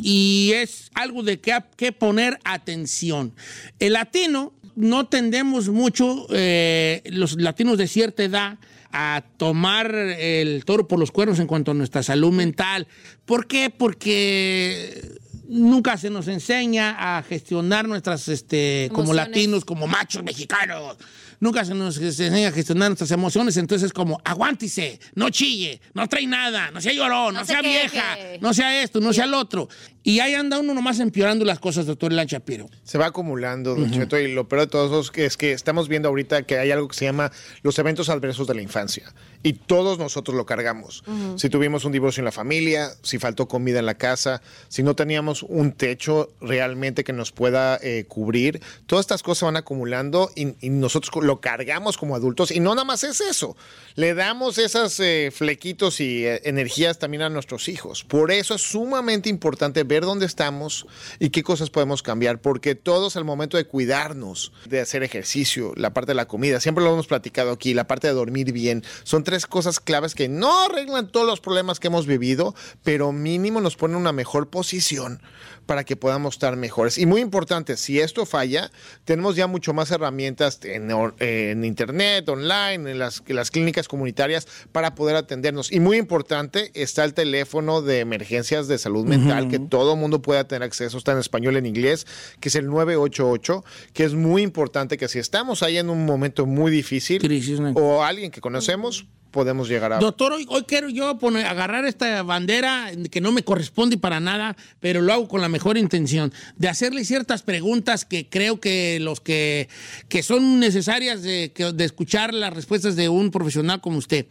Y 0.00 0.52
es 0.54 0.90
algo 0.94 1.22
de 1.22 1.40
que, 1.40 1.52
que 1.76 1.92
poner 1.92 2.38
atención. 2.44 3.34
El 3.80 3.94
latino 3.94 4.54
no 4.76 5.08
tendemos 5.08 5.68
mucho, 5.68 6.26
eh, 6.30 7.02
los 7.06 7.38
latinos 7.40 7.76
de 7.76 7.88
cierta 7.88 8.22
edad, 8.22 8.58
a 8.92 9.22
tomar 9.36 9.94
el 9.94 10.64
toro 10.64 10.86
por 10.88 10.98
los 10.98 11.10
cuernos 11.10 11.38
en 11.38 11.46
cuanto 11.46 11.70
a 11.70 11.74
nuestra 11.74 12.02
salud 12.02 12.32
mental. 12.32 12.86
¿Por 13.24 13.46
qué? 13.46 13.70
Porque 13.70 15.18
nunca 15.48 15.96
se 15.96 16.10
nos 16.10 16.28
enseña 16.28 17.18
a 17.18 17.22
gestionar 17.22 17.86
nuestras, 17.88 18.28
este, 18.28 18.88
como 18.92 19.12
Emociones. 19.12 19.28
latinos, 19.28 19.64
como 19.64 19.86
machos 19.86 20.22
mexicanos. 20.22 20.96
Nunca 21.38 21.66
se 21.66 21.74
nos 21.74 21.98
enseña 21.98 22.48
a 22.48 22.52
gestionar 22.52 22.88
nuestras 22.88 23.10
emociones, 23.10 23.58
entonces 23.58 23.92
como 23.92 24.18
aguántese, 24.24 24.98
no 25.14 25.28
chille, 25.28 25.82
no 25.92 26.08
trae 26.08 26.26
nada, 26.26 26.70
no 26.70 26.80
sea 26.80 26.94
llorón, 26.94 27.34
no, 27.34 27.40
No 27.40 27.46
se 27.46 27.52
sea 27.52 27.60
queje. 27.60 27.78
vieja, 27.78 28.16
no 28.40 28.54
sea 28.54 28.82
esto, 28.82 29.00
no 29.00 29.12
sea 29.12 29.26
el 29.26 29.34
otro. 29.34 29.68
Y 30.06 30.20
ahí 30.20 30.34
anda 30.34 30.60
uno 30.60 30.72
nomás 30.72 31.00
empeorando 31.00 31.44
las 31.44 31.58
cosas, 31.58 31.84
doctor 31.84 32.12
Elan 32.12 32.28
Shapiro. 32.28 32.70
Se 32.84 32.96
va 32.96 33.06
acumulando, 33.06 33.74
Don 33.74 33.90
Cheto, 33.90 34.16
y 34.20 34.32
lo 34.32 34.48
peor 34.48 34.60
de 34.60 34.66
todos 34.68 35.06
es 35.06 35.10
que, 35.10 35.24
es 35.24 35.36
que 35.36 35.50
estamos 35.50 35.88
viendo 35.88 36.08
ahorita 36.08 36.44
que 36.44 36.60
hay 36.60 36.70
algo 36.70 36.86
que 36.86 36.94
se 36.94 37.06
llama 37.06 37.32
los 37.62 37.76
eventos 37.80 38.08
adversos 38.08 38.46
de 38.46 38.54
la 38.54 38.62
infancia. 38.62 39.12
Y 39.42 39.54
todos 39.54 39.98
nosotros 39.98 40.36
lo 40.36 40.46
cargamos. 40.46 41.02
Si 41.34 41.50
tuvimos 41.50 41.84
un 41.84 41.90
divorcio 41.90 42.20
en 42.20 42.26
la 42.26 42.32
familia, 42.32 42.90
si 43.02 43.18
faltó 43.18 43.48
comida 43.48 43.80
en 43.80 43.86
la 43.86 43.94
casa, 43.94 44.42
si 44.68 44.84
no 44.84 44.94
teníamos 44.94 45.42
un 45.42 45.72
techo 45.72 46.30
realmente 46.40 47.02
que 47.02 47.12
nos 47.12 47.32
pueda 47.32 47.76
eh, 47.82 48.04
cubrir, 48.06 48.60
todas 48.86 49.02
estas 49.02 49.24
cosas 49.24 49.46
van 49.46 49.56
acumulando 49.56 50.30
y, 50.36 50.54
y 50.64 50.70
nosotros 50.70 51.24
lo 51.24 51.40
cargamos 51.40 51.96
como 51.96 52.14
adultos. 52.14 52.52
Y 52.52 52.60
no 52.60 52.76
nada 52.76 52.84
más 52.84 53.02
es 53.02 53.20
eso, 53.20 53.56
le 53.96 54.14
damos 54.14 54.58
esos 54.58 55.00
flequitos 55.32 56.00
y 56.00 56.26
eh, 56.26 56.42
energías 56.44 57.00
también 57.00 57.22
a 57.22 57.28
nuestros 57.28 57.68
hijos. 57.68 58.04
Por 58.04 58.30
eso 58.30 58.54
es 58.54 58.62
sumamente 58.62 59.28
importante 59.28 59.82
ver 59.82 59.95
dónde 60.04 60.26
estamos 60.26 60.86
y 61.18 61.30
qué 61.30 61.42
cosas 61.42 61.70
podemos 61.70 62.02
cambiar, 62.02 62.40
porque 62.40 62.74
todos 62.74 63.16
al 63.16 63.24
momento 63.24 63.56
de 63.56 63.66
cuidarnos, 63.66 64.52
de 64.66 64.80
hacer 64.80 65.02
ejercicio, 65.02 65.72
la 65.76 65.92
parte 65.92 66.12
de 66.12 66.16
la 66.16 66.28
comida, 66.28 66.60
siempre 66.60 66.84
lo 66.84 66.92
hemos 66.92 67.06
platicado 67.06 67.52
aquí, 67.52 67.74
la 67.74 67.86
parte 67.86 68.08
de 68.08 68.14
dormir 68.14 68.52
bien, 68.52 68.84
son 69.04 69.24
tres 69.24 69.46
cosas 69.46 69.80
claves 69.80 70.14
que 70.14 70.28
no 70.28 70.64
arreglan 70.64 71.10
todos 71.10 71.26
los 71.26 71.40
problemas 71.40 71.80
que 71.80 71.88
hemos 71.88 72.06
vivido, 72.06 72.54
pero 72.82 73.12
mínimo 73.12 73.60
nos 73.60 73.76
ponen 73.76 73.96
en 73.96 74.02
una 74.02 74.12
mejor 74.12 74.50
posición 74.50 75.20
para 75.66 75.84
que 75.84 75.96
podamos 75.96 76.36
estar 76.36 76.56
mejores. 76.56 76.96
Y 76.96 77.06
muy 77.06 77.20
importante, 77.20 77.76
si 77.76 78.00
esto 78.00 78.24
falla, 78.24 78.70
tenemos 79.04 79.36
ya 79.36 79.46
mucho 79.46 79.74
más 79.74 79.90
herramientas 79.90 80.60
en, 80.62 80.90
en 81.18 81.64
internet, 81.64 82.28
online, 82.28 82.90
en 82.90 82.98
las, 82.98 83.22
en 83.26 83.36
las 83.36 83.50
clínicas 83.50 83.88
comunitarias 83.88 84.46
para 84.72 84.94
poder 84.94 85.16
atendernos. 85.16 85.72
Y 85.72 85.80
muy 85.80 85.98
importante, 85.98 86.70
está 86.74 87.04
el 87.04 87.14
teléfono 87.14 87.82
de 87.82 88.00
emergencias 88.00 88.68
de 88.68 88.78
salud 88.78 89.04
mental 89.04 89.48
que 89.48 89.58
todo 89.86 89.94
mundo 89.94 90.20
pueda 90.20 90.42
tener 90.48 90.64
acceso, 90.64 90.98
está 90.98 91.12
en 91.12 91.18
español, 91.18 91.56
en 91.56 91.64
inglés, 91.64 92.08
que 92.40 92.48
es 92.48 92.56
el 92.56 92.66
988, 92.66 93.64
que 93.92 94.02
es 94.02 94.14
muy 94.14 94.42
importante 94.42 94.96
que 94.96 95.06
si 95.06 95.20
estamos 95.20 95.62
ahí 95.62 95.78
en 95.78 95.90
un 95.90 96.04
momento 96.04 96.44
muy 96.44 96.72
difícil 96.72 97.20
Crisis, 97.20 97.60
¿no? 97.60 97.70
o 97.70 98.02
alguien 98.02 98.32
que 98.32 98.40
conocemos, 98.40 99.06
podemos 99.30 99.68
llegar 99.68 99.92
a... 99.92 99.98
Doctor, 100.00 100.32
hoy, 100.32 100.44
hoy 100.48 100.64
quiero 100.64 100.88
yo 100.88 101.16
poner, 101.18 101.46
agarrar 101.46 101.84
esta 101.84 102.24
bandera 102.24 102.90
que 103.12 103.20
no 103.20 103.30
me 103.30 103.44
corresponde 103.44 103.96
para 103.96 104.18
nada, 104.18 104.56
pero 104.80 105.02
lo 105.02 105.12
hago 105.12 105.28
con 105.28 105.40
la 105.40 105.48
mejor 105.48 105.78
intención, 105.78 106.32
de 106.56 106.68
hacerle 106.68 107.04
ciertas 107.04 107.44
preguntas 107.44 108.04
que 108.04 108.28
creo 108.28 108.58
que 108.58 108.98
los 109.00 109.20
que, 109.20 109.68
que 110.08 110.24
son 110.24 110.58
necesarias 110.58 111.22
de, 111.22 111.52
de 111.72 111.84
escuchar 111.84 112.34
las 112.34 112.52
respuestas 112.52 112.96
de 112.96 113.08
un 113.08 113.30
profesional 113.30 113.80
como 113.80 113.98
usted. 113.98 114.26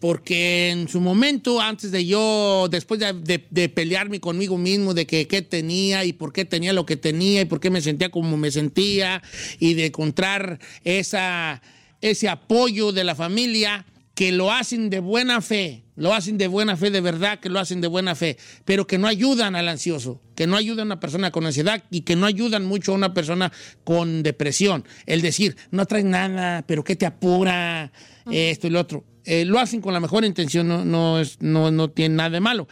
Porque 0.00 0.70
en 0.70 0.88
su 0.88 1.00
momento, 1.00 1.60
antes 1.60 1.90
de 1.90 2.04
yo, 2.06 2.68
después 2.70 3.00
de, 3.00 3.12
de- 3.12 3.46
de 3.50 3.68
pelearme 3.68 4.20
conmigo 4.20 4.58
mismo, 4.58 4.92
de 4.94 5.06
que 5.06 5.26
qué 5.26 5.42
tenía 5.42 6.04
y 6.04 6.12
por 6.12 6.32
qué 6.32 6.44
tenía 6.44 6.72
lo 6.72 6.84
que 6.86 6.96
tenía 6.96 7.40
y 7.40 7.44
por 7.46 7.60
qué 7.60 7.70
me 7.70 7.80
sentía 7.80 8.10
como 8.10 8.36
me 8.36 8.50
sentía, 8.50 9.22
y 9.58 9.74
de 9.74 9.86
encontrar 9.86 10.58
esa, 10.84 11.62
ese 12.00 12.28
apoyo 12.28 12.92
de 12.92 13.04
la 13.04 13.14
familia, 13.14 13.86
que 14.14 14.32
lo 14.32 14.50
hacen 14.50 14.88
de 14.88 15.00
buena 15.00 15.42
fe, 15.42 15.84
lo 15.94 16.14
hacen 16.14 16.38
de 16.38 16.46
buena 16.48 16.76
fe, 16.78 16.90
de 16.90 17.02
verdad 17.02 17.38
que 17.38 17.50
lo 17.50 17.58
hacen 17.58 17.82
de 17.82 17.88
buena 17.88 18.14
fe, 18.14 18.38
pero 18.64 18.86
que 18.86 18.96
no 18.96 19.08
ayudan 19.08 19.54
al 19.56 19.68
ansioso, 19.68 20.22
que 20.34 20.46
no 20.46 20.56
ayudan 20.56 20.80
a 20.80 20.94
una 20.94 21.00
persona 21.00 21.30
con 21.30 21.44
ansiedad 21.44 21.84
y 21.90 22.00
que 22.00 22.16
no 22.16 22.24
ayudan 22.24 22.64
mucho 22.64 22.92
a 22.92 22.94
una 22.94 23.12
persona 23.12 23.52
con 23.84 24.22
depresión. 24.22 24.84
El 25.04 25.20
decir, 25.20 25.56
no 25.70 25.84
traes 25.84 26.06
nada, 26.06 26.64
pero 26.66 26.82
¿qué 26.82 26.96
te 26.96 27.04
apura? 27.04 27.92
Esto 28.30 28.66
y 28.66 28.70
lo 28.70 28.80
otro. 28.80 29.04
Eh, 29.26 29.44
lo 29.44 29.58
hacen 29.58 29.80
con 29.80 29.92
la 29.92 29.98
mejor 29.98 30.24
intención, 30.24 30.68
no, 30.68 30.84
no, 30.84 31.18
es, 31.18 31.38
no, 31.40 31.72
no 31.72 31.90
tiene 31.90 32.14
nada 32.14 32.30
de 32.30 32.40
malo. 32.40 32.68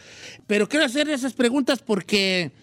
Pero 0.47 0.69
quiero 0.69 0.85
hacer 0.85 1.09
esas 1.09 1.33
preguntas 1.33 1.79
porque 1.79 2.53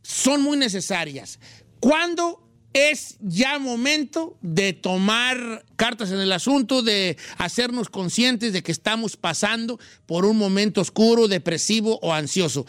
son 0.00 0.42
muy 0.42 0.56
necesarias. 0.56 1.40
¿Cuándo 1.80 2.48
es 2.72 3.16
ya 3.20 3.58
momento 3.58 4.38
de 4.42 4.72
tomar 4.72 5.64
cartas 5.74 6.12
en 6.12 6.20
el 6.20 6.30
asunto, 6.30 6.82
de 6.82 7.16
hacernos 7.36 7.88
conscientes 7.88 8.52
de 8.52 8.62
que 8.62 8.70
estamos 8.70 9.16
pasando 9.16 9.80
por 10.06 10.24
un 10.24 10.38
momento 10.38 10.80
oscuro, 10.80 11.26
depresivo 11.26 11.98
o 12.00 12.12
ansioso? 12.12 12.64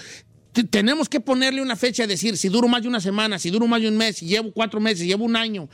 Tenemos 0.71 1.07
que 1.07 1.19
ponerle 1.19 1.61
una 1.61 1.75
fecha, 1.75 2.05
decir 2.07 2.37
si 2.37 2.49
duro 2.49 2.67
más 2.67 2.83
de 2.83 2.87
una 2.87 2.99
semana, 2.99 3.37
si 3.37 3.51
duro 3.51 3.67
más 3.67 3.81
de 3.81 3.89
un 3.89 3.97
mes, 3.97 4.17
si 4.17 4.27
llevo 4.27 4.51
cuatro 4.51 4.79
meses, 4.79 4.99
si 4.99 5.07
llevo 5.07 5.25
un 5.25 5.35
año. 5.35 5.67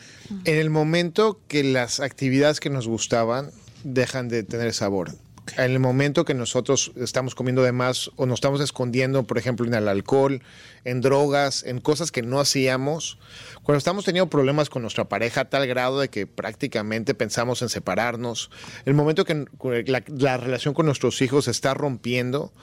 En 0.46 0.58
el 0.58 0.70
momento 0.70 1.42
que 1.48 1.64
las 1.64 2.02
actividades 2.02 2.60
que 2.60 2.70
nos 2.70 2.88
gustaban 2.88 3.52
dejan 3.84 4.30
de 4.30 4.44
tener 4.44 4.74
sabor. 4.74 5.12
En 5.58 5.72
el 5.72 5.80
momento 5.80 6.26
que 6.26 6.34
nosotros 6.34 6.92
estamos 6.96 7.34
comiendo 7.34 7.64
de 7.64 7.72
más 7.72 8.12
o 8.18 8.26
nos 8.26 8.36
estamos 8.36 8.62
escondiendo, 8.62 9.24
por 9.24 9.38
ejemplo, 9.38 9.66
en 9.66 9.74
el 9.74 9.88
alcohol, 9.88 10.42
en 10.84 11.02
drogas, 11.02 11.64
en 11.64 11.80
cosas 11.82 12.12
que 12.12 12.22
no 12.22 12.40
hacíamos, 12.40 13.18
cuando 13.64 13.80
estamos 13.80 14.06
teniendo 14.06 14.30
problemas 14.30 14.70
con 14.70 14.84
nuestra 14.84 15.10
pareja 15.10 15.42
a 15.42 15.50
tal 15.50 15.66
grado 15.68 16.00
de 16.00 16.10
que 16.10 16.28
prácticamente 16.28 17.14
pensamos 17.14 17.62
en 17.62 17.70
separarnos, 17.70 18.52
el 18.86 18.94
momento 18.94 19.26
que 19.26 19.46
la, 19.88 20.04
la 20.08 20.38
relación 20.38 20.74
con 20.74 20.86
nuestros 20.86 21.22
hijos 21.22 21.46
se 21.46 21.52
está 21.52 21.74
rompiendo 21.74 22.54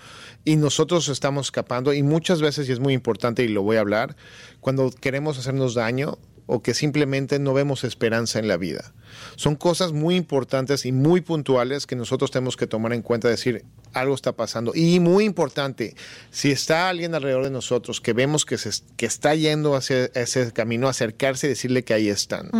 y 0.44 0.56
nosotros 0.56 1.08
estamos 1.08 1.48
escapando, 1.48 1.92
y 1.92 2.02
muchas 2.02 2.40
veces, 2.40 2.68
y 2.68 2.72
es 2.72 2.80
muy 2.80 2.94
importante 2.94 3.42
y 3.42 3.48
lo 3.48 3.62
voy 3.62 3.78
a 3.78 3.80
hablar, 3.80 4.16
cuando 4.60 4.90
queremos 4.90 5.38
hacernos 5.38 5.74
daño, 5.74 6.18
o 6.46 6.62
que 6.62 6.74
simplemente 6.74 7.38
no 7.38 7.52
vemos 7.54 7.84
esperanza 7.84 8.38
en 8.38 8.48
la 8.48 8.56
vida. 8.56 8.92
Son 9.36 9.56
cosas 9.56 9.92
muy 9.92 10.16
importantes 10.16 10.86
y 10.86 10.92
muy 10.92 11.20
puntuales 11.20 11.86
que 11.86 11.96
nosotros 11.96 12.30
tenemos 12.30 12.56
que 12.56 12.66
tomar 12.66 12.92
en 12.92 13.02
cuenta, 13.02 13.28
decir, 13.28 13.64
algo 13.92 14.14
está 14.14 14.32
pasando. 14.32 14.72
Y 14.74 15.00
muy 15.00 15.24
importante, 15.24 15.94
si 16.30 16.50
está 16.50 16.88
alguien 16.88 17.14
alrededor 17.14 17.44
de 17.44 17.50
nosotros 17.50 18.00
que 18.00 18.12
vemos 18.12 18.44
que, 18.44 18.58
se, 18.58 18.70
que 18.96 19.06
está 19.06 19.34
yendo 19.34 19.74
hacia 19.74 20.06
ese 20.14 20.52
camino, 20.52 20.88
acercarse 20.88 21.46
y 21.46 21.50
decirle 21.50 21.82
que 21.84 21.94
ahí 21.94 22.08
están. 22.08 22.50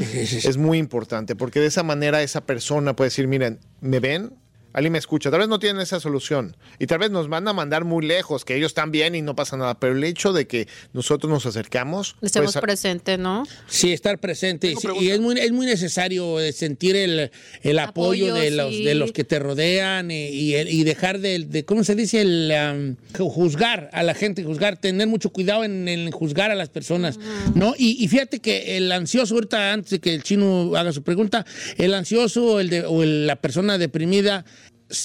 Es 0.00 0.56
muy 0.56 0.78
importante, 0.78 1.36
porque 1.36 1.60
de 1.60 1.66
esa 1.66 1.82
manera 1.82 2.22
esa 2.22 2.42
persona 2.42 2.96
puede 2.96 3.08
decir, 3.08 3.28
miren, 3.28 3.60
¿me 3.80 4.00
ven? 4.00 4.32
Alguien 4.76 4.92
me 4.92 4.98
escucha, 4.98 5.30
tal 5.30 5.40
vez 5.40 5.48
no 5.48 5.58
tienen 5.58 5.80
esa 5.82 5.98
solución 6.00 6.54
y 6.78 6.86
tal 6.86 6.98
vez 6.98 7.10
nos 7.10 7.28
van 7.28 7.48
a 7.48 7.52
mandar 7.52 7.84
muy 7.84 8.06
lejos, 8.06 8.44
que 8.44 8.54
ellos 8.56 8.68
están 8.68 8.90
bien 8.92 9.14
y 9.14 9.22
no 9.22 9.34
pasa 9.34 9.56
nada, 9.56 9.80
pero 9.80 9.94
el 9.96 10.04
hecho 10.04 10.32
de 10.32 10.46
que 10.46 10.68
nosotros 10.92 11.28
nos 11.32 11.46
acercamos... 11.46 12.14
Estemos 12.22 12.52
pues, 12.52 12.62
presentes, 12.62 13.18
¿no? 13.18 13.44
Sí, 13.66 13.92
estar 13.92 14.18
presente. 14.18 14.74
Sí, 14.76 14.86
y 15.00 15.08
es 15.08 15.18
muy, 15.20 15.38
es 15.40 15.50
muy 15.50 15.64
necesario 15.66 16.38
eh, 16.40 16.52
sentir 16.52 16.94
el, 16.94 17.30
el 17.62 17.78
apoyo, 17.78 18.26
Apoyo, 18.28 18.34
de, 18.34 18.50
los, 18.50 18.68
sí. 18.74 18.84
de 18.84 18.94
los 18.94 19.12
que 19.12 19.24
te 19.24 19.38
rodean 19.38 20.10
y, 20.10 20.26
y 20.28 20.54
el- 20.54 20.68
y 20.68 20.84
dejar 20.84 21.18
de, 21.20 21.38
de- 21.40 21.64
¿cómo 21.64 21.82
se 21.82 21.94
dice? 21.94 22.20
El 22.20 22.52
um, 22.52 22.96
ju- 23.18 23.30
juzgar 23.32 23.88
a 23.94 24.02
la 24.02 24.12
gente, 24.14 24.44
juzgar, 24.44 24.76
tener 24.76 25.08
mucho 25.08 25.30
cuidado 25.30 25.64
en, 25.64 25.88
en 25.88 26.10
juzgar 26.10 26.50
a 26.50 26.54
las 26.54 26.68
personas, 26.68 27.18
¿no? 27.54 27.74
Y, 27.78 27.96
y 28.04 28.08
fíjate 28.08 28.40
que 28.40 28.76
el 28.76 28.92
ansioso, 28.92 29.34
ahorita 29.34 29.72
antes 29.72 29.90
de 29.92 29.98
que 30.00 30.14
el 30.14 30.22
chino 30.22 30.76
haga 30.76 30.92
su 30.92 31.02
pregunta, 31.02 31.46
el 31.78 31.94
ansioso 31.94 32.60
el 32.60 32.68
de, 32.68 32.84
o 32.84 33.02
el- 33.02 33.26
la 33.26 33.36
persona 33.36 33.78
deprimida, 33.78 34.44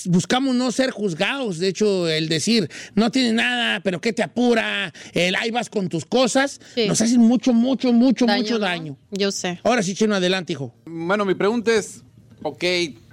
buscamos 0.06 0.56
no 0.56 0.72
ser 0.72 0.92
juzgados, 0.92 1.58
de 1.60 1.68
hecho, 1.70 2.08
el 2.08 2.30
decir, 2.30 2.70
no 2.96 3.12
tienes 3.12 3.34
nada, 3.34 3.80
pero 3.82 4.00
¿qué 4.02 4.14
te 4.14 4.24
apura? 4.24 4.94
El 5.14 5.36
ahí 5.36 5.52
vas 5.52 5.70
con 5.70 5.90
tus 5.90 6.06
cosas, 6.06 6.60
Sí. 6.76 6.88
nos 6.88 7.02
hacen 7.02 7.20
mucho, 7.22 7.54
mucho, 7.54 7.92
mucho, 7.94 8.26
Daño, 8.26 8.42
mucho 8.42 8.54
¿no? 8.56 8.60
daño. 8.60 8.98
Yo 9.12 9.32
sé. 9.32 9.60
Ahora 9.64 9.82
sí, 9.84 9.96
Chino, 9.96 10.16
adelante, 10.16 10.54
hijo. 10.54 10.74
Bueno, 10.86 11.26
mi 11.26 11.34
pregunta 11.36 11.74
es, 11.74 12.04
ok, 12.44 12.64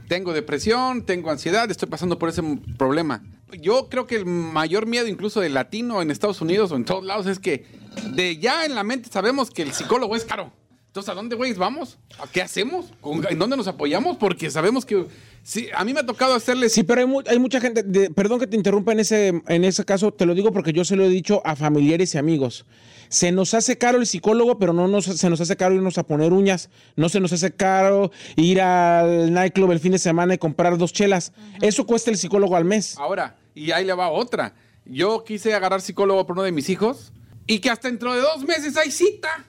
tengo 0.09 0.33
depresión, 0.33 1.05
tengo 1.05 1.31
ansiedad, 1.31 1.71
estoy 1.71 1.89
pasando 1.89 2.19
por 2.19 2.29
ese 2.29 2.43
problema. 2.77 3.23
Yo 3.63 3.89
creo 3.89 4.07
que 4.07 4.17
el 4.17 4.27
mayor 4.27 4.87
miedo 4.87 5.07
incluso 5.07 5.41
del 5.41 5.55
latino 5.55 6.03
en 6.03 6.11
Estados 6.11 6.41
Unidos 6.43 6.71
o 6.73 6.77
en 6.77 6.85
todos 6.85 7.05
lados 7.05 7.27
es 7.27 7.39
que 7.39 7.65
de 8.13 8.37
ya 8.37 8.67
en 8.67 8.75
la 8.75 8.85
mente 8.85 9.09
sabemos 9.11 9.51
que 9.51 9.63
el 9.63 9.73
psicólogo 9.73 10.15
es 10.17 10.25
caro. 10.25 10.53
Entonces, 10.99 11.13
¿a 11.13 11.15
dónde, 11.15 11.37
güey, 11.37 11.53
vamos? 11.53 11.97
¿A 12.19 12.27
qué 12.27 12.43
hacemos? 12.43 12.87
¿Con- 13.01 13.25
¿En 13.31 13.39
dónde 13.39 13.57
nos 13.57 13.69
apoyamos? 13.69 14.17
Porque 14.17 14.51
sabemos 14.51 14.85
que... 14.85 15.07
Sí, 15.45 15.69
a 15.73 15.85
mí 15.85 15.95
me 15.95 16.01
ha 16.01 16.07
tocado 16.07 16.35
hacerle... 16.35 16.69
Sí, 16.69 16.83
pero 16.83 17.03
hay, 17.03 17.07
mu- 17.07 17.23
hay 17.25 17.39
mucha 17.39 17.61
gente, 17.61 17.85
de- 17.85 18.11
perdón 18.11 18.41
que 18.41 18.49
te 18.49 18.57
interrumpa 18.57 18.91
en 18.91 18.99
ese, 18.99 19.29
en 19.47 19.65
ese 19.65 19.85
caso, 19.85 20.11
te 20.13 20.27
lo 20.27 20.35
digo 20.35 20.53
porque 20.53 20.73
yo 20.73 20.85
se 20.85 20.97
lo 20.97 21.05
he 21.05 21.09
dicho 21.09 21.41
a 21.45 21.55
familiares 21.55 22.17
y 22.17 22.19
amigos. 22.19 22.67
Se 23.11 23.31
nos 23.31 23.55
hace 23.55 23.79
caro 23.79 23.99
el 23.99 24.07
psicólogo, 24.09 24.59
pero 24.59 24.73
no 24.73 24.89
nos, 24.89 25.05
se 25.05 25.31
nos 25.31 25.41
hace 25.41 25.57
caro 25.57 25.77
irnos 25.77 25.99
a 25.99 26.03
poner 26.03 26.33
uñas, 26.33 26.69
no 26.97 27.09
se 27.09 27.21
nos 27.21 27.33
hace 27.33 27.53
caro 27.53 28.11
ir 28.35 28.61
al 28.61 29.33
nightclub 29.33 29.71
el 29.71 29.79
fin 29.79 29.93
de 29.93 29.99
semana 30.01 30.35
y 30.35 30.39
comprar 30.39 30.77
dos 30.79 30.93
chelas. 30.93 31.33
Eso 31.63 31.87
cuesta 31.87 32.11
el 32.11 32.17
psicólogo 32.19 32.57
al 32.57 32.65
mes. 32.65 32.99
Ahora, 32.99 33.37
y 33.55 33.71
ahí 33.71 33.85
le 33.85 33.93
va 33.95 34.11
otra. 34.11 34.53
Yo 34.85 35.23
quise 35.23 35.55
agarrar 35.55 35.81
psicólogo 35.81 36.27
por 36.27 36.35
uno 36.35 36.43
de 36.43 36.51
mis 36.51 36.69
hijos 36.69 37.13
y 37.47 37.61
que 37.61 37.71
hasta 37.71 37.87
dentro 37.89 38.13
de 38.15 38.21
dos 38.21 38.43
meses 38.45 38.77
hay 38.77 38.91
cita. 38.91 39.45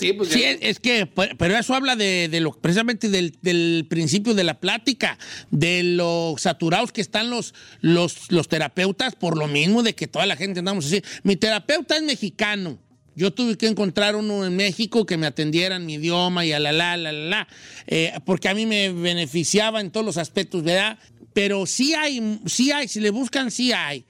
Sí, 0.00 0.12
pues 0.12 0.30
es, 0.60 0.78
que, 0.80 1.06
pe- 1.06 1.34
pero 1.38 1.56
eso 1.56 1.74
habla 1.74 1.96
de, 1.96 2.28
de 2.30 2.40
lo 2.40 2.52
precisamente 2.52 3.08
del, 3.08 3.86
principio 3.88 4.34
de 4.34 4.44
la 4.44 4.60
plática, 4.60 5.18
de 5.50 5.82
lo 5.82 6.34
saturados 6.38 6.92
que 6.92 7.00
están 7.00 7.30
los, 7.30 7.54
los, 7.80 8.30
los 8.30 8.48
terapeutas, 8.48 9.14
por 9.14 9.36
lo 9.38 9.46
mismo 9.48 9.82
de 9.82 9.94
que 9.94 10.06
toda 10.06 10.26
la 10.26 10.36
gente 10.36 10.58
andamos 10.60 10.86
así. 10.86 11.02
Mi 11.22 11.36
terapeuta 11.36 11.96
es 11.96 12.02
mexicano. 12.02 12.78
Yo 13.14 13.32
tuve 13.32 13.58
que 13.58 13.66
encontrar 13.66 14.14
uno 14.14 14.46
en 14.46 14.54
México 14.54 15.04
que 15.04 15.16
me 15.16 15.26
atendiera 15.26 15.74
en 15.76 15.86
mi 15.86 15.94
idioma 15.94 16.44
y 16.46 16.52
a 16.52 16.60
la 16.60 16.70
la 16.70 16.96
la 16.96 17.12
la, 17.12 17.28
la, 17.28 17.48
eh, 17.88 18.12
porque 18.24 18.48
a 18.48 18.54
mí 18.54 18.64
me 18.64 18.90
beneficiaba 18.92 19.80
en 19.80 19.90
todos 19.90 20.06
los 20.06 20.18
aspectos, 20.18 20.62
¿verdad? 20.62 20.98
Pero 21.32 21.66
sí 21.66 21.94
hay, 21.94 22.40
sí 22.46 22.70
hay, 22.70 22.86
si 22.86 23.00
le 23.00 23.10
buscan, 23.10 23.50
sí 23.50 23.72
hay. 23.72 24.04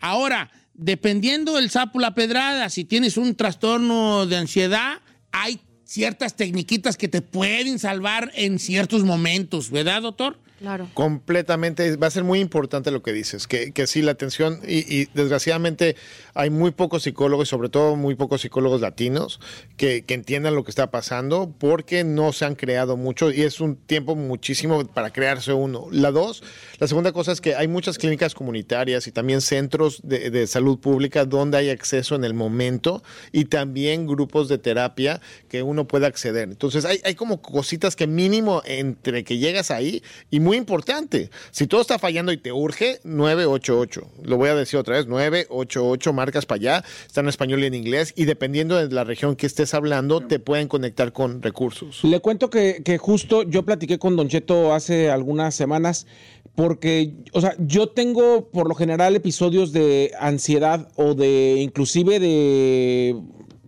Ahora, 0.00 0.50
dependiendo 0.74 1.54
del 1.54 1.70
sapo 1.70 1.98
la 2.00 2.14
pedrada, 2.14 2.68
si 2.68 2.84
tienes 2.84 3.16
un 3.16 3.34
trastorno 3.34 4.26
de 4.26 4.36
ansiedad, 4.36 5.00
hay 5.32 5.60
ciertas 5.84 6.34
tecniquitas 6.34 6.96
que 6.96 7.08
te 7.08 7.22
pueden 7.22 7.78
salvar 7.78 8.30
en 8.34 8.58
ciertos 8.58 9.04
momentos, 9.04 9.70
¿verdad, 9.70 10.02
doctor? 10.02 10.38
Claro. 10.60 10.88
Completamente, 10.94 11.96
va 11.96 12.06
a 12.06 12.10
ser 12.10 12.24
muy 12.24 12.38
importante 12.38 12.90
lo 12.90 13.02
que 13.02 13.12
dices, 13.12 13.46
que, 13.46 13.72
que 13.72 13.86
sí, 13.86 14.00
la 14.00 14.12
atención, 14.12 14.60
y, 14.66 14.78
y 14.88 15.08
desgraciadamente 15.12 15.94
hay 16.32 16.48
muy 16.48 16.70
pocos 16.70 17.02
psicólogos, 17.02 17.48
y 17.48 17.50
sobre 17.50 17.68
todo 17.68 17.96
muy 17.96 18.14
pocos 18.14 18.40
psicólogos 18.40 18.80
latinos, 18.80 19.40
que, 19.76 20.04
que 20.04 20.14
entiendan 20.14 20.54
lo 20.54 20.64
que 20.64 20.70
está 20.70 20.90
pasando, 20.90 21.52
porque 21.58 22.02
no 22.02 22.32
se 22.32 22.46
han 22.46 22.54
creado 22.54 22.96
mucho, 22.96 23.30
y 23.30 23.42
es 23.42 23.60
un 23.60 23.76
tiempo 23.76 24.14
muchísimo 24.14 24.86
para 24.86 25.12
crearse 25.12 25.52
uno. 25.52 25.88
La 25.90 26.12
dos, 26.12 26.42
la 26.78 26.88
segunda 26.88 27.12
cosa 27.12 27.32
es 27.32 27.40
que 27.40 27.54
hay 27.54 27.68
muchas 27.68 27.98
clínicas 27.98 28.34
comunitarias 28.34 29.06
y 29.06 29.12
también 29.12 29.40
centros 29.40 30.00
de, 30.02 30.46
salud 30.46 30.78
pública 30.78 31.24
donde 31.24 31.56
hay 31.58 31.70
acceso 31.70 32.14
en 32.14 32.24
el 32.24 32.34
momento, 32.34 33.02
y 33.32 33.46
también 33.46 34.06
grupos 34.06 34.48
de 34.48 34.58
terapia 34.58 35.20
que 35.48 35.62
uno 35.62 35.86
puede 35.86 36.06
acceder. 36.06 36.48
Entonces 36.48 36.84
hay, 36.84 37.00
hay 37.04 37.14
como 37.14 37.40
cositas 37.40 37.96
que 37.96 38.06
mínimo 38.06 38.62
entre 38.64 39.24
que 39.24 39.38
llegas 39.38 39.70
ahí, 39.70 40.02
y 40.30 40.40
muy 40.40 40.56
importante, 40.56 41.30
si 41.50 41.66
todo 41.66 41.80
está 41.80 41.98
fallando 41.98 42.32
y 42.32 42.36
te 42.36 42.52
urge, 42.52 43.00
988. 43.04 44.10
Lo 44.24 44.36
voy 44.36 44.48
a 44.48 44.54
decir 44.54 44.78
otra 44.78 44.96
vez, 44.96 45.06
988, 45.06 46.12
marcas 46.12 46.46
para 46.46 46.56
allá, 46.56 46.84
está 47.06 47.20
en 47.20 47.28
español 47.28 47.62
y 47.62 47.66
en 47.66 47.74
inglés, 47.74 48.12
y 48.16 48.24
dependiendo 48.24 48.76
de 48.76 48.92
la 48.94 49.04
región 49.04 49.36
que 49.36 49.46
estés 49.46 49.74
hablando, 49.74 50.20
te 50.20 50.38
pueden 50.38 50.68
conectar 50.68 51.12
con 51.12 51.42
recursos. 51.42 52.02
Le 52.04 52.20
cuento 52.20 52.50
que, 52.50 52.82
que 52.84 52.98
justo 52.98 53.42
yo 53.42 53.64
platiqué 53.64 53.98
con 53.98 54.16
Don 54.16 54.28
Cheto 54.28 54.74
hace 54.74 55.10
algunas 55.10 55.54
semanas 55.54 56.06
porque, 56.54 57.14
o 57.32 57.40
sea, 57.40 57.54
yo 57.58 57.88
tengo 57.88 58.48
por 58.50 58.68
lo 58.68 58.74
general 58.74 59.16
episodios 59.16 59.72
de 59.72 60.12
ansiedad 60.20 60.88
o 60.96 61.14
de 61.14 61.56
inclusive 61.60 62.20
de... 62.20 63.16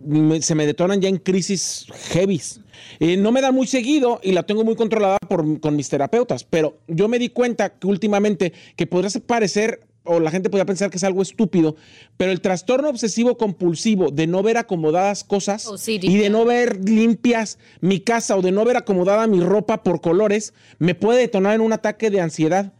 me- 0.05 0.41
se 0.41 0.55
me 0.55 0.65
detonan 0.65 1.01
ya 1.01 1.09
en 1.09 1.17
crisis 1.17 1.85
heavies. 2.11 2.61
Eh, 2.99 3.17
no 3.17 3.31
me 3.31 3.41
da 3.41 3.51
muy 3.51 3.67
seguido 3.67 4.19
y 4.23 4.31
la 4.31 4.43
tengo 4.43 4.63
muy 4.63 4.75
controlada 4.75 5.17
por, 5.27 5.59
con 5.59 5.75
mis 5.75 5.89
terapeutas, 5.89 6.43
pero 6.45 6.77
yo 6.87 7.07
me 7.07 7.19
di 7.19 7.29
cuenta 7.29 7.69
que 7.77 7.87
últimamente, 7.87 8.53
que 8.75 8.87
podría 8.87 9.11
parecer 9.25 9.81
o 10.09 10.21
la 10.21 10.31
gente 10.31 10.49
podría 10.49 10.65
pensar 10.65 10.89
que 10.89 10.95
es 10.95 11.03
algo 11.03 11.21
estúpido, 11.21 11.75
pero 12.15 12.31
el 12.31 12.39
trastorno 12.39 12.87
obsesivo 12.89 13.37
compulsivo 13.37 14.09
de 14.09 14.25
no 14.25 14.41
ver 14.41 14.55
acomodadas 14.55 15.25
cosas 15.25 15.67
OCD. 15.67 16.05
y 16.05 16.15
de 16.17 16.29
no 16.29 16.45
ver 16.45 16.79
limpias 16.87 17.59
mi 17.81 17.99
casa 17.99 18.37
o 18.37 18.41
de 18.41 18.53
no 18.53 18.63
ver 18.63 18.77
acomodada 18.77 19.27
mi 19.27 19.41
ropa 19.41 19.83
por 19.83 19.99
colores, 19.99 20.53
me 20.79 20.95
puede 20.95 21.19
detonar 21.19 21.55
en 21.55 21.61
un 21.61 21.73
ataque 21.73 22.09
de 22.09 22.21
ansiedad. 22.21 22.71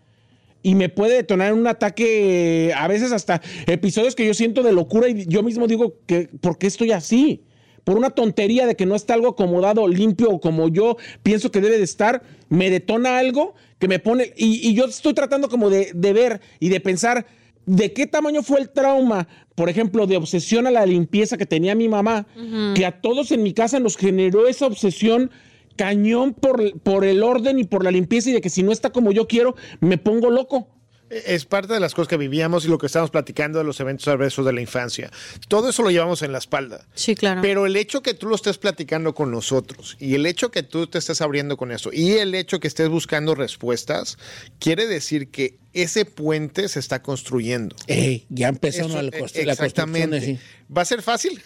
Y 0.63 0.75
me 0.75 0.89
puede 0.89 1.15
detonar 1.15 1.53
un 1.53 1.67
ataque, 1.67 2.73
a 2.75 2.87
veces 2.87 3.11
hasta 3.11 3.41
episodios 3.67 4.15
que 4.15 4.25
yo 4.25 4.33
siento 4.33 4.63
de 4.63 4.73
locura 4.73 5.07
y 5.07 5.25
yo 5.27 5.43
mismo 5.43 5.67
digo 5.67 5.95
que, 6.05 6.29
¿por 6.41 6.57
qué 6.57 6.67
estoy 6.67 6.91
así? 6.91 7.43
Por 7.83 7.97
una 7.97 8.09
tontería 8.09 8.65
de 8.65 8.75
que 8.75 8.85
no 8.85 8.95
está 8.95 9.13
algo 9.13 9.29
acomodado, 9.29 9.87
limpio 9.87 10.39
como 10.39 10.67
yo 10.67 10.97
pienso 11.23 11.51
que 11.51 11.61
debe 11.61 11.77
de 11.77 11.83
estar, 11.83 12.21
me 12.49 12.69
detona 12.69 13.17
algo 13.17 13.55
que 13.79 13.87
me 13.87 13.99
pone, 13.99 14.33
y, 14.35 14.67
y 14.67 14.73
yo 14.73 14.85
estoy 14.85 15.13
tratando 15.13 15.47
como 15.47 15.69
de, 15.69 15.91
de 15.93 16.13
ver 16.13 16.41
y 16.59 16.69
de 16.69 16.79
pensar 16.81 17.25
de 17.67 17.93
qué 17.93 18.07
tamaño 18.07 18.41
fue 18.43 18.61
el 18.61 18.69
trauma, 18.69 19.27
por 19.53 19.69
ejemplo, 19.69 20.07
de 20.07 20.17
obsesión 20.17 20.67
a 20.67 20.71
la 20.71 20.85
limpieza 20.85 21.37
que 21.37 21.45
tenía 21.45 21.75
mi 21.75 21.89
mamá, 21.89 22.25
que 22.73 22.85
a 22.85 23.01
todos 23.01 23.31
en 23.31 23.43
mi 23.43 23.53
casa 23.53 23.79
nos 23.79 23.97
generó 23.97 24.47
esa 24.47 24.65
obsesión 24.65 25.31
cañón 25.77 26.33
por, 26.33 26.77
por 26.81 27.05
el 27.05 27.23
orden 27.23 27.59
y 27.59 27.63
por 27.63 27.83
la 27.85 27.91
limpieza 27.91 28.29
y 28.31 28.33
de 28.33 28.41
que 28.41 28.49
si 28.49 28.63
no 28.63 28.71
está 28.73 28.89
como 28.89 29.13
yo 29.13 29.27
quiero, 29.27 29.55
me 29.79 29.97
pongo 29.97 30.29
loco. 30.29 30.73
Es 31.09 31.45
parte 31.45 31.73
de 31.73 31.79
las 31.79 31.93
cosas 31.93 32.09
que 32.09 32.17
vivíamos 32.17 32.65
y 32.65 32.67
lo 32.67 32.77
que 32.77 32.87
estamos 32.87 33.11
platicando 33.11 33.59
de 33.59 33.63
los 33.63 33.79
eventos 33.79 34.05
adversos 34.09 34.45
de 34.45 34.51
la 34.51 34.59
infancia. 34.59 35.09
Todo 35.47 35.69
eso 35.69 35.81
lo 35.81 35.89
llevamos 35.89 36.21
en 36.21 36.33
la 36.33 36.37
espalda. 36.37 36.85
Sí, 36.95 37.15
claro. 37.15 37.41
Pero 37.41 37.65
el 37.65 37.77
hecho 37.77 38.01
que 38.01 38.13
tú 38.13 38.27
lo 38.27 38.35
estés 38.35 38.57
platicando 38.57 39.15
con 39.15 39.31
nosotros 39.31 39.95
y 40.01 40.15
el 40.15 40.25
hecho 40.25 40.51
que 40.51 40.63
tú 40.63 40.85
te 40.87 40.97
estés 40.97 41.21
abriendo 41.21 41.55
con 41.55 41.71
eso 41.71 41.91
y 41.93 42.11
el 42.17 42.35
hecho 42.35 42.59
que 42.59 42.67
estés 42.67 42.89
buscando 42.89 43.35
respuestas, 43.35 44.17
quiere 44.59 44.85
decir 44.85 45.29
que 45.31 45.59
ese 45.71 46.03
puente 46.03 46.67
se 46.67 46.79
está 46.79 47.01
construyendo. 47.01 47.73
Ey, 47.87 48.25
ya 48.27 48.49
empezó 48.49 48.87
Eso, 48.87 48.89
la, 48.89 48.99
eh, 48.99 49.03
la 49.05 49.11
construcción. 49.11 49.49
exactamente. 49.49 50.19
sí. 50.21 50.39
¿Va 50.75 50.81
a 50.81 50.85
ser 50.85 51.01
fácil? 51.01 51.41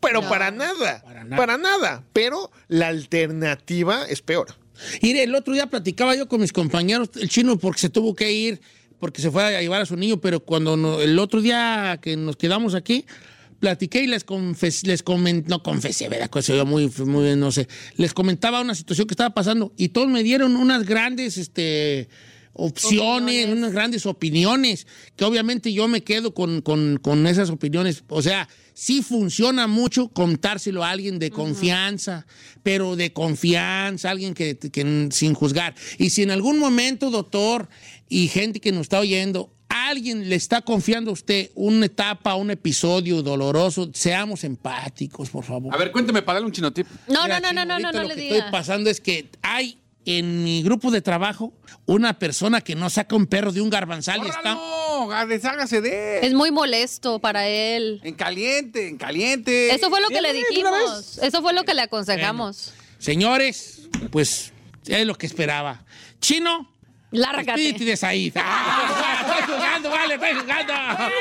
Pero 0.00 0.22
No. 0.22 0.28
para 0.28 0.50
nada. 0.50 1.02
Para 1.02 1.24
nada. 1.24 1.36
Para 1.36 1.58
nada. 1.58 2.04
Pero 2.12 2.50
la 2.68 2.88
alternativa 2.88 4.04
es 4.08 4.22
peor. 4.22 4.48
Mire, 5.02 5.22
el 5.22 5.34
otro 5.34 5.54
día 5.54 5.66
platicaba 5.68 6.14
yo 6.14 6.28
con 6.28 6.40
mis 6.40 6.52
compañeros, 6.52 7.10
el 7.20 7.28
chino, 7.28 7.58
porque 7.58 7.80
se 7.80 7.88
tuvo 7.88 8.14
que 8.14 8.30
ir, 8.32 8.60
porque 9.00 9.22
se 9.22 9.30
fue 9.30 9.42
a 9.56 9.60
llevar 9.60 9.80
a 9.80 9.86
su 9.86 9.96
niño, 9.96 10.20
pero 10.20 10.40
cuando 10.40 10.76
no- 10.76 11.00
el 11.00 11.18
otro 11.18 11.40
día 11.40 11.98
que 12.02 12.16
nos 12.16 12.36
quedamos 12.36 12.74
aquí, 12.74 13.06
platiqué 13.58 14.02
y 14.02 14.06
les 14.06 14.22
confes, 14.22 14.86
les 14.86 15.02
no 15.46 15.62
confesé, 15.62 16.10
¿verdad? 16.10 16.28
Cosa 16.28 16.54
yo 16.54 16.66
muy, 16.66 16.92
muy, 17.06 17.34
no 17.36 17.50
sé, 17.52 17.68
les 17.96 18.12
comentaba 18.12 18.60
una 18.60 18.74
situación 18.74 19.06
que 19.06 19.14
estaba 19.14 19.30
pasando 19.30 19.72
y 19.78 19.88
todos 19.88 20.08
me 20.08 20.22
dieron 20.22 20.56
unas 20.56 20.84
grandes, 20.84 21.38
este 21.38 22.08
opciones, 22.56 23.48
unas 23.48 23.72
grandes 23.72 24.06
opiniones, 24.06 24.86
que 25.16 25.24
obviamente 25.24 25.72
yo 25.72 25.88
me 25.88 26.02
quedo 26.02 26.34
con, 26.34 26.60
con- 26.62 26.98
con 26.98 27.26
esas 27.26 27.50
opiniones. 27.50 28.02
O 28.08 28.22
sea, 28.22 28.48
sí 28.74 29.02
funciona 29.02 29.66
mucho 29.66 30.08
contárselo 30.08 30.84
a 30.84 30.90
alguien 30.90 31.18
de 31.18 31.30
confianza, 31.30 32.26
pero 32.62 32.96
de 32.96 33.12
confianza, 33.12 34.10
alguien 34.10 34.34
que, 34.34 34.56
que 34.58 35.08
sin 35.10 35.34
juzgar. 35.34 35.74
Y 35.98 36.10
si 36.10 36.22
en 36.22 36.30
algún 36.30 36.58
momento, 36.58 37.10
doctor, 37.10 37.68
y 38.08 38.28
gente 38.28 38.60
que 38.60 38.72
nos 38.72 38.82
está 38.82 39.00
oyendo, 39.00 39.52
alguien 39.68 40.28
le 40.28 40.36
está 40.36 40.62
confiando 40.62 41.10
a 41.10 41.14
usted 41.14 41.50
una 41.54 41.86
etapa, 41.86 42.34
un 42.34 42.50
episodio 42.50 43.22
doloroso, 43.22 43.90
seamos 43.92 44.44
empáticos, 44.44 45.30
por 45.30 45.44
favor. 45.44 45.74
A 45.74 45.78
ver, 45.78 45.90
cuénteme 45.92 46.22
para 46.22 46.36
darle 46.36 46.46
un 46.46 46.52
chinotip. 46.52 46.86
No, 47.08 47.22
Mira, 47.24 47.40
no, 47.40 47.52
no, 47.52 47.64
no, 47.64 47.76
Chino, 47.76 47.76
no, 47.76 47.78
no, 47.80 47.86
ahorita 47.88 47.92
no 47.92 48.02
lo 48.02 48.08
le 48.08 48.14
que 48.14 48.20
diga. 48.22 48.36
estoy 48.36 48.50
pasando 48.52 48.90
es 48.90 49.00
que 49.00 49.28
hay 49.42 49.78
en 50.06 50.44
mi 50.44 50.62
grupo 50.62 50.90
de 50.90 51.02
trabajo 51.02 51.52
una 51.84 52.18
persona 52.18 52.60
que 52.60 52.74
no 52.74 52.88
saca 52.90 53.14
un 53.16 53.26
perro 53.26 53.52
de 53.52 53.60
un 53.60 53.68
garbanzal 53.70 54.24
y 54.24 54.28
está... 54.28 54.54
No, 54.54 55.26
deshágase 55.26 55.80
de 55.80 56.18
él. 56.18 56.24
Es 56.24 56.32
muy 56.34 56.50
molesto 56.50 57.18
para 57.18 57.46
él. 57.48 58.00
En 58.04 58.14
caliente, 58.14 58.88
en 58.88 58.96
caliente. 58.96 59.74
Eso 59.74 59.90
fue 59.90 60.00
lo 60.00 60.08
que 60.08 60.20
le 60.22 60.32
dijimos. 60.32 61.18
Eso 61.20 61.42
fue 61.42 61.52
lo 61.52 61.64
que 61.64 61.74
le 61.74 61.82
aconsejamos. 61.82 62.72
Señores, 62.98 63.88
pues 64.10 64.52
es 64.86 65.06
lo 65.06 65.16
que 65.16 65.26
esperaba. 65.26 65.84
Chino, 66.20 66.72
Lárgate. 67.10 67.50
espíritu 67.50 67.84
de 67.84 67.96
Said. 67.96 68.32
¡Ah! 68.36 69.26
estoy 69.40 69.54
jugando, 69.56 69.90
vale, 69.90 70.14
estoy 70.14 70.34
jugando. 70.34 70.72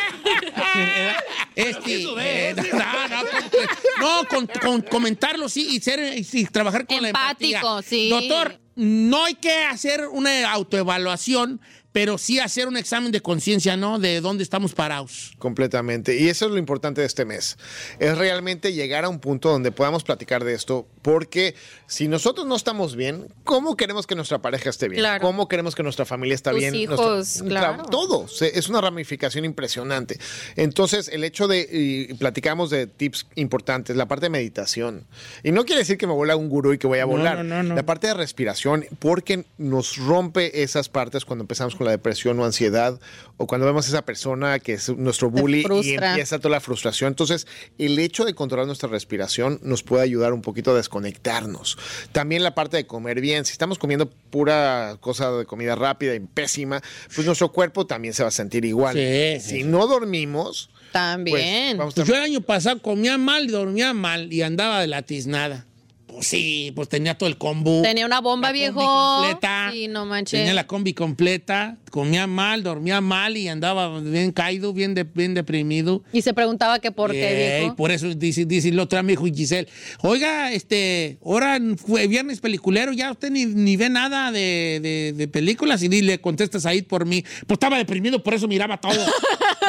Este, 1.56 2.04
eh, 2.20 2.54
no, 2.74 3.08
no, 3.08 3.24
con- 3.30 4.00
no, 4.02 4.28
con, 4.28 4.48
con 4.62 4.82
comentarlo 4.82 5.48
sí 5.48 5.68
y 5.72 5.80
ser 5.80 6.18
y, 6.18 6.28
y 6.34 6.46
trabajar 6.48 6.86
con 6.86 7.02
la 7.02 7.10
empatía. 7.10 7.60
Empático, 7.60 7.82
sí. 7.82 8.10
Doctor, 8.10 8.60
no 8.76 9.26
hay 9.26 9.36
que 9.36 9.64
hacer 9.64 10.08
una 10.08 10.52
autoevaluación, 10.52 11.62
pero 11.96 12.18
sí 12.18 12.42
hacer 12.42 12.68
un 12.68 12.76
examen 12.76 13.10
de 13.14 13.22
conciencia, 13.22 13.78
¿no? 13.78 14.00
De 14.00 14.20
dónde 14.20 14.44
estamos 14.44 14.74
parados. 14.74 15.32
Completamente. 15.40 16.20
Y 16.20 16.28
eso 16.28 16.48
es 16.48 16.52
lo 16.52 16.58
importante 16.58 17.00
de 17.00 17.08
este 17.08 17.24
mes. 17.24 17.58
Es 18.00 18.18
realmente 18.18 18.74
llegar 18.74 19.06
a 19.06 19.10
un 19.10 19.20
punto 19.20 19.48
donde 19.50 19.72
podamos 19.72 20.04
platicar 20.04 20.44
de 20.44 20.54
esto, 20.56 20.86
porque 21.02 21.56
si 21.88 22.10
nosotros 22.10 22.46
no 22.48 22.58
estamos 22.58 22.98
bien, 22.98 23.30
¿cómo 23.46 23.78
queremos 23.78 24.06
que 24.08 24.14
nuestra 24.16 24.40
pareja 24.42 24.70
esté 24.72 24.90
bien? 24.90 25.00
Claro. 25.00 25.22
¿Cómo 25.26 25.48
queremos 25.48 25.74
que 25.74 25.84
nuestra 25.84 26.04
familia 26.04 26.36
esté 26.36 26.50
Tus 26.50 26.60
bien? 26.60 26.76
hijos, 26.76 26.98
Nuestra- 27.42 27.48
claro. 27.48 27.84
Todo. 27.86 28.26
Es 28.42 28.68
una 28.68 28.82
ramificación 28.82 29.46
impresionante. 29.46 30.20
Entonces, 30.58 31.08
el 31.08 31.24
hecho 31.24 31.48
de, 31.48 31.66
y 31.72 32.14
platicamos 32.16 32.72
de 32.72 32.88
tips 32.88 33.28
importantes, 33.36 33.96
la 33.96 34.06
parte 34.10 34.26
de 34.26 34.32
meditación. 34.32 35.06
Y 35.46 35.54
no 35.54 35.64
quiere 35.64 35.80
decir 35.80 35.98
que 35.98 36.08
me 36.08 36.14
vuela 36.14 36.36
un 36.36 36.50
gurú 36.50 36.74
y 36.74 36.78
que 36.78 36.88
voy 36.88 37.00
a 37.00 37.04
No, 37.06 37.12
volar. 37.12 37.38
no, 37.38 37.44
no, 37.46 37.64
no. 37.64 37.74
La 37.76 37.86
parte 37.86 38.08
de 38.08 38.16
respiración, 38.16 38.86
porque 39.00 39.46
nos 39.58 39.96
rompe 39.96 40.62
esas 40.62 40.90
partes 40.90 41.24
cuando 41.24 41.44
empezamos 41.44 41.74
con 41.74 41.85
la 41.86 41.92
depresión 41.92 42.40
o 42.40 42.46
ansiedad, 42.46 43.00
o 43.38 43.48
cuando 43.48 43.66
vemos 43.66 43.86
a 43.86 43.90
esa 43.90 44.06
persona 44.06 44.60
que 44.60 44.74
es 44.74 44.90
nuestro 44.90 45.30
bully 45.30 45.66
y 45.84 45.94
empieza 45.94 46.40
toda 46.40 46.52
la 46.52 46.60
frustración. 46.62 47.10
Entonces, 47.10 47.48
el 47.78 47.98
hecho 48.00 48.26
de 48.26 48.34
controlar 48.34 48.66
nuestra 48.68 48.90
respiración 48.90 49.60
nos 49.64 49.84
puede 49.84 50.04
ayudar 50.04 50.34
un 50.34 50.42
poquito 50.42 50.72
a 50.72 50.76
desconectarnos. 50.76 51.78
También 52.12 52.44
la 52.44 52.56
parte 52.56 52.78
de 52.78 52.88
comer 52.88 53.22
bien. 53.22 53.46
Si 53.46 53.52
estamos 53.52 53.78
comiendo 53.78 54.10
pura 54.10 54.98
cosa 55.00 55.32
de 55.32 55.46
comida 55.46 55.76
rápida 55.76 56.16
y 56.16 56.20
pésima, 56.20 56.82
pues 57.14 57.26
nuestro 57.26 57.52
cuerpo 57.52 57.86
también 57.86 58.14
se 58.14 58.24
va 58.24 58.30
a 58.30 58.32
sentir 58.32 58.66
igual. 58.66 58.96
Sí, 58.96 59.40
si 59.40 59.64
no 59.64 59.88
dormimos, 59.88 60.70
También. 60.92 61.78
pues 61.78 61.78
vamos 61.78 61.94
a 61.94 61.96
Pues 61.96 62.08
yo 62.08 62.16
el 62.16 62.22
año 62.22 62.42
pasado 62.42 62.82
comía 62.82 63.18
mal 63.18 63.46
y 63.46 63.48
dormía 63.48 63.94
mal 63.94 64.32
y 64.32 64.42
andaba 64.42 64.82
de 64.82 64.88
la 64.88 65.02
tiznada. 65.02 65.66
Pues 66.08 66.28
sí, 66.28 66.72
pues 66.76 66.88
tenía 66.88 67.18
todo 67.18 67.28
el 67.28 67.38
combo. 67.38 67.82
Tenía 67.82 68.06
una 68.06 68.22
bomba, 68.22 68.50
La 68.50 68.54
viejo. 68.54 68.80
combi 68.80 69.28
completa. 69.32 69.70
Sí, 69.74 69.88
no 69.88 70.06
manches. 70.06 70.40
Tenía 70.40 70.54
la 70.54 70.66
combi 70.66 70.94
completa, 70.94 71.78
comía 71.92 72.26
mal, 72.28 72.64
dormía 72.64 73.02
mal 73.02 73.36
y 73.36 73.48
andaba 73.50 74.00
bien 74.00 74.32
caído, 74.32 74.72
bien, 74.72 74.94
de- 74.94 75.04
bien 75.04 75.34
deprimido. 75.34 76.04
Y 76.14 76.22
se 76.22 76.34
preguntaba 76.34 76.80
que 76.80 76.92
por 76.92 77.12
qué, 77.12 77.60
viejo. 77.62 77.76
por 77.76 77.92
eso 77.92 78.08
dice, 78.16 78.46
dice 78.46 78.70
el 78.70 78.80
otro 78.80 78.98
amigo 79.00 79.26
Giselle, 79.26 79.68
oiga, 80.04 80.54
este, 80.54 81.18
ahora 81.26 81.60
fue 81.86 82.08
viernes 82.08 82.40
peliculero, 82.40 82.94
ya 82.94 83.12
usted 83.12 83.30
ni, 83.32 83.46
ni 83.46 83.76
ve 83.76 83.90
nada 83.90 84.32
de, 84.32 84.80
de- 84.82 85.14
de 85.18 85.28
películas 85.28 85.82
y 85.84 85.90
le 85.90 86.22
contestas 86.22 86.66
ahí 86.66 86.82
por 86.82 87.06
mí. 87.06 87.24
Pues 87.48 87.56
estaba 87.56 87.78
deprimido, 87.78 88.24
por 88.24 88.34
eso 88.36 88.48
miraba 88.48 88.78
todo. 88.78 88.94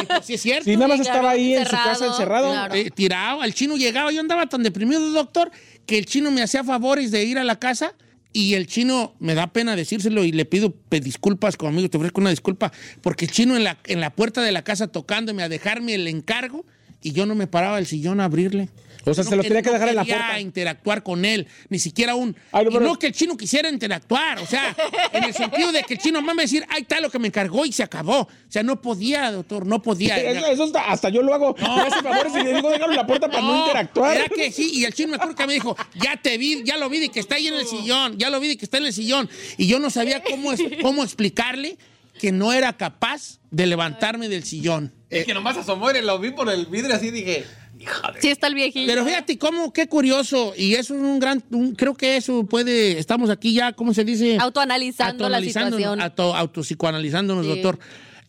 Y 0.02 0.04
pues 0.04 0.26
sí 0.26 0.34
es 0.34 0.42
cierto. 0.42 0.64
Sí, 0.64 0.76
nada 0.76 0.88
más 0.88 0.98
Sí, 0.98 1.02
estaba 1.04 1.30
ahí 1.30 1.54
en 1.54 1.64
su 1.64 1.70
casa 1.70 2.04
encerrado. 2.06 2.50
claro. 2.50 2.74
Eh, 2.74 2.90
tirado, 2.94 3.42
el 3.42 3.54
chino 3.54 3.78
llegaba, 3.78 4.12
yo 4.12 4.20
andaba 4.20 4.46
tan 4.46 4.62
deprimido, 4.62 5.00
doctor, 5.10 5.50
que 5.86 5.98
el 5.98 6.06
chino 6.06 6.30
me 6.30 6.42
hacía 6.42 6.64
favores 6.64 7.10
de 7.10 7.24
ir 7.24 7.38
a 7.38 7.44
la 7.44 7.58
casa 7.58 7.94
y 8.32 8.54
el 8.54 8.66
chino, 8.66 9.14
me 9.18 9.34
da 9.34 9.46
pena 9.46 9.76
decírselo 9.76 10.22
y 10.24 10.32
le 10.32 10.44
pido 10.44 10.70
pe- 10.70 11.00
disculpas 11.00 11.56
conmigo, 11.56 11.88
te 11.88 11.96
ofrezco 11.96 12.20
una 12.20 12.30
disculpa, 12.30 12.70
porque 13.00 13.24
el 13.24 13.30
chino 13.30 13.56
en 13.56 13.64
la, 13.64 13.78
en 13.86 14.00
la 14.00 14.10
puerta 14.10 14.42
de 14.42 14.52
la 14.52 14.62
casa 14.62 14.88
tocándome 14.88 15.42
a 15.42 15.48
dejarme 15.48 15.94
el 15.94 16.06
encargo 16.06 16.66
y 17.02 17.12
yo 17.12 17.24
no 17.24 17.34
me 17.34 17.46
paraba 17.46 17.76
del 17.76 17.86
sillón 17.86 18.20
a 18.20 18.24
abrirle. 18.24 18.68
O 19.08 19.14
sea, 19.14 19.22
se 19.24 19.36
lo 19.36 19.42
tenía 19.42 19.62
que 19.62 19.70
dejar 19.70 19.88
en 19.88 19.94
la 19.96 20.02
quería 20.02 20.16
puerta. 20.18 20.40
interactuar 20.40 21.02
con 21.02 21.24
él, 21.24 21.46
ni 21.68 21.78
siquiera 21.78 22.14
un... 22.16 22.36
Ay, 22.50 22.64
no, 22.64 22.72
y 22.72 22.74
no 22.84 22.98
que 22.98 23.06
el 23.06 23.12
chino 23.12 23.36
quisiera 23.36 23.68
interactuar, 23.68 24.38
o 24.40 24.46
sea, 24.46 24.74
en 25.12 25.24
el 25.24 25.32
sentido 25.32 25.70
de 25.72 25.82
que 25.84 25.94
el 25.94 26.00
chino 26.00 26.20
me 26.20 26.28
va 26.28 26.32
a 26.32 26.42
decir, 26.42 26.64
ahí 26.68 26.82
está 26.82 27.00
lo 27.00 27.08
que 27.10 27.18
me 27.20 27.28
encargó 27.28 27.64
y 27.64 27.72
se 27.72 27.82
acabó. 27.84 28.22
O 28.22 28.28
sea, 28.48 28.62
no 28.64 28.80
podía, 28.82 29.30
doctor, 29.30 29.64
no 29.64 29.80
podía. 29.80 30.16
Eso, 30.18 30.46
eso 30.46 30.64
hasta, 30.64 30.90
hasta 30.90 31.08
yo 31.08 31.22
lo 31.22 31.32
hago. 31.34 31.54
Me 31.56 31.66
hace 31.82 32.02
favores 32.02 32.32
y 32.34 32.42
le 32.42 32.54
digo, 32.54 32.68
déjalo 32.70 32.90
en 32.92 32.96
la 32.96 33.06
puerta 33.06 33.28
para 33.28 33.42
no, 33.42 33.60
interactuar. 33.66 34.16
Era 34.16 34.28
que 34.28 34.50
sí, 34.50 34.70
y 34.74 34.84
el 34.84 34.92
chino 34.92 35.10
me 35.10 35.16
acuerdo 35.16 35.36
que 35.36 35.46
me 35.46 35.54
dijo, 35.54 35.76
ya 35.94 36.16
te 36.20 36.36
vi, 36.36 36.64
ya 36.64 36.76
lo 36.76 36.88
vi 36.88 36.98
de 36.98 37.08
que 37.08 37.20
está 37.20 37.36
ahí 37.36 37.46
en 37.46 37.54
el 37.54 37.66
sillón, 37.66 38.18
ya 38.18 38.28
lo 38.30 38.40
vi 38.40 38.48
de 38.48 38.56
que 38.56 38.64
está 38.64 38.78
en 38.78 38.86
el 38.86 38.92
sillón. 38.92 39.30
Y 39.56 39.68
yo 39.68 39.78
no 39.78 39.88
sabía 39.90 40.22
cómo, 40.24 40.52
es- 40.52 40.62
cómo 40.82 41.04
explicarle 41.04 41.78
que 42.20 42.32
no 42.32 42.52
era 42.52 42.72
capaz 42.76 43.38
de 43.50 43.66
levantarme 43.66 44.28
del 44.28 44.42
sillón. 44.42 44.92
Es 45.10 45.24
que 45.26 45.34
nomás 45.34 45.56
asomó 45.56 45.90
y 45.92 46.00
lo 46.02 46.18
vi 46.18 46.30
por 46.32 46.50
el 46.50 46.66
vidrio 46.66 46.94
así 46.96 47.10
dije, 47.10 47.44
hija 47.80 48.12
de... 48.12 48.20
Sí 48.20 48.28
está 48.28 48.46
el 48.46 48.54
viejillo. 48.54 48.86
Pero 48.86 49.04
fíjate 49.04 49.38
cómo, 49.38 49.72
qué 49.72 49.86
curioso, 49.88 50.52
y 50.56 50.74
eso 50.74 50.94
es 50.94 51.00
un 51.00 51.18
gran, 51.18 51.42
un- 51.50 51.74
creo 51.74 51.94
que 51.94 52.16
eso 52.16 52.44
puede, 52.46 52.98
estamos 52.98 53.30
aquí 53.30 53.52
ya, 53.54 53.72
¿cómo 53.72 53.92
se 53.94 54.04
dice? 54.04 54.38
Autoanalizando 54.40 55.28
la 55.28 55.40
situación. 55.40 56.00
auto- 56.00 56.34
autopsicoanalizándonos, 56.34 57.44
Sí. 57.46 57.50
doctor. 57.52 57.78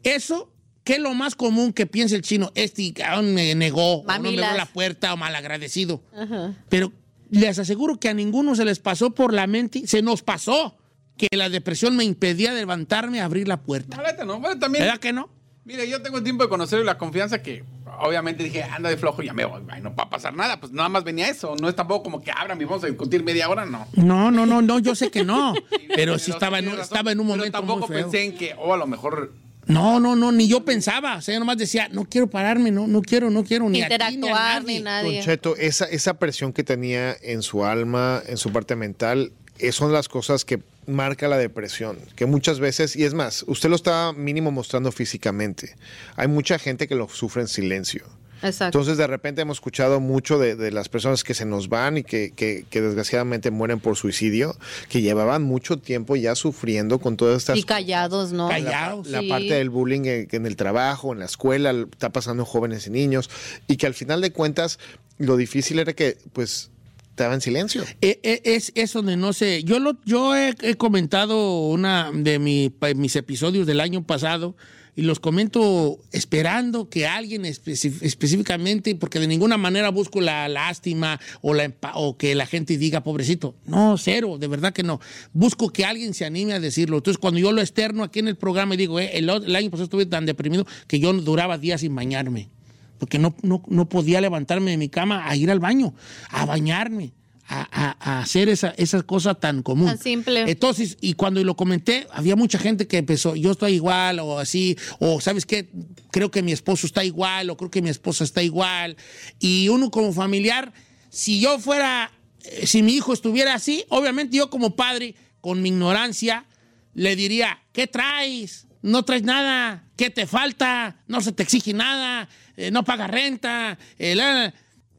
Eso, 0.03 0.51
¿qué 0.83 0.93
es 0.93 0.99
lo 0.99 1.13
más 1.13 1.35
común 1.35 1.73
que 1.73 1.85
piensa 1.85 2.15
el 2.15 2.21
chino? 2.21 2.51
Este 2.55 2.93
me 3.23 3.55
negó, 3.55 3.95
o 3.95 4.01
no 4.01 4.07
me 4.07 4.13
abrió 4.13 4.31
Mamilas. 4.31 4.57
la 4.57 4.65
puerta, 4.65 5.13
o 5.13 5.17
malagradecido. 5.17 6.01
Ajá. 6.15 6.53
Pero 6.69 6.91
les 7.29 7.59
aseguro 7.59 7.99
que 7.99 8.09
a 8.09 8.13
ninguno 8.13 8.55
se 8.55 8.63
les 8.65 8.79
pasó 8.79 9.11
por 9.13 9.33
la 9.33 9.47
mente, 9.47 9.85
se 9.87 10.01
nos 10.01 10.21
pasó 10.23 10.77
que 11.17 11.27
la 11.31 11.49
depresión 11.49 11.95
me 11.95 12.03
impedía 12.03 12.53
levantarme 12.53 13.19
a 13.21 13.25
abrir 13.25 13.47
la 13.47 13.57
puerta. 13.61 13.97
No, 13.97 14.25
no, 14.25 14.39
bueno, 14.39 14.59
también... 14.59 14.83
¿Verdad 14.85 14.99
que 14.99 15.11
no? 15.13 15.29
Mire, 15.65 15.89
yo 15.89 16.01
tengo 16.01 16.21
tiempo 16.23 16.43
de 16.43 16.49
conocerlo 16.49 16.83
y 16.83 16.85
la 16.85 16.97
confianza 16.97 17.41
que 17.41 17.63
obviamente 17.99 18.43
dije, 18.43 18.63
anda 18.63 18.89
de 18.89 18.97
flojo, 18.97 19.21
ya 19.21 19.33
me 19.33 19.45
voy, 19.45 19.61
ay, 19.69 19.81
no 19.81 19.93
va 19.95 20.03
a 20.03 20.09
pasar 20.09 20.33
nada, 20.35 20.59
pues 20.59 20.71
nada 20.71 20.89
más 20.89 21.03
venía 21.03 21.29
eso, 21.29 21.55
no 21.61 21.69
es 21.69 21.75
tampoco 21.75 22.03
como 22.03 22.21
que 22.21 22.31
abran 22.31 22.61
y 22.61 22.65
vamos 22.65 22.83
a 22.83 22.87
discutir 22.87 23.23
media 23.23 23.49
hora, 23.49 23.65
no. 23.65 23.87
No, 23.93 24.31
no, 24.31 24.45
no, 24.45 24.61
no, 24.61 24.79
yo 24.79 24.95
sé 24.95 25.09
que 25.11 25.23
no. 25.23 25.53
Pero 25.95 26.17
sí 26.19 26.25
Pero 26.31 26.37
estaba 26.37 26.59
en, 26.59 26.65
razón, 26.67 26.79
estaba 26.81 27.11
en 27.11 27.19
un 27.19 27.27
pero 27.27 27.37
momento 27.37 27.57
tampoco 27.57 27.87
muy 27.87 27.87
feo. 27.87 28.03
pensé 28.03 28.23
en 28.25 28.35
que, 28.37 28.55
o 28.57 28.73
a 28.73 28.77
lo 28.77 28.87
mejor 28.87 29.33
No, 29.65 29.99
no, 29.99 30.15
no, 30.15 30.31
ni 30.31 30.47
yo 30.47 30.63
pensaba. 30.63 31.17
O 31.17 31.21
sea, 31.21 31.33
yo 31.33 31.39
nomás 31.39 31.57
decía, 31.57 31.89
no 31.91 32.05
quiero 32.05 32.27
pararme, 32.29 32.71
no, 32.71 32.87
no 32.87 33.01
quiero, 33.01 33.29
no 33.29 33.43
quiero 33.43 33.67
ni 33.69 33.81
a 33.81 33.87
ti, 33.89 33.95
ni 33.97 34.03
a 34.03 34.09
Interactuar 34.11 34.61
nadie. 34.63 34.77
ni 34.77 34.83
nadie. 34.83 35.15
Don 35.17 35.25
Cheto, 35.25 35.55
esa, 35.57 35.85
esa 35.85 36.19
presión 36.19 36.53
que 36.53 36.63
tenía 36.63 37.15
en 37.21 37.41
su 37.41 37.65
alma, 37.65 38.21
en 38.27 38.37
su 38.37 38.51
parte 38.53 38.75
mental, 38.77 39.33
son 39.71 39.91
las 39.93 40.07
cosas 40.09 40.45
que 40.45 40.59
marca 40.85 41.27
la 41.27 41.37
depresión, 41.37 41.97
que 42.15 42.25
muchas 42.25 42.59
veces, 42.59 42.95
y 42.95 43.03
es 43.03 43.13
más, 43.13 43.43
usted 43.47 43.69
lo 43.69 43.75
está 43.75 44.13
mínimo 44.13 44.51
mostrando 44.51 44.91
físicamente. 44.91 45.75
Hay 46.15 46.27
mucha 46.27 46.59
gente 46.59 46.87
que 46.87 46.95
lo 46.95 47.09
sufre 47.09 47.41
en 47.41 47.47
silencio. 47.47 48.05
Exacto. 48.43 48.65
Entonces, 48.77 48.97
de 48.99 49.07
repente 49.07 49.41
hemos 49.41 49.57
escuchado 49.57 49.99
mucho 49.99 50.37
de, 50.37 50.55
de 50.55 50.71
las 50.71 50.89
personas 50.89 51.23
que 51.23 51.33
se 51.33 51.43
nos 51.45 51.69
van 51.69 51.97
y 51.97 52.03
que, 52.03 52.31
que- 52.35 52.65
que 52.69 52.81
desgraciadamente 52.81 53.49
mueren 53.49 53.79
por 53.79 53.95
suicidio, 53.95 54.55
que 54.89 55.01
llevaban 55.01 55.41
mucho 55.41 55.79
tiempo 55.79 56.15
ya 56.15 56.35
sufriendo 56.35 56.99
con 56.99 57.17
todas 57.17 57.37
estas 57.37 57.57
y 57.57 57.63
callados, 57.63 58.33
¿no? 58.33 58.47
Callados. 58.47 59.07
la 59.07 59.21
Sí. 59.21 59.27
parte 59.29 59.53
del 59.55 59.71
bullying 59.71 60.01
en, 60.05 60.27
en 60.31 60.45
el 60.45 60.55
trabajo, 60.55 61.13
en 61.13 61.19
la 61.19 61.25
escuela, 61.25 61.71
está 61.91 62.11
pasando 62.11 62.43
en 62.43 62.47
jóvenes 62.47 62.85
y 62.85 62.91
niños, 62.91 63.27
y 63.67 63.77
que 63.77 63.87
al 63.87 63.95
final 63.95 64.21
de 64.21 64.31
cuentas 64.31 64.77
lo 65.17 65.35
difícil 65.35 65.79
era 65.79 65.93
que, 65.93 66.19
pues, 66.33 66.69
estaba 67.18 67.34
en 67.34 67.41
silencio. 67.41 67.84
Eh, 68.01 68.20
eh, 68.22 68.41
es, 68.45 68.72
es 68.76 68.93
donde 68.93 69.18
no 69.18 69.34
sé. 69.34 69.63
Yo 69.63 69.80
lo, 69.80 69.97
yo 70.05 70.36
he, 70.36 70.53
comentado 70.76 71.68
una 71.68 72.11
de 72.13 72.38
mis 72.38 73.15
episodios 73.15 73.65
del 73.65 73.80
año 73.80 74.05
pasado 74.05 74.55
y 74.95 75.01
los 75.01 75.20
comento 75.20 75.97
esperando 76.11 76.89
que 76.89 77.07
alguien 77.07 77.45
específicamente, 77.45 78.93
porque 78.95 79.20
de 79.20 79.28
ninguna 79.28 79.57
manera 79.57 79.89
busco 79.89 80.22
la 80.22 80.47
lástima 80.47 81.20
o, 81.41 81.55
la, 81.55 81.74
o 81.95 82.18
que 82.18 82.36
la 82.36 82.45
gente 82.45 82.78
diga 82.78 83.03
pobrecito. 83.03 83.55
No, 83.65 83.97
cero, 83.97 84.38
de 84.39 84.47
verdad 84.47 84.72
que 84.74 84.84
no. 84.84 84.99
Busco 85.34 85.72
que 85.72 85.86
alguien 85.86 86.13
se 86.13 86.26
anime 86.26 86.53
a 86.53 86.59
decirlo. 86.59 86.97
Entonces, 86.97 87.18
cuando 87.18 87.39
yo 87.39 87.51
lo 87.51 87.61
externo 87.61 88.03
aquí 88.03 88.20
en 88.20 88.28
el 88.28 88.36
programa 88.36 88.76
y 88.76 88.78
digo, 88.78 88.99
eh, 88.99 89.18
el, 89.18 89.30
el 89.30 89.55
año 89.55 89.72
pasado 89.72 89.86
estuve 89.86 90.05
tan 90.05 90.28
deprimido 90.28 90.68
que 90.88 90.99
yo 90.99 91.11
duraba 91.13 91.57
días 91.57 91.82
sin 91.82 91.95
bañarme 91.95 92.49
porque 92.97 93.19
no, 93.19 93.35
no, 93.41 93.63
no 93.67 93.87
podía 93.89 94.21
levantarme 94.21 94.71
de 94.71 94.77
mi 94.77 94.89
cama 94.89 95.27
a 95.29 95.35
ir 95.35 95.49
al 95.51 95.59
baño, 95.59 95.93
a 96.29 96.45
bañarme, 96.45 97.13
a, 97.47 97.95
a- 97.99 98.19
hacer 98.19 98.49
esa, 98.49 98.69
esa 98.77 99.01
cosa 99.03 99.35
tan 99.35 99.63
común. 99.63 99.87
Tan 99.87 99.97
simple. 99.99 100.49
Entonces, 100.49 100.97
y 100.99 101.13
cuando 101.13 101.41
lo 101.43 101.55
comenté, 101.55 102.07
había 102.11 102.35
mucha 102.35 102.59
gente 102.59 102.87
que 102.87 102.97
empezó, 102.97 103.35
yo 103.35 103.51
estoy 103.51 103.73
igual, 103.73 104.19
o 104.19 104.39
así, 104.39 104.77
o 104.99 105.21
sabes 105.21 105.45
qué, 105.45 105.69
creo 106.11 106.29
que 106.31 106.41
mi 106.43 106.51
esposo 106.51 106.85
está 106.87 107.03
igual, 107.05 107.49
o 107.49 107.55
creo 107.57 107.71
que 107.71 107.81
mi 107.81 107.89
esposa 107.89 108.23
está 108.23 108.43
igual. 108.43 108.97
Y 109.39 109.69
uno 109.69 109.91
como 109.91 110.11
familiar, 110.11 110.73
si 111.09 111.39
yo 111.39 111.57
fuera, 111.59 112.11
eh, 112.43 112.67
si 112.67 112.83
mi 112.83 112.93
hijo 112.95 113.13
estuviera 113.13 113.53
así, 113.53 113.85
obviamente 113.89 114.35
yo 114.37 114.49
como 114.49 114.75
padre, 114.75 115.15
con 115.39 115.61
mi 115.61 115.69
ignorancia, 115.69 116.45
le 116.93 117.15
diría, 117.15 117.59
¿qué 117.71 117.87
traes? 117.87 118.65
No 118.81 119.03
traes 119.03 119.23
nada, 119.23 119.85
¿qué 119.95 120.09
te 120.09 120.27
falta? 120.27 120.97
No 121.07 121.21
se 121.21 121.31
te 121.31 121.43
exige 121.43 121.73
nada, 121.73 122.27
eh, 122.57 122.71
no 122.71 122.83
pagas 122.83 123.09
renta. 123.09 123.77
eh, 123.97 124.51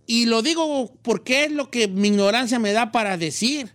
y 0.06 0.24
lo 0.24 0.40
digo 0.40 0.94
porque 1.02 1.44
es 1.44 1.52
lo 1.52 1.70
que 1.70 1.86
mi 1.86 2.08
ignorancia 2.08 2.58
me 2.58 2.72
da 2.72 2.90
para 2.90 3.18
decir. 3.18 3.74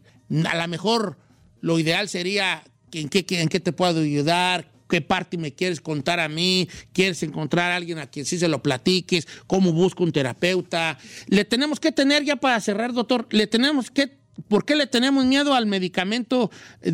A 0.50 0.56
lo 0.56 0.68
mejor 0.68 1.20
lo 1.62 1.78
ideal 1.78 2.10
sería 2.10 2.64
en 2.92 3.10
qué, 3.10 3.26
en 3.40 3.50
qué 3.50 3.60
te 3.60 3.72
puedo 3.72 4.02
ayudar, 4.02 4.72
qué 4.90 5.02
parte 5.02 5.38
me 5.38 5.54
quieres 5.54 5.82
contar 5.82 6.20
a 6.20 6.30
mí, 6.30 6.68
quieres 6.92 7.22
encontrar 7.24 7.72
a 7.72 7.76
alguien 7.76 8.00
a 8.00 8.08
quien 8.08 8.26
sí 8.26 8.38
se 8.38 8.48
lo 8.48 8.64
platiques, 8.64 9.28
cómo 9.48 9.74
busco 9.74 10.04
un 10.04 10.12
terapeuta. 10.12 10.98
Le 11.28 11.46
tenemos 11.46 11.80
que 11.80 11.92
tener, 11.92 12.24
ya 12.24 12.36
para 12.36 12.60
cerrar, 12.62 12.94
doctor, 12.94 13.28
le 13.32 13.48
tenemos 13.48 13.92
que, 13.92 14.18
¿por 14.48 14.66
qué 14.66 14.76
le 14.76 14.88
tenemos 14.88 15.26
miedo 15.26 15.54
al 15.54 15.66
medicamento 15.66 16.52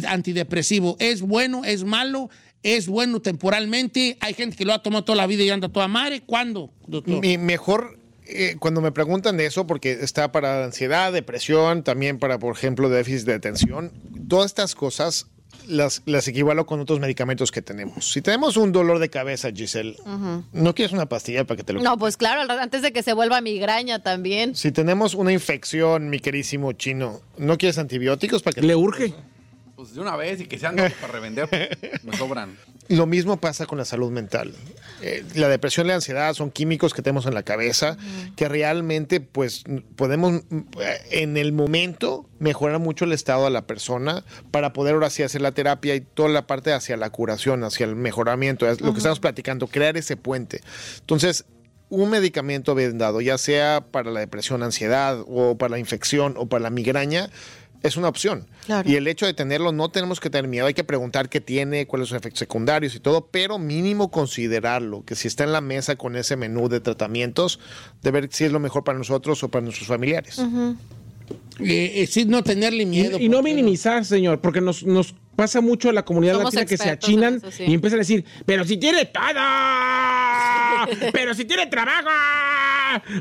antidepresivo? 0.07 0.97
¿Es 0.99 1.21
bueno, 1.21 1.63
es 1.65 1.83
malo? 1.83 2.29
¿Es 2.64 2.88
bueno 2.88 3.22
temporalmente? 3.22 4.18
Hay 4.20 4.34
gente 4.34 4.57
que 4.57 4.66
lo 4.66 4.74
ha 4.74 4.84
tomado 4.84 5.03
toda 5.03 5.16
la 5.16 5.28
vida 5.28 5.43
y 5.43 5.49
anda 5.49 5.70
toda 5.70 5.88
madre. 5.88 6.22
¿Cuándo, 6.26 6.72
doctor? 6.88 7.22
Mi 7.22 7.38
mejor, 7.38 7.97
eh, 8.26 8.55
cuando 8.60 8.82
me 8.82 8.91
preguntan 8.91 9.38
de 9.38 9.45
eso, 9.45 9.66
porque 9.66 9.91
está 9.91 10.32
para 10.32 10.66
ansiedad, 10.66 11.14
depresión, 11.14 11.84
también 11.84 12.20
para, 12.20 12.38
por 12.38 12.55
ejemplo, 12.55 12.89
déficit 12.89 13.26
de 13.26 13.34
atención, 13.34 13.91
todas 14.28 14.47
estas 14.47 14.76
cosas 14.76 15.28
las, 15.68 16.01
las 16.05 16.28
equivalo 16.28 16.66
con 16.66 16.80
otros 16.80 16.99
medicamentos 16.99 17.51
que 17.51 17.62
tenemos. 17.62 18.12
Si 18.12 18.22
tenemos 18.22 18.57
un 18.57 18.72
dolor 18.72 18.99
de 18.99 19.10
cabeza, 19.10 19.51
Giselle. 19.51 19.95
¿no 20.51 20.76
quieres 20.76 20.91
una 20.91 21.07
pastilla 21.07 21.45
para 21.45 21.57
que 21.57 21.64
te 21.64 21.74
lo 21.74 21.82
No, 21.82 21.97
pues 21.97 22.18
claro, 22.18 22.41
antes 22.51 22.82
de 22.82 22.91
que 22.91 23.03
se 23.03 23.14
vuelva 23.14 23.41
migraña 23.41 23.99
también. 23.99 24.55
Si 24.55 24.72
tenemos 24.72 25.14
una 25.14 25.32
infección, 25.32 26.10
mi 26.10 26.20
querísimo 26.20 26.74
chino, 26.74 27.22
¿no 27.38 27.57
quieres 27.57 27.78
antibióticos 27.78 28.41
para 28.41 28.55
que 28.55 28.62
le 28.62 28.76
urge? 28.76 29.14
Pues 29.80 29.93
de 29.93 30.01
una 30.01 30.17
vez 30.17 30.41
y 30.41 30.45
que 30.45 30.59
sean 30.59 30.75
para 30.75 31.13
revender, 31.13 31.47
pues, 31.47 32.03
me 32.03 32.17
sobran. 32.17 32.57
Lo 32.89 33.05
mismo 33.05 33.39
pasa 33.39 33.65
con 33.65 33.77
la 33.77 33.86
salud 33.86 34.11
mental. 34.11 34.53
Eh, 35.01 35.23
la 35.36 35.47
depresión 35.47 35.86
y 35.86 35.89
la 35.89 35.95
ansiedad 35.95 36.34
son 36.34 36.51
químicos 36.51 36.93
que 36.93 37.01
tenemos 37.01 37.25
en 37.27 37.34
la 37.34 37.43
cabeza 37.43 37.95
que 38.36 38.49
realmente 38.49 39.21
pues 39.21 39.63
podemos 39.95 40.43
mm, 40.49 40.63
en 41.11 41.38
el 41.38 41.53
momento 41.53 42.30
mejorar 42.39 42.80
mucho 42.80 43.05
el 43.05 43.13
estado 43.13 43.45
de 43.45 43.51
la 43.51 43.67
persona 43.67 44.25
para 44.51 44.73
poder 44.73 44.95
ahora 44.95 45.09
sí 45.09 45.23
hacer 45.23 45.39
la 45.39 45.53
terapia 45.53 45.95
y 45.95 46.01
toda 46.01 46.27
la 46.27 46.45
parte 46.45 46.73
hacia 46.73 46.97
la 46.97 47.09
curación, 47.09 47.63
hacia 47.63 47.86
el 47.86 47.95
mejoramiento, 47.95 48.67
es 48.67 48.82
lo 48.82 48.91
que 48.91 48.97
estamos 48.97 49.21
platicando, 49.21 49.67
crear 49.67 49.95
ese 49.95 50.17
puente. 50.17 50.59
Entonces, 50.99 51.45
un 51.88 52.09
medicamento 52.09 52.75
bien 52.75 52.97
dado, 52.97 53.21
ya 53.21 53.38
sea 53.38 53.86
para 53.91 54.11
la 54.11 54.19
depresión, 54.19 54.61
ansiedad 54.61 55.23
o 55.25 55.57
para 55.57 55.71
la 55.71 55.80
infección 55.80 56.36
o 56.38 56.47
para 56.47 56.63
la 56.63 56.69
migraña, 56.69 57.30
es 57.84 57.97
una 57.97 58.07
opción. 58.07 58.47
Claro. 58.65 58.89
Y 58.89 58.95
el 58.95 59.07
hecho 59.07 59.25
de 59.25 59.34
tenerlo 59.34 59.71
no 59.71 59.89
tenemos 59.89 60.19
que 60.19 60.30
tener 60.30 60.49
miedo, 60.49 60.65
hay 60.65 60.73
que 60.73 60.84
preguntar 60.84 61.30
qué 61.30 61.41
tiene, 61.41 61.88
cuáles 61.88 62.09
son 62.09 62.15
los 62.15 62.21
efectos 62.21 62.39
secundarios 62.39 62.95
y 62.95 62.99
todo, 62.99 63.27
pero 63.27 63.57
mínimo 63.57 64.11
considerarlo, 64.11 65.03
que 65.05 65.15
si 65.15 65.27
está 65.27 65.43
en 65.43 65.53
la 65.53 65.61
mesa 65.61 65.95
con 65.95 66.15
ese 66.15 66.36
menú 66.36 66.69
de 66.69 66.80
tratamientos, 66.80 67.59
de 68.01 68.11
ver 68.11 68.30
si 68.32 68.45
es 68.45 68.51
lo 68.51 68.59
mejor 68.59 68.84
para 68.84 68.97
nosotros 68.97 69.43
o 69.43 69.49
para 69.49 69.63
nuestros 69.63 69.88
familiares. 69.88 70.41
Eh, 71.60 72.01
eh, 72.01 72.07
sí, 72.07 72.26
no 72.26 72.43
tenerle 72.43 72.86
miedo. 72.86 73.18
Y, 73.20 73.26
y 73.26 73.30
no 73.30 73.41
minimizar, 73.41 74.05
señor, 74.05 74.41
porque 74.41 74.62
nos, 74.62 74.84
nos 74.84 75.14
pasa 75.39 75.62
mucho 75.62 75.88
a 75.88 75.93
la 75.93 76.03
comunidad 76.03 76.34
Somos 76.34 76.53
latina 76.53 76.66
que 76.66 76.76
se 76.76 76.89
achinan 76.89 77.36
eso, 77.36 77.49
sí. 77.49 77.64
y 77.66 77.74
empiezan 77.74 77.99
a 77.99 78.01
decir, 78.01 78.26
pero 78.45 78.66
si 78.66 78.76
tiene 78.76 79.05
todo, 79.05 79.24
pero 81.14 81.34
si 81.34 81.45
tiene 81.45 81.68
trabajo, 81.68 82.10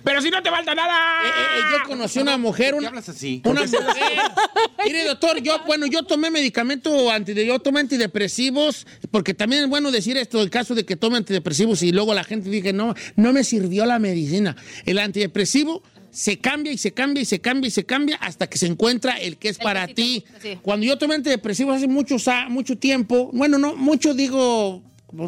pero 0.03 0.21
si 0.21 0.29
no 0.29 0.43
te 0.43 0.51
falta 0.51 0.75
nada. 0.75 1.23
Eh, 1.25 1.61
yo 1.71 1.85
conocí 1.87 2.19
una 2.19 2.37
mujer, 2.37 2.75
una, 2.75 2.89
así? 2.89 3.41
una 3.45 3.61
mujer. 3.61 4.19
Mire, 4.85 5.05
doctor, 5.05 5.41
yo, 5.41 5.61
bueno, 5.65 5.87
yo 5.87 6.03
tomé 6.03 6.29
medicamento 6.29 7.09
anti, 7.09 7.35
yo 7.35 7.61
tomé 7.61 7.79
antidepresivos, 7.79 8.85
porque 9.13 9.33
también 9.33 9.63
es 9.63 9.69
bueno 9.69 9.93
decir 9.93 10.17
esto, 10.17 10.43
el 10.43 10.51
caso 10.51 10.75
de 10.75 10.85
que 10.85 10.97
tome 10.97 11.19
antidepresivos 11.19 11.85
y 11.85 11.93
luego 11.93 12.15
la 12.15 12.25
gente 12.25 12.51
dice, 12.51 12.73
no, 12.73 12.95
no 13.15 13.33
me 13.33 13.45
sirvió 13.45 13.87
la 13.87 14.01
medicina. 14.01 14.57
El 14.87 14.99
antidepresivo 14.99 15.85
se 16.19 16.39
cambia 16.41 16.73
y 16.73 16.79
se 16.79 16.93
cambia 16.93 17.23
y 17.23 17.25
se 17.25 17.41
cambia 17.41 17.69
y 17.69 17.71
se 17.71 17.85
cambia 17.85 18.17
hasta 18.17 18.49
que 18.49 18.59
se 18.59 18.67
encuentra 18.67 19.13
el 19.21 19.37
que 19.37 19.49
es 19.51 19.59
para 19.59 19.87
ti. 19.87 20.25
Cuando 20.63 20.85
yo 20.85 20.99
tomé 20.99 21.15
antidepresivos 21.15 21.77
hace 21.77 21.87
muchos, 21.87 22.27
mucho 22.49 22.77
tiempo, 22.77 23.31
bueno, 23.33 23.57
no, 23.57 23.77
mucho 23.77 24.15
digo, 24.15 24.83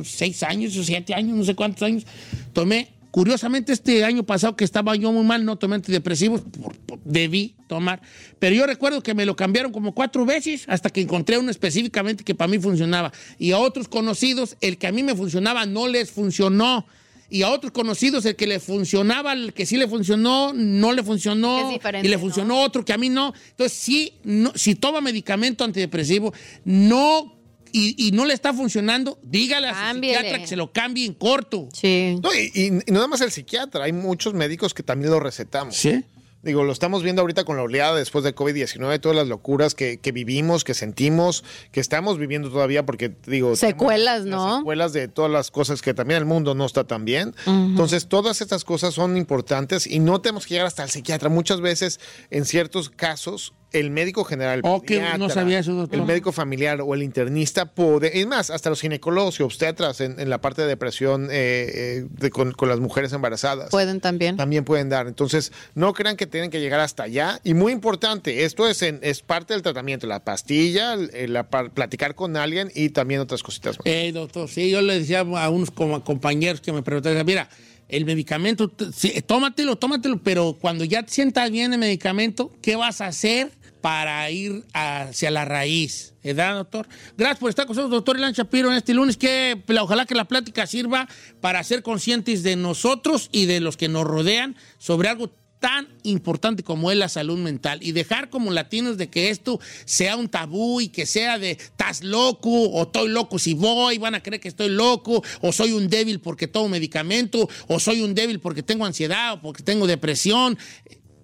seis 0.04 0.42
años 0.42 0.76
o 0.76 0.82
siete 0.82 1.14
años, 1.14 1.36
no 1.36 1.44
sé 1.44 1.54
cuántos 1.54 1.82
años, 1.84 2.04
tomé. 2.52 2.88
Curiosamente, 3.12 3.72
este 3.72 4.04
año 4.04 4.24
pasado 4.24 4.56
que 4.56 4.64
estaba 4.64 4.96
yo 4.96 5.12
muy 5.12 5.24
mal, 5.24 5.44
no 5.44 5.56
tomé 5.56 5.76
antidepresivos, 5.76 6.40
por- 6.42 6.76
por- 6.78 6.98
debí 7.04 7.54
tomar. 7.68 8.00
Pero 8.40 8.56
yo 8.56 8.66
recuerdo 8.66 9.00
que 9.00 9.14
me 9.14 9.24
lo 9.26 9.36
cambiaron 9.36 9.70
como 9.72 9.94
cuatro 9.94 10.24
veces 10.26 10.64
hasta 10.66 10.90
que 10.90 11.00
encontré 11.02 11.38
uno 11.38 11.50
específicamente 11.52 12.24
que 12.24 12.34
para 12.34 12.48
mí 12.50 12.58
funcionaba. 12.58 13.12
Y 13.38 13.52
a 13.52 13.58
otros 13.58 13.86
conocidos, 13.88 14.56
el 14.60 14.76
que 14.76 14.88
a 14.88 14.92
mí 14.92 15.04
me 15.04 15.14
funcionaba 15.14 15.66
no 15.66 15.86
les 15.86 16.10
funcionó. 16.10 16.84
Y 17.32 17.42
a 17.42 17.50
otros 17.50 17.70
conocidos, 17.72 18.24
el 18.26 18.34
que 18.34 18.46
le 18.48 18.58
funcionaba, 18.58 19.32
el 19.32 19.52
que 19.54 19.64
sí 19.64 19.76
le 19.76 19.86
funcionó, 19.86 20.52
no 20.52 20.92
le 20.92 21.02
funcionó. 21.04 21.60
Es 21.68 21.70
diferente, 21.74 22.06
y 22.06 22.10
le 22.10 22.18
funcionó 22.18 22.60
otro 22.60 22.84
que 22.84 22.92
a 22.92 22.98
mí 22.98 23.08
no. 23.08 23.32
Entonces, 23.50 23.78
sí, 23.78 24.14
no, 24.24 24.52
si 24.56 24.74
toma 24.74 25.00
medicamento 25.00 25.62
antidepresivo, 25.64 26.32
no. 26.64 27.36
Y, 27.72 28.08
y 28.08 28.10
no 28.10 28.24
le 28.24 28.34
está 28.34 28.52
funcionando, 28.52 29.20
dígale 29.22 29.68
a 29.68 29.74
su 29.74 29.78
psiquiatra 30.16 30.38
que 30.40 30.46
se 30.48 30.56
lo 30.56 30.72
cambie 30.72 31.06
en 31.06 31.14
corto. 31.14 31.68
Sí. 31.72 32.16
No, 32.20 32.34
y, 32.34 32.50
y- 32.52 32.66
y 32.66 32.90
no 32.90 32.94
nada 32.94 33.06
más 33.06 33.20
el 33.20 33.30
psiquiatra, 33.30 33.84
hay 33.84 33.92
muchos 33.92 34.34
médicos 34.34 34.74
que 34.74 34.82
también 34.82 35.12
lo 35.12 35.20
recetamos. 35.20 35.76
Sí. 35.76 36.02
Digo, 36.42 36.64
lo 36.64 36.72
estamos 36.72 37.02
viendo 37.02 37.20
ahorita 37.20 37.44
con 37.44 37.56
la 37.58 37.62
oleada 37.62 37.96
después 37.96 38.24
de 38.24 38.34
COVID-19, 38.34 38.98
todas 39.00 39.16
las 39.16 39.28
locuras 39.28 39.74
que, 39.74 39.98
que 39.98 40.10
vivimos, 40.10 40.64
que 40.64 40.72
sentimos, 40.72 41.44
que 41.70 41.80
estamos 41.80 42.16
viviendo 42.16 42.50
todavía, 42.50 42.86
porque 42.86 43.12
digo... 43.26 43.56
Secuelas, 43.56 44.24
¿no? 44.24 44.46
las 44.46 44.58
Secuelas 44.58 44.92
de 44.94 45.08
todas 45.08 45.30
las 45.30 45.50
cosas 45.50 45.82
que 45.82 45.92
también 45.92 46.18
el 46.18 46.24
mundo 46.24 46.54
no 46.54 46.64
está 46.64 46.84
tan 46.84 47.04
bien. 47.04 47.34
Entonces, 47.46 48.08
todas 48.08 48.40
estas 48.40 48.64
cosas 48.64 48.94
son 48.94 49.18
importantes 49.18 49.86
y 49.86 49.98
no 49.98 50.22
tenemos 50.22 50.46
que 50.46 50.54
llegar 50.54 50.66
hasta 50.66 50.82
el 50.82 50.88
psiquiatra. 50.88 51.28
Muchas 51.28 51.60
veces, 51.60 52.00
en 52.30 52.46
ciertos 52.46 52.88
casos, 52.88 53.52
el 53.72 53.90
médico 53.90 54.24
general, 54.24 54.58
el 54.58 54.62
Oh, 54.64 54.82
que 54.82 54.96
no 55.00 55.02
pediatra, 55.12 55.28
sabía 55.30 55.58
eso, 55.60 55.72
doctor. 55.74 55.98
el 56.00 56.04
médico 56.06 56.32
familiar 56.32 56.80
o 56.80 56.94
el 56.94 57.02
internista 57.02 57.66
puede, 57.66 58.18
es 58.20 58.26
más, 58.26 58.50
hasta 58.50 58.70
los 58.70 58.80
ginecólogos 58.80 59.38
y 59.40 59.42
obstetras 59.42 60.00
en, 60.00 60.18
en 60.18 60.28
la 60.30 60.40
parte 60.40 60.62
de 60.62 60.68
depresión 60.68 61.28
eh, 61.30 61.30
eh, 61.32 62.06
de- 62.10 62.30
con, 62.30 62.52
con 62.52 62.68
las 62.68 62.80
mujeres 62.80 63.12
embarazadas. 63.12 63.70
Pueden 63.70 64.00
también. 64.00 64.36
También 64.36 64.64
pueden 64.64 64.88
dar. 64.88 65.06
Entonces, 65.06 65.52
no 65.74 65.92
crean 65.92 66.16
que 66.16 66.26
tienen 66.26 66.50
que 66.50 66.60
llegar 66.60 66.80
hasta 66.80 67.04
allá. 67.04 67.40
Y 67.44 67.54
muy 67.54 67.72
importante, 67.72 68.44
esto 68.44 68.68
es, 68.68 68.82
en- 68.82 68.98
es 69.02 69.22
parte 69.22 69.54
del 69.54 69.62
tratamiento, 69.62 70.06
la 70.06 70.24
pastilla, 70.24 70.94
el- 70.94 71.32
la 71.32 71.48
platicar 71.48 72.14
con 72.14 72.36
alguien 72.36 72.70
y 72.74 72.90
también 72.90 73.20
otras 73.20 73.42
cositas 73.42 73.78
más. 73.78 73.86
Eh, 73.86 74.10
doctor, 74.12 74.48
sí, 74.48 74.70
yo 74.70 74.82
le 74.82 74.98
decía 74.98 75.20
a 75.20 75.50
unos 75.50 75.70
como 75.70 76.02
compañeros 76.04 76.60
que 76.60 76.72
me 76.72 76.82
preguntaban, 76.82 77.24
mira, 77.26 77.48
el 77.88 78.04
medicamento, 78.04 78.70
sí, 78.94 79.20
tómatelo, 79.26 79.74
tómatelo, 79.76 80.20
pero 80.22 80.56
cuando 80.60 80.84
ya 80.84 81.02
te 81.02 81.12
sientas 81.12 81.50
bien 81.50 81.72
el 81.72 81.78
medicamento, 81.80 82.52
¿qué 82.62 82.76
vas 82.76 83.00
a 83.00 83.06
hacer 83.06 83.50
para 83.80 84.30
ir 84.30 84.64
hacia 84.72 85.30
la 85.30 85.44
raíz? 85.44 86.14
¿Verdad, 86.22 86.56
doctor? 86.56 86.88
Gracias 87.16 87.38
por 87.38 87.50
estar 87.50 87.66
con 87.66 87.76
nosotros, 87.76 87.98
doctor 87.98 88.18
Ilan 88.18 88.32
Shapiro, 88.32 88.70
en 88.70 88.76
este 88.76 88.94
lunes. 88.94 89.16
Que 89.16 89.62
ojalá 89.80 90.06
que 90.06 90.14
la 90.14 90.26
plática 90.26 90.66
sirva 90.66 91.08
para 91.40 91.62
ser 91.64 91.82
conscientes 91.82 92.42
de 92.42 92.56
nosotros 92.56 93.28
y 93.32 93.46
de 93.46 93.60
los 93.60 93.76
que 93.76 93.88
nos 93.88 94.04
rodean 94.04 94.56
sobre 94.78 95.08
algo 95.08 95.30
tan 95.60 95.86
importante 96.02 96.64
como 96.64 96.90
es 96.90 96.96
la 96.96 97.08
salud 97.08 97.38
mental 97.38 97.80
y 97.82 97.92
dejar 97.92 98.30
como 98.30 98.50
latinos 98.50 98.96
de 98.96 99.10
que 99.10 99.28
esto 99.28 99.60
sea 99.84 100.16
un 100.16 100.28
tabú 100.28 100.80
y 100.80 100.88
que 100.88 101.06
sea 101.06 101.38
de 101.38 101.52
estás 101.52 102.02
loco 102.02 102.50
o 102.50 102.82
estoy 102.84 103.08
loco 103.08 103.38
si 103.38 103.54
voy, 103.54 103.98
van 103.98 104.14
a 104.14 104.22
creer 104.22 104.40
que 104.40 104.48
estoy 104.48 104.70
loco 104.70 105.22
o 105.42 105.52
soy 105.52 105.72
un 105.72 105.88
débil 105.88 106.20
porque 106.20 106.48
tomo 106.48 106.70
medicamento 106.70 107.48
o 107.68 107.78
soy 107.78 108.00
un 108.00 108.14
débil 108.14 108.40
porque 108.40 108.62
tengo 108.62 108.86
ansiedad 108.86 109.34
o 109.34 109.40
porque 109.40 109.62
tengo 109.62 109.86
depresión. 109.86 110.58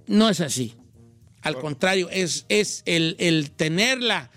No 0.06 0.28
es 0.28 0.40
así. 0.40 0.74
Al 1.42 1.58
contrario, 1.58 2.08
es, 2.10 2.44
es 2.48 2.82
el, 2.86 3.16
el 3.18 3.50
tenerla 3.50 4.30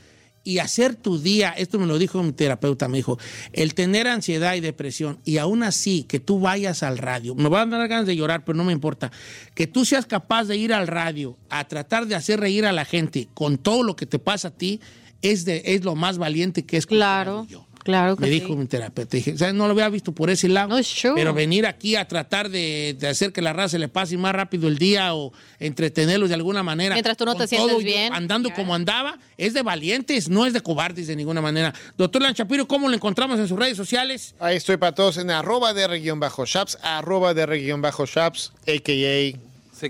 y 0.44 0.60
hacer 0.60 0.96
tu 0.96 1.20
día, 1.20 1.52
esto 1.52 1.78
me 1.80 1.86
lo 1.86 1.98
dijo 1.98 2.24
mi 2.24 2.32
terapeuta, 2.32 2.88
me 2.88 2.98
dijo, 2.98 3.20
el 3.54 3.74
tener 3.74 4.08
ansiedad 4.08 4.56
y 4.56 4.62
depresión 4.62 5.20
y 5.26 5.38
aún 5.38 5.64
así 5.64 6.04
que 6.04 6.20
tú 6.20 6.40
vayas 6.40 6.82
al 6.82 6.98
radio, 6.98 7.36
me 7.36 7.50
van 7.50 7.74
a 7.74 7.78
dar 7.78 7.88
ganas 7.88 8.08
de 8.08 8.16
llorar, 8.16 8.44
pero 8.46 8.58
no 8.58 8.64
me 8.64 8.74
importa, 8.74 9.12
que 9.54 9.68
tú 9.68 9.86
seas 9.86 10.06
capaz 10.06 10.46
de 10.46 10.58
ir 10.58 10.74
al 10.74 10.88
radio 10.88 11.38
a 11.50 11.68
tratar 11.68 12.08
de 12.08 12.16
hacer 12.16 12.40
reír 12.40 12.66
a 12.66 12.72
la 12.72 12.86
gente 12.86 13.28
con 13.34 13.58
todo 13.58 13.84
lo 13.84 13.96
que 13.96 14.06
te 14.06 14.18
pasa 14.18 14.48
a 14.48 14.52
ti, 14.52 14.80
es, 15.22 15.46
de, 15.46 15.62
es 15.66 15.84
lo 15.84 15.96
más 15.96 16.18
valiente 16.18 16.66
que 16.66 16.78
es. 16.78 16.86
Claro, 16.86 17.46
claro 17.84 18.16
que 18.16 18.22
Me 18.22 18.28
sí. 18.28 18.34
dijo 18.40 18.56
mi 18.56 18.66
terapeuta. 18.66 19.18
Dije, 19.18 19.34
o 19.34 19.38
sea, 19.38 19.52
no 19.54 19.66
lo 19.66 19.72
había 19.72 19.90
visto 19.90 20.12
por 20.12 20.30
ese 20.30 20.48
lado. 20.48 20.78
Pero 21.16 21.34
venir 21.34 21.66
aquí 21.66 21.96
a 21.96 22.08
tratar 22.08 22.50
de, 22.50 22.96
de 23.00 23.08
hacer 23.08 23.32
que 23.34 23.42
la 23.42 23.54
raza 23.54 23.70
se 23.70 23.80
le 23.80 23.88
pase 23.88 24.18
más 24.18 24.34
rápido 24.34 24.68
el 24.68 24.78
día 24.78 25.14
o 25.16 25.32
entretenerlos 25.60 26.30
de 26.30 26.36
alguna 26.36 26.64
manera. 26.64 26.96
Mientras 26.96 27.18
tú 27.18 27.26
no 27.26 27.36
te 27.36 27.48
sientes 27.48 27.70
todo 27.70 27.80
bien. 27.80 28.14
Andando 28.14 28.52
como 28.54 28.74
andaba, 28.76 29.18
es 29.38 29.54
de 29.54 29.62
valientes, 29.62 30.30
no 30.30 30.46
es 30.46 30.54
de 30.54 30.62
cobardes 30.62 31.08
de 31.08 31.16
ninguna 31.16 31.42
manera. 31.42 31.74
Doctor 31.98 32.22
Lanchapiro, 32.22 32.68
¿cómo 32.68 32.88
lo 32.90 32.96
encontramos 32.96 33.40
en 33.40 33.48
sus 33.48 33.58
redes 33.58 33.78
sociales? 33.78 34.36
Ahí 34.40 34.58
estoy 34.58 34.78
para 34.78 34.94
todos 34.94 35.18
en 35.18 35.30
arroba 35.32 35.74
de 35.74 35.88
región 35.88 36.20
bajo 36.20 36.46
shaps, 36.46 36.78
arroba 36.82 37.34
de 37.34 37.46
región 37.46 37.82
bajo 37.82 38.06
shaps, 38.06 38.52
a.k.a. 38.68 39.40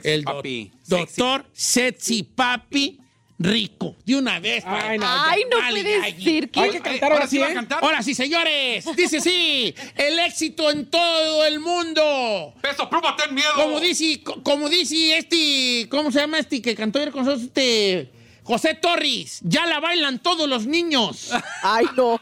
el 0.04 0.24
doc- 0.24 0.46
doctor 0.88 1.46
Sexy 1.54 2.24
Papi 2.24 3.00
Rico. 3.42 3.96
De 4.06 4.16
una 4.18 4.40
vez. 4.40 4.64
Ay, 4.68 4.98
no, 5.00 5.06
Ay, 5.08 5.44
no 5.50 5.58
puede 5.70 6.14
ser 6.22 6.50
que- 6.52 6.60
Hay 6.60 6.72
que 6.72 6.82
cantar 6.82 7.14
ahora 7.14 7.26
sí, 7.28 7.40
¿eh? 7.40 7.56
Ahora 7.82 8.04
sí, 8.04 8.14
señores. 8.14 8.86
Dice 8.98 9.22
sí. 9.22 9.74
El 9.96 10.20
éxito 10.20 10.70
en 10.70 10.90
todo 10.90 11.46
el 11.46 11.60
mundo. 11.62 12.54
Peso, 12.62 12.90
pluma, 12.90 13.16
ten 13.16 13.34
miedo. 13.34 13.54
Como 13.56 13.80
dice, 13.80 14.22
co- 14.24 14.44
como 14.44 14.68
dice 14.68 15.18
este, 15.18 15.88
¿cómo 15.90 16.12
se 16.12 16.20
llama 16.20 16.40
este 16.40 16.62
que 16.62 16.76
cantó 16.76 17.00
ayer 17.00 17.12
con 17.12 17.24
nosotros? 17.24 17.46
Este, 17.48 18.12
José 18.44 18.74
Torres. 18.74 19.40
Ya 19.44 19.66
la 19.68 19.80
bailan 19.80 20.20
todos 20.20 20.50
los 20.50 20.66
niños. 20.66 21.30
Ay, 21.64 21.86
no. 21.96 22.20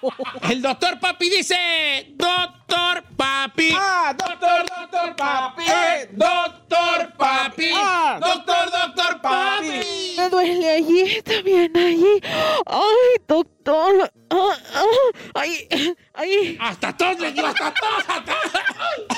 El 0.49 0.61
doctor 0.61 0.99
Papi 0.99 1.29
dice, 1.29 1.55
doctor 2.15 3.03
Papi. 3.15 3.69
Ah, 3.73 4.13
doctor, 4.15 4.65
doctor, 4.69 5.15
papi. 5.15 5.63
Eh, 5.63 6.09
doctor 6.11 7.13
Papi. 7.17 7.69
Ah, 7.73 8.19
doctor, 8.21 8.69
doctor 8.71 9.21
Papi. 9.21 9.67
Me 10.17 10.29
duele 10.29 10.69
allí, 10.71 11.21
también 11.23 11.77
allí. 11.77 12.21
Ay, 12.65 13.21
doctor. 13.27 14.11
Ah, 14.29 14.57
ah, 14.73 14.83
Ay, 15.35 15.67
ay. 16.13 16.57
Hasta 16.59 16.95
tos 16.97 17.19
le 17.19 17.31
dio, 17.31 17.45
hasta 17.45 17.73
tos, 17.73 18.05
hasta 18.07 18.35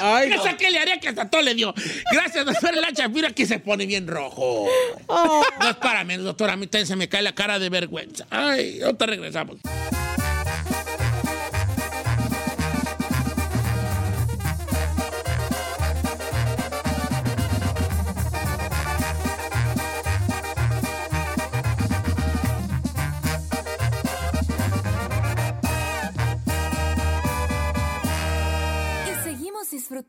Ay, 0.02 0.30
¿Qué 0.30 0.36
no. 0.36 0.58
qué 0.58 0.70
le 0.72 0.80
haría 0.80 1.00
que 1.00 1.08
hasta 1.08 1.30
tos 1.30 1.44
le 1.44 1.56
dio? 1.56 1.74
Gracias, 2.12 2.46
doctor 2.46 2.76
Lancha. 2.76 3.08
Mira 3.08 3.32
que 3.32 3.46
se 3.46 3.60
pone 3.60 3.86
bien 3.86 4.08
rojo. 4.08 4.68
Oh. 5.08 5.44
No 5.62 5.70
es 5.70 5.76
para 5.78 6.04
menos, 6.04 6.26
doctor. 6.26 6.50
A 6.50 6.58
mí 6.58 6.68
también 6.68 6.88
se 6.88 6.96
me 6.96 7.08
cae 7.10 7.22
la 7.22 7.34
cara 7.34 7.60
de 7.60 7.70
vergüenza. 7.70 8.28
Ay, 8.30 8.82
ahorita 8.82 9.06
regresamos. 9.06 9.58